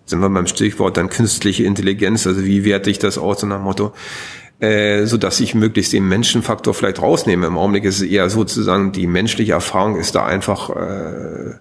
[0.06, 3.61] sind wir beim Stichwort dann künstliche Intelligenz, also wie werte ich das aus, so nach
[3.61, 3.93] Motto,
[4.60, 7.48] äh, so dass ich möglichst den Menschenfaktor vielleicht rausnehme.
[7.48, 11.56] Im Augenblick ist es eher sozusagen, die menschliche Erfahrung ist da einfach äh,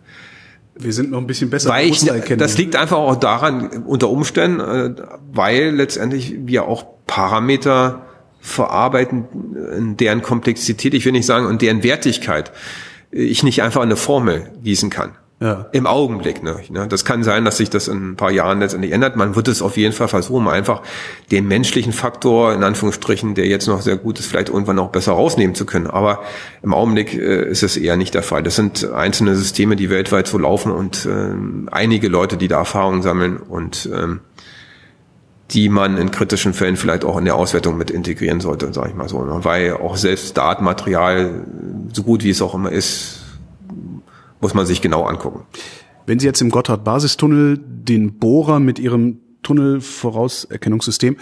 [0.74, 1.70] Wir sind noch ein bisschen besser.
[1.70, 2.04] Weil ich,
[2.36, 4.94] das liegt einfach auch daran, unter Umständen, äh,
[5.32, 8.06] weil letztendlich wir auch Parameter
[8.40, 9.26] verarbeiten,
[9.76, 12.52] in deren Komplexität, ich will nicht sagen, und deren Wertigkeit
[13.10, 15.12] ich nicht einfach eine Formel gießen kann.
[15.42, 15.68] Ja.
[15.72, 16.42] Im Augenblick.
[16.42, 16.60] Ne?
[16.90, 19.16] Das kann sein, dass sich das in ein paar Jahren letztendlich ändert.
[19.16, 20.82] Man wird es auf jeden Fall versuchen, einfach
[21.30, 25.12] den menschlichen Faktor, in Anführungsstrichen, der jetzt noch sehr gut ist, vielleicht irgendwann noch besser
[25.12, 25.86] rausnehmen zu können.
[25.86, 26.20] Aber
[26.62, 28.42] im Augenblick äh, ist es eher nicht der Fall.
[28.42, 33.00] Das sind einzelne Systeme, die weltweit so laufen und äh, einige Leute, die da Erfahrungen
[33.00, 34.20] sammeln und ähm,
[35.50, 38.94] die man in kritischen Fällen vielleicht auch in der Auswertung mit integrieren sollte, sage ich
[38.94, 39.24] mal so.
[39.24, 39.40] Ne?
[39.42, 41.44] Weil auch selbst Datenmaterial,
[41.92, 43.20] so gut wie es auch immer ist,
[44.40, 45.42] muss man sich genau angucken.
[46.06, 51.16] Wenn Sie jetzt im Gotthard-Basistunnel den Bohrer mit Ihrem Tunnelvorauserkennungssystem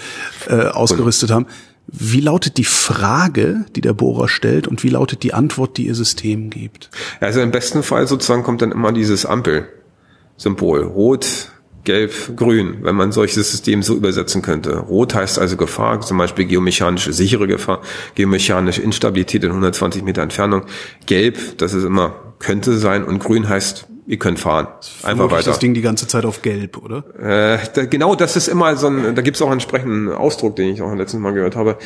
[0.49, 1.47] äh, ausgerüstet haben,
[1.87, 5.95] wie lautet die Frage, die der Bohrer stellt und wie lautet die Antwort, die Ihr
[5.95, 6.91] System gibt?
[7.21, 10.83] Also im besten Fall sozusagen kommt dann immer dieses Ampelsymbol.
[10.83, 11.51] Rot,
[11.85, 14.79] Gelb, Grün, wenn man solches System so übersetzen könnte.
[14.79, 17.81] Rot heißt also Gefahr, zum Beispiel geomechanische sichere Gefahr,
[18.15, 20.63] geomechanische Instabilität in 120 Meter Entfernung.
[21.07, 24.69] Gelb, das ist immer könnte sein und grün heißt, ihr könnt fahren.
[25.03, 25.51] Einfach weiter.
[25.51, 27.05] das Ding die ganze Zeit auf gelb, oder?
[27.19, 30.57] Äh, da, genau, das ist immer so ein, da gibt es auch einen entsprechenden Ausdruck,
[30.57, 31.77] den ich auch letzten Mal gehört habe.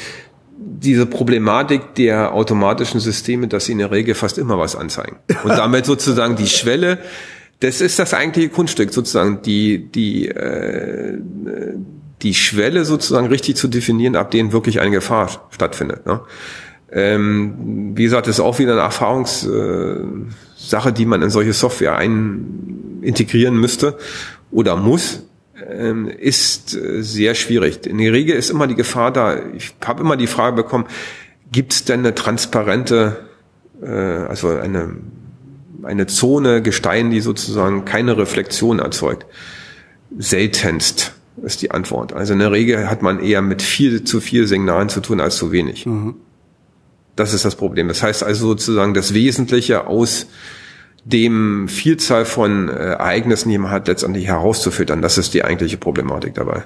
[0.56, 5.16] Diese Problematik der automatischen Systeme, dass sie in der Regel fast immer was anzeigen.
[5.42, 6.98] Und damit sozusagen die Schwelle,
[7.62, 11.18] das ist das eigentliche Kunststück, sozusagen, die, die, äh,
[12.22, 16.04] die Schwelle sozusagen richtig zu definieren, ab denen wirklich eine Gefahr stattfindet.
[16.04, 16.20] Ne?
[16.90, 21.96] Ähm, wie gesagt, das ist auch wieder eine Erfahrungssache, äh, die man in solche Software
[21.96, 23.96] ein integrieren müsste
[24.50, 25.22] oder muss,
[25.70, 27.86] ähm, ist äh, sehr schwierig.
[27.86, 30.86] In der Regel ist immer die Gefahr da, ich habe immer die Frage bekommen,
[31.52, 33.28] gibt es denn eine transparente,
[33.80, 34.96] äh, also eine,
[35.82, 39.26] eine Zone Gestein, die sozusagen keine Reflexion erzeugt?
[40.16, 42.12] Seltenst ist die Antwort.
[42.12, 45.36] Also in der Regel hat man eher mit viel zu viel Signalen zu tun als
[45.36, 45.86] zu wenig.
[45.86, 46.14] Mhm.
[47.16, 47.88] Das ist das Problem.
[47.88, 50.26] Das heißt also sozusagen das Wesentliche aus
[51.04, 55.02] dem Vielzahl von äh, Ereignissen, die man hat, letztendlich herauszufiltern.
[55.02, 56.64] Das ist die eigentliche Problematik dabei.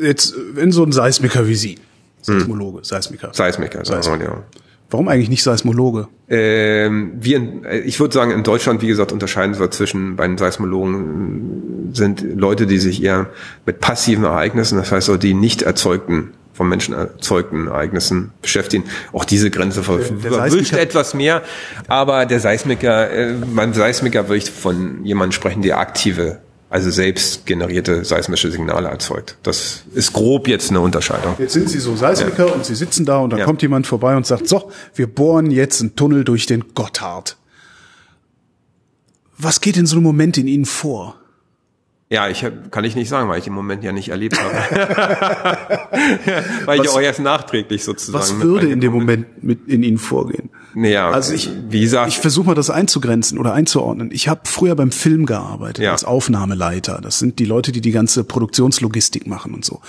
[0.00, 1.78] Jetzt, wenn so ein Seismiker wie Sie,
[2.22, 2.84] Seismologe, hm.
[2.84, 3.30] Seismiker.
[3.32, 4.24] Seismiker, Seismiker.
[4.24, 4.44] Ja.
[4.92, 6.08] Warum eigentlich nicht Seismologe?
[6.28, 10.38] Ähm, wir, äh, ich würde sagen, in Deutschland, wie gesagt, unterscheiden wir zwischen bei den
[10.38, 13.30] Seismologen sind Leute, die sich eher
[13.66, 18.84] mit passiven Ereignissen, das heißt, so die nicht erzeugten von Menschen erzeugten Ereignissen beschäftigen.
[19.12, 21.42] Auch diese Grenze verwischt etwas mehr,
[21.88, 26.41] aber der Seismiker, äh, beim Seismiker würde ich von jemandem sprechen, der aktive,
[26.72, 29.36] also selbst generierte seismische Signale erzeugt.
[29.42, 31.34] Das ist grob jetzt eine Unterscheidung.
[31.38, 32.52] Jetzt sind Sie so Seismiker ja.
[32.54, 33.44] und Sie sitzen da und dann ja.
[33.44, 37.36] kommt jemand vorbei und sagt, so, wir bohren jetzt einen Tunnel durch den Gotthard.
[39.36, 41.16] Was geht in so einem Moment in Ihnen vor?
[42.12, 44.52] Ja, ich kann ich nicht sagen, weil ich im Moment ja nicht erlebt habe.
[46.66, 48.22] weil was, ich auch erst nachträglich sozusagen.
[48.22, 50.50] Was würde in dem Moment mit in Ihnen vorgehen?
[50.74, 54.10] Naja, also ich, wie gesagt, ich versuche mal das einzugrenzen oder einzuordnen.
[54.12, 55.92] Ich habe früher beim Film gearbeitet ja.
[55.92, 57.00] als Aufnahmeleiter.
[57.02, 59.80] Das sind die Leute, die die ganze Produktionslogistik machen und so.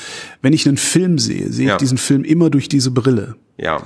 [0.42, 1.74] Wenn ich einen Film sehe, sehe ja.
[1.74, 3.36] ich diesen Film immer durch diese Brille.
[3.58, 3.84] Ja,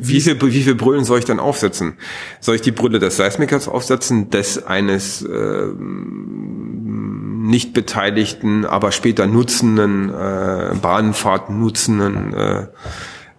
[0.00, 1.94] wie viel, wie viel Brüllen soll ich dann aufsetzen?
[2.38, 10.10] Soll ich die Brille des Seismikers aufsetzen, des eines äh, nicht beteiligten, aber später nutzenden,
[10.10, 12.66] äh, Bahnfahrt nutzenden äh,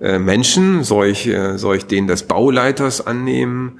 [0.01, 0.83] äh, Menschen?
[0.83, 3.79] Soll ich, äh, soll ich den des Bauleiters annehmen?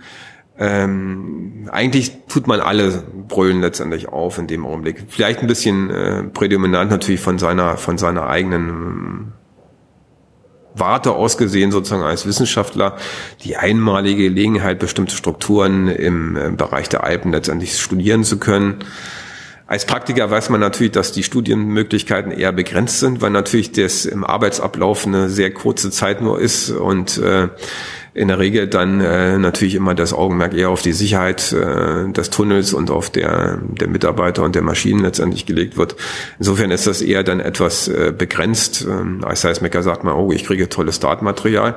[0.57, 5.03] Ähm, eigentlich tut man alle Brüllen letztendlich auf in dem Augenblick.
[5.10, 9.34] Vielleicht ein bisschen äh, prädominant natürlich von seiner, von seiner eigenen
[10.80, 12.97] Warte ausgesehen sozusagen als Wissenschaftler
[13.43, 18.80] die einmalige Gelegenheit, bestimmte Strukturen im, im Bereich der Alpen letztendlich studieren zu können.
[19.69, 24.23] Als Praktiker weiß man natürlich, dass die Studienmöglichkeiten eher begrenzt sind, weil natürlich das im
[24.23, 27.49] Arbeitsablauf eine sehr kurze Zeit nur ist und äh,
[28.14, 32.30] in der Regel dann äh, natürlich immer das Augenmerk eher auf die Sicherheit äh, des
[32.30, 35.95] Tunnels und auf der, der Mitarbeiter und der Maschinen letztendlich gelegt wird.
[36.40, 38.86] Insofern ist das eher dann etwas äh, begrenzt.
[38.90, 41.76] Ähm, als Seismiker sagt man, oh, ich kriege tolles Startmaterial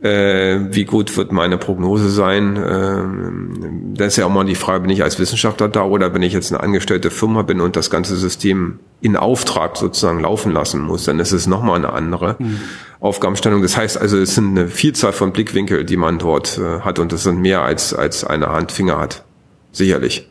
[0.00, 2.56] wie gut wird meine Prognose sein.
[2.56, 6.22] Äh, da ist ja auch mal die Frage, bin ich als Wissenschaftler da oder wenn
[6.22, 10.82] ich jetzt eine angestellte Firma bin und das ganze System in Auftrag sozusagen laufen lassen
[10.82, 12.60] muss, dann ist es nochmal eine andere mhm.
[13.00, 13.62] Aufgabenstellung.
[13.62, 17.12] Das heißt also, es sind eine Vielzahl von Blickwinkel, die man dort äh, hat und
[17.12, 19.24] das sind mehr als, als eine Hand Finger hat.
[19.72, 20.28] Sicherlich.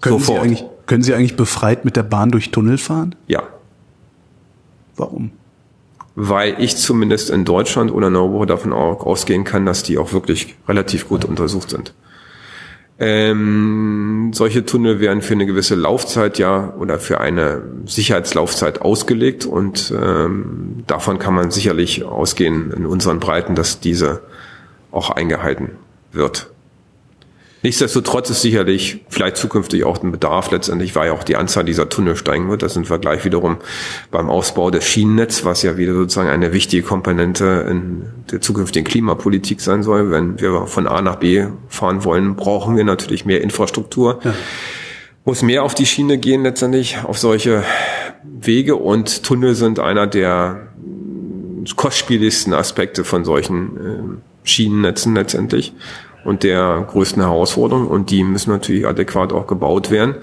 [0.00, 0.42] Können Sofort.
[0.42, 3.14] Sie, eigentlich, können Sie eigentlich befreit mit der Bahn durch Tunnel fahren?
[3.26, 3.42] Ja.
[4.96, 5.32] Warum?
[6.16, 10.56] Weil ich zumindest in Deutschland oder in Europa davon ausgehen kann, dass die auch wirklich
[10.66, 11.92] relativ gut untersucht sind.
[12.98, 19.92] Ähm, solche Tunnel werden für eine gewisse Laufzeit ja oder für eine Sicherheitslaufzeit ausgelegt und
[19.94, 24.22] ähm, davon kann man sicherlich ausgehen in unseren Breiten, dass diese
[24.92, 25.72] auch eingehalten
[26.12, 26.48] wird.
[27.66, 31.88] Nichtsdestotrotz ist sicherlich vielleicht zukünftig auch ein Bedarf letztendlich, weil ja auch die Anzahl dieser
[31.88, 32.62] Tunnel steigen wird.
[32.62, 33.56] Da sind wir gleich wiederum
[34.12, 39.60] beim Ausbau des Schienennetz, was ja wieder sozusagen eine wichtige Komponente in der zukünftigen Klimapolitik
[39.60, 40.12] sein soll.
[40.12, 44.20] Wenn wir von A nach B fahren wollen, brauchen wir natürlich mehr Infrastruktur.
[44.22, 44.32] Ja.
[45.24, 47.64] Muss mehr auf die Schiene gehen letztendlich, auf solche
[48.22, 50.68] Wege und Tunnel sind einer der
[51.74, 55.74] kostspieligsten Aspekte von solchen äh, Schienennetzen letztendlich
[56.26, 60.16] und der größten Herausforderung und die müssen natürlich adäquat auch gebaut werden.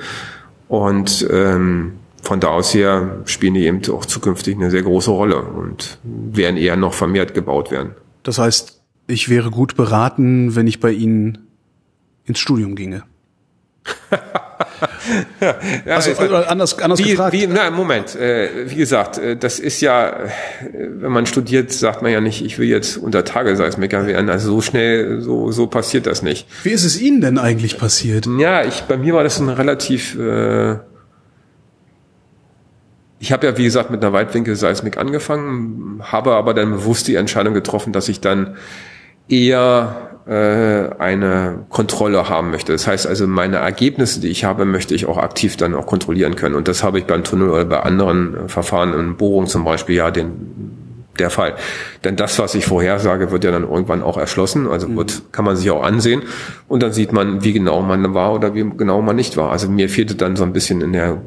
[0.68, 5.42] Und ähm, von da aus her spielen die eben auch zukünftig eine sehr große Rolle
[5.42, 7.92] und werden eher noch vermehrt gebaut werden.
[8.24, 11.48] Das heißt, ich wäre gut beraten, wenn ich bei Ihnen
[12.26, 13.04] ins Studium ginge.
[15.86, 17.34] ja, also anders, anders wie, gefragt.
[17.34, 18.16] Wie, na, Moment.
[18.16, 20.30] Äh, wie gesagt, äh, das ist ja, äh,
[20.72, 24.30] wenn man studiert, sagt man ja nicht, ich will jetzt unter Tageseismiker werden.
[24.30, 26.48] Also so schnell, so, so passiert das nicht.
[26.64, 28.28] Wie ist es Ihnen denn eigentlich passiert?
[28.38, 30.78] Ja, ich, bei mir war das ein relativ, äh,
[33.20, 37.54] ich habe ja, wie gesagt, mit einer Weitwinkelseismik angefangen, habe aber dann bewusst die Entscheidung
[37.54, 38.58] getroffen, dass ich dann
[39.28, 42.72] eher äh, eine Kontrolle haben möchte.
[42.72, 46.36] Das heißt also, meine Ergebnisse, die ich habe, möchte ich auch aktiv dann auch kontrollieren
[46.36, 46.56] können.
[46.56, 50.12] Und das habe ich beim Tunnel oder bei anderen Verfahren in Bohrung zum Beispiel ja
[50.12, 50.74] den
[51.20, 51.56] der Fall.
[52.04, 54.68] Denn das, was ich vorhersage, wird ja dann irgendwann auch erschlossen.
[54.68, 54.98] Also mhm.
[54.98, 56.24] wird, kann man sich auch ansehen.
[56.68, 59.52] Und dann sieht man, wie genau man war oder wie genau man nicht war.
[59.52, 61.22] Also mir fehlte dann so ein bisschen in der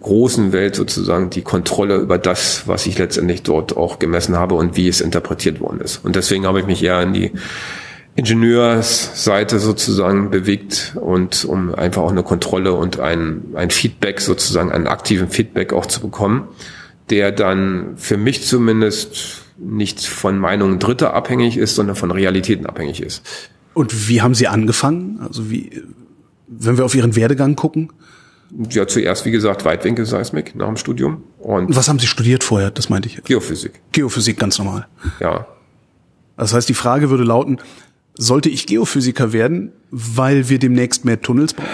[0.00, 4.76] großen Welt sozusagen die Kontrolle über das, was ich letztendlich dort auch gemessen habe und
[4.76, 6.04] wie es interpretiert worden ist.
[6.04, 7.32] Und deswegen habe ich mich eher in die
[8.14, 14.86] Ingenieursseite sozusagen bewegt und um einfach auch eine Kontrolle und ein, ein Feedback sozusagen, einen
[14.86, 16.48] aktiven Feedback auch zu bekommen,
[17.08, 23.02] der dann für mich zumindest nicht von Meinungen Dritter abhängig ist, sondern von Realitäten abhängig
[23.02, 23.22] ist.
[23.74, 25.20] Und wie haben Sie angefangen?
[25.26, 25.82] Also wie,
[26.48, 27.92] wenn wir auf Ihren Werdegang gucken?
[28.70, 31.22] Ja, zuerst, wie gesagt, Weitwinkelseismik nach dem Studium.
[31.38, 32.70] Und Was haben Sie studiert vorher?
[32.70, 33.22] Das meinte ich.
[33.24, 33.80] Geophysik.
[33.92, 34.86] Geophysik, ganz normal.
[35.20, 35.46] Ja.
[36.36, 37.58] Das heißt, die Frage würde lauten,
[38.14, 41.68] sollte ich Geophysiker werden, weil wir demnächst mehr Tunnels brauchen?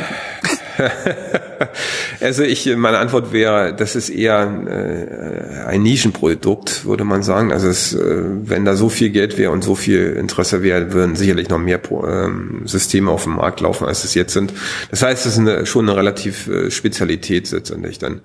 [2.20, 7.52] also ich, meine Antwort wäre, das ist eher äh, ein Nischenprodukt, würde man sagen.
[7.52, 11.16] Also es, äh, wenn da so viel Geld wäre und so viel Interesse wäre, würden
[11.16, 14.52] sicherlich noch mehr ähm, Systeme auf dem Markt laufen, als es jetzt sind.
[14.90, 18.20] Das heißt, es ist eine, schon eine relativ äh, Spezialität letztendlich dann,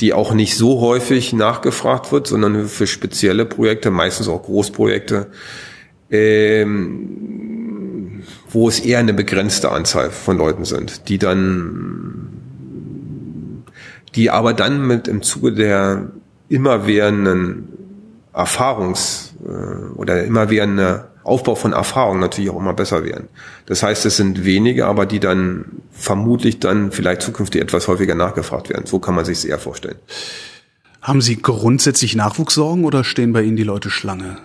[0.00, 5.28] die auch nicht so häufig nachgefragt wird, sondern für spezielle Projekte, meistens auch Großprojekte,
[6.14, 12.30] ähm, wo es eher eine begrenzte Anzahl von Leuten sind, die dann,
[14.14, 16.12] die aber dann mit im Zuge der
[16.48, 17.68] immerwährenden
[18.32, 23.28] Erfahrungs- äh, oder immerwährende Aufbau von Erfahrung natürlich auch immer besser werden.
[23.66, 28.68] Das heißt, es sind wenige, aber die dann vermutlich dann vielleicht zukünftig etwas häufiger nachgefragt
[28.68, 28.84] werden.
[28.86, 29.96] So kann man sich es eher vorstellen.
[31.00, 34.36] Haben Sie grundsätzlich Nachwuchssorgen oder stehen bei Ihnen die Leute Schlange?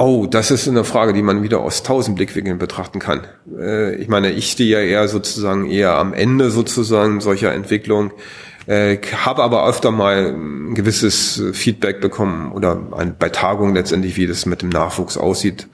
[0.00, 3.26] Oh, das ist eine Frage, die man wieder aus tausend Blickwinkeln betrachten kann.
[3.58, 8.12] Äh, ich meine, ich stehe ja eher sozusagen eher am Ende sozusagen solcher Entwicklung,
[8.68, 14.46] äh, habe aber öfter mal ein gewisses Feedback bekommen oder bei Tagungen letztendlich, wie das
[14.46, 15.66] mit dem Nachwuchs aussieht.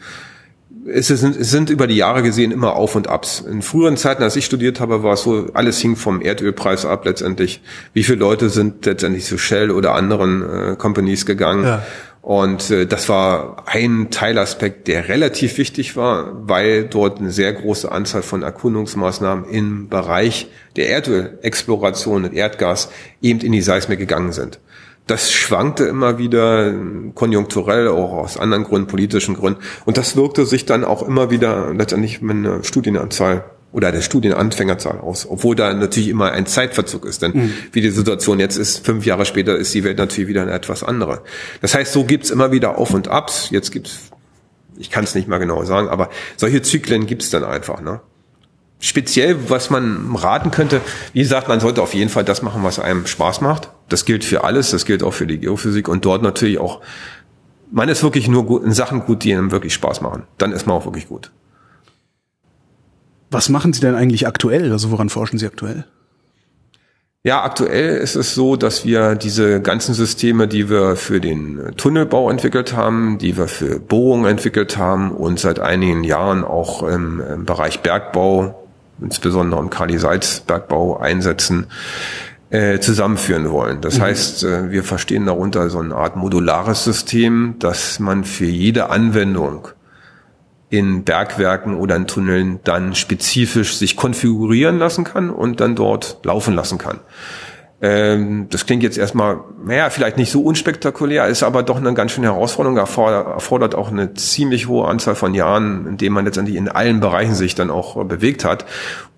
[0.87, 3.41] Es sind, es sind über die Jahre gesehen immer Auf und Abs.
[3.41, 7.05] In früheren Zeiten, als ich studiert habe, war es so, alles hing vom Erdölpreis ab
[7.05, 7.63] letztendlich.
[7.95, 11.65] Wie viele Leute sind letztendlich zu Shell oder anderen äh, Companies gegangen?
[11.65, 11.83] Ja.
[12.25, 17.93] Und äh, das war ein Teilaspekt, der relativ wichtig war, weil dort eine sehr große
[17.93, 22.89] Anzahl von Erkundungsmaßnahmen im Bereich der Erdölexploration und Erdgas
[23.21, 24.59] eben in die Seismik gegangen sind.
[25.07, 26.73] Das schwankte immer wieder
[27.15, 29.61] konjunkturell, auch aus anderen Gründen, politischen Gründen.
[29.85, 33.45] Und das wirkte sich dann auch immer wieder letztendlich mit einer Studienanzahl
[33.75, 37.23] oder der Studienanfängerzahl aus, obwohl da natürlich immer ein Zeitverzug ist.
[37.23, 37.55] Denn mhm.
[37.73, 40.85] wie die Situation jetzt ist, fünf Jahre später ist die Welt natürlich wieder eine etwas
[40.85, 41.23] andere.
[41.61, 43.51] Das heißt, so gibt's immer wieder Auf und Abs.
[43.51, 44.11] Jetzt gibt's,
[44.79, 47.81] ich kann es nicht mal genau sagen, aber solche Zyklen gibt's dann einfach.
[47.81, 48.01] Ne?
[48.79, 50.81] Speziell, was man raten könnte,
[51.13, 53.71] wie gesagt, man sollte auf jeden Fall das machen, was einem Spaß macht.
[53.89, 56.81] Das gilt für alles, das gilt auch für die Geophysik und dort natürlich auch,
[57.73, 60.23] man ist wirklich nur gut, in Sachen gut, die einem wirklich Spaß machen.
[60.39, 61.33] Dann ist man auch wirklich gut.
[63.35, 64.70] Was machen Sie denn eigentlich aktuell?
[64.70, 65.85] Also woran forschen Sie aktuell?
[67.24, 72.31] Ja, aktuell ist es so, dass wir diese ganzen Systeme, die wir für den Tunnelbau
[72.31, 77.44] entwickelt haben, die wir für Bohrungen entwickelt haben und seit einigen Jahren auch im, im
[77.44, 78.65] Bereich Bergbau
[79.01, 81.66] insbesondere im Kali-Salzbergbau einsetzen,
[82.51, 83.81] äh, zusammenführen wollen.
[83.81, 84.02] Das mhm.
[84.02, 89.69] heißt, äh, wir verstehen darunter so eine Art modulares System, dass man für jede Anwendung
[90.70, 96.55] in Bergwerken oder in Tunneln dann spezifisch sich konfigurieren lassen kann und dann dort laufen
[96.55, 97.01] lassen kann.
[97.86, 102.12] Ähm, das klingt jetzt erstmal, naja, vielleicht nicht so unspektakulär, ist aber doch eine ganz
[102.12, 106.70] schöne Herausforderung, erfordert, auch eine ziemlich hohe Anzahl von Jahren, in denen man letztendlich in
[106.70, 108.65] allen Bereichen sich dann auch bewegt hat,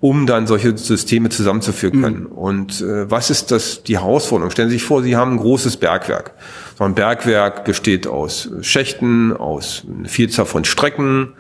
[0.01, 2.21] um dann solche Systeme zusammenzuführen können.
[2.23, 2.33] Mhm.
[2.33, 4.51] Und äh, was ist das, die Herausforderung?
[4.51, 6.33] Stellen Sie sich vor, Sie haben ein großes Bergwerk.
[6.77, 11.35] So ein Bergwerk besteht aus Schächten, aus einer Vielzahl von Strecken,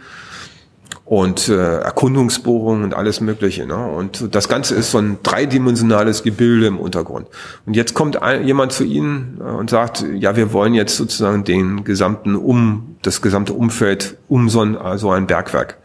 [1.06, 3.64] und äh, Erkundungsbohrungen und alles Mögliche.
[3.64, 3.76] Ne?
[3.76, 7.28] Und das Ganze ist so ein dreidimensionales Gebilde im Untergrund.
[7.64, 11.44] Und jetzt kommt ein, jemand zu Ihnen äh, und sagt, ja, wir wollen jetzt sozusagen
[11.44, 15.78] den gesamten um das gesamte Umfeld um so ein, so ein Bergwerk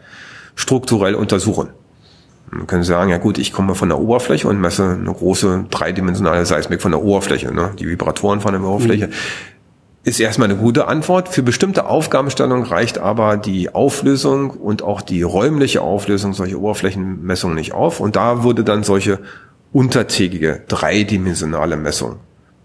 [0.56, 1.68] strukturell untersuchen.
[2.50, 6.44] Dann können sagen, ja gut, ich komme von der Oberfläche und messe eine große dreidimensionale
[6.44, 7.70] Seismik von der Oberfläche, ne?
[7.78, 9.06] die Vibratoren von der Oberfläche.
[9.06, 9.12] Mhm
[10.04, 11.28] ist erstmal eine gute Antwort.
[11.28, 17.72] Für bestimmte Aufgabenstellungen reicht aber die Auflösung und auch die räumliche Auflösung solcher Oberflächenmessungen nicht
[17.72, 18.00] auf.
[18.00, 19.20] Und da würde dann solche
[19.72, 22.16] untertägige, dreidimensionale Messung.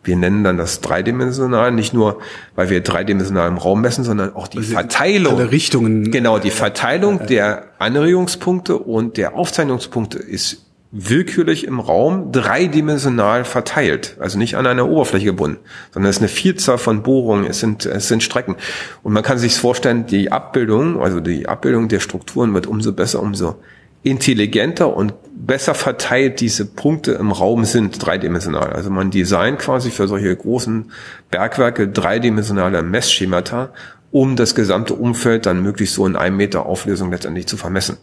[0.04, 2.20] Wir nennen dann das dreidimensional, nicht nur,
[2.56, 5.36] weil wir dreidimensional im Raum messen, sondern auch die also Verteilung.
[5.36, 6.12] Alle Richtungen.
[6.12, 14.38] Genau, die Verteilung der Anregungspunkte und der Aufzeichnungspunkte ist willkürlich im Raum dreidimensional verteilt, also
[14.38, 15.58] nicht an einer Oberfläche gebunden,
[15.92, 18.56] sondern es ist eine Vielzahl von Bohrungen, es sind, es sind Strecken.
[19.04, 23.22] Und man kann sich vorstellen, die Abbildung, also die Abbildung der Strukturen wird umso besser,
[23.22, 23.56] umso
[24.04, 28.72] intelligenter und besser verteilt diese Punkte im Raum sind dreidimensional.
[28.72, 30.92] Also man designt quasi für solche großen
[31.30, 33.72] Bergwerke dreidimensionale Messschemata,
[34.12, 37.98] um das gesamte Umfeld dann möglichst so in einem Meter Auflösung letztendlich zu vermessen.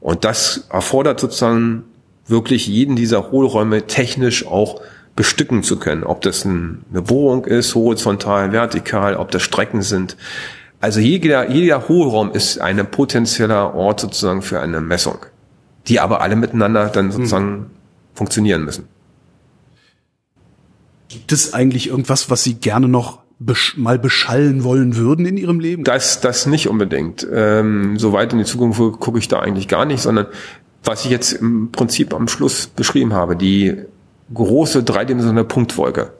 [0.00, 1.84] Und das erfordert sozusagen
[2.28, 4.80] wirklich jeden dieser Hohlräume technisch auch
[5.14, 6.04] bestücken zu können.
[6.04, 10.16] Ob das eine Bohrung ist, horizontal, vertikal, ob das Strecken sind.
[10.80, 15.18] Also jeder, jeder Hohlraum ist ein potenzieller Ort sozusagen für eine Messung,
[15.88, 17.66] die aber alle miteinander dann sozusagen hm.
[18.14, 18.86] funktionieren müssen.
[21.08, 25.60] Gibt es eigentlich irgendwas, was Sie gerne noch besch mal beschallen wollen würden in Ihrem
[25.60, 25.84] Leben?
[25.84, 27.26] Das, das nicht unbedingt.
[27.32, 30.26] Ähm, so weit in die Zukunft gucke ich da eigentlich gar nicht, sondern
[30.86, 33.76] was ich jetzt im Prinzip am Schluss beschrieben habe, die
[34.32, 36.12] große dreidimensionale Punktwolke.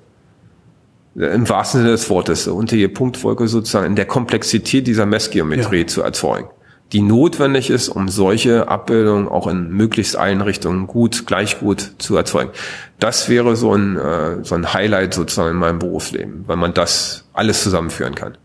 [1.15, 5.87] Im wahrsten Sinne des Wortes, und die Punktwolke sozusagen in der Komplexität dieser Messgeometrie ja.
[5.87, 6.51] zu erzeugen,
[6.93, 12.17] die notwendig ist, um solche Abbildungen auch in möglichst allen Richtungen gut, gleich gut zu
[12.17, 12.51] erzeugen.
[12.99, 17.25] Das wäre so ein, äh, so ein Highlight sozusagen in meinem Berufsleben, weil man das
[17.33, 18.37] alles zusammenführen kann.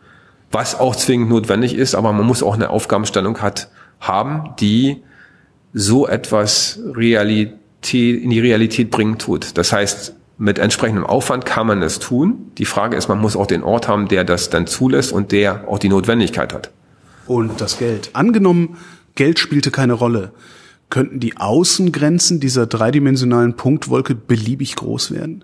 [0.49, 3.69] Was auch zwingend notwendig ist, aber man muss auch eine Aufgabenstellung hat,
[3.99, 5.03] haben, die
[5.73, 7.57] so etwas Realität,
[8.23, 9.57] in die Realität bringen tut.
[9.57, 12.51] Das heißt, mit entsprechendem Aufwand kann man es tun.
[12.57, 15.67] Die Frage ist, man muss auch den Ort haben, der das dann zulässt und der
[15.67, 16.71] auch die Notwendigkeit hat.
[17.27, 18.09] Und das Geld.
[18.13, 18.77] Angenommen,
[19.15, 20.31] Geld spielte keine Rolle.
[20.89, 25.43] Könnten die Außengrenzen dieser dreidimensionalen Punktwolke beliebig groß werden?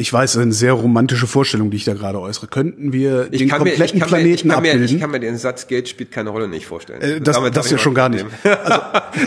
[0.00, 2.46] Ich weiß, eine sehr romantische Vorstellung, die ich da gerade äußere.
[2.46, 4.80] Könnten wir ich den kompletten mir, Planeten mir, ich abbilden?
[4.80, 7.02] Mir, ich kann mir den Satz Geld spielt keine Rolle nicht vorstellen.
[7.02, 8.24] Äh, das Damit das ja schon gar nicht.
[8.44, 8.80] Also,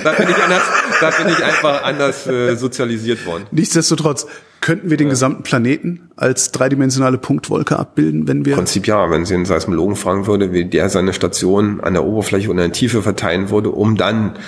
[0.03, 0.63] da, bin ich anders,
[0.99, 3.45] da bin ich einfach anders äh, sozialisiert worden.
[3.51, 4.25] Nichtsdestotrotz,
[4.61, 5.11] könnten wir den ja.
[5.11, 8.55] gesamten Planeten als dreidimensionale Punktwolke abbilden, wenn wir...
[8.55, 12.49] Prinzip ja, wenn Sie einen Seismologen fragen würde, wie der seine Station an der Oberfläche
[12.49, 14.39] und in der Tiefe verteilen würde, um dann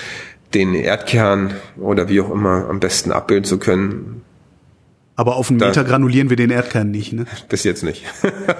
[0.53, 4.22] den Erdkern oder wie auch immer am besten abbilden zu können,
[5.16, 7.26] aber auf einen Meter granulieren wir den Erdkern nicht, ne?
[7.50, 8.04] Bis jetzt nicht.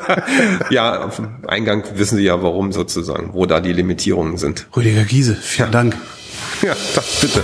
[0.70, 4.68] ja, auf dem Eingang wissen Sie ja warum sozusagen, wo da die Limitierungen sind.
[4.76, 5.72] Rüdiger Giese, vielen ja.
[5.72, 5.98] Dank.
[6.62, 6.76] Ja,
[7.22, 7.44] bitte.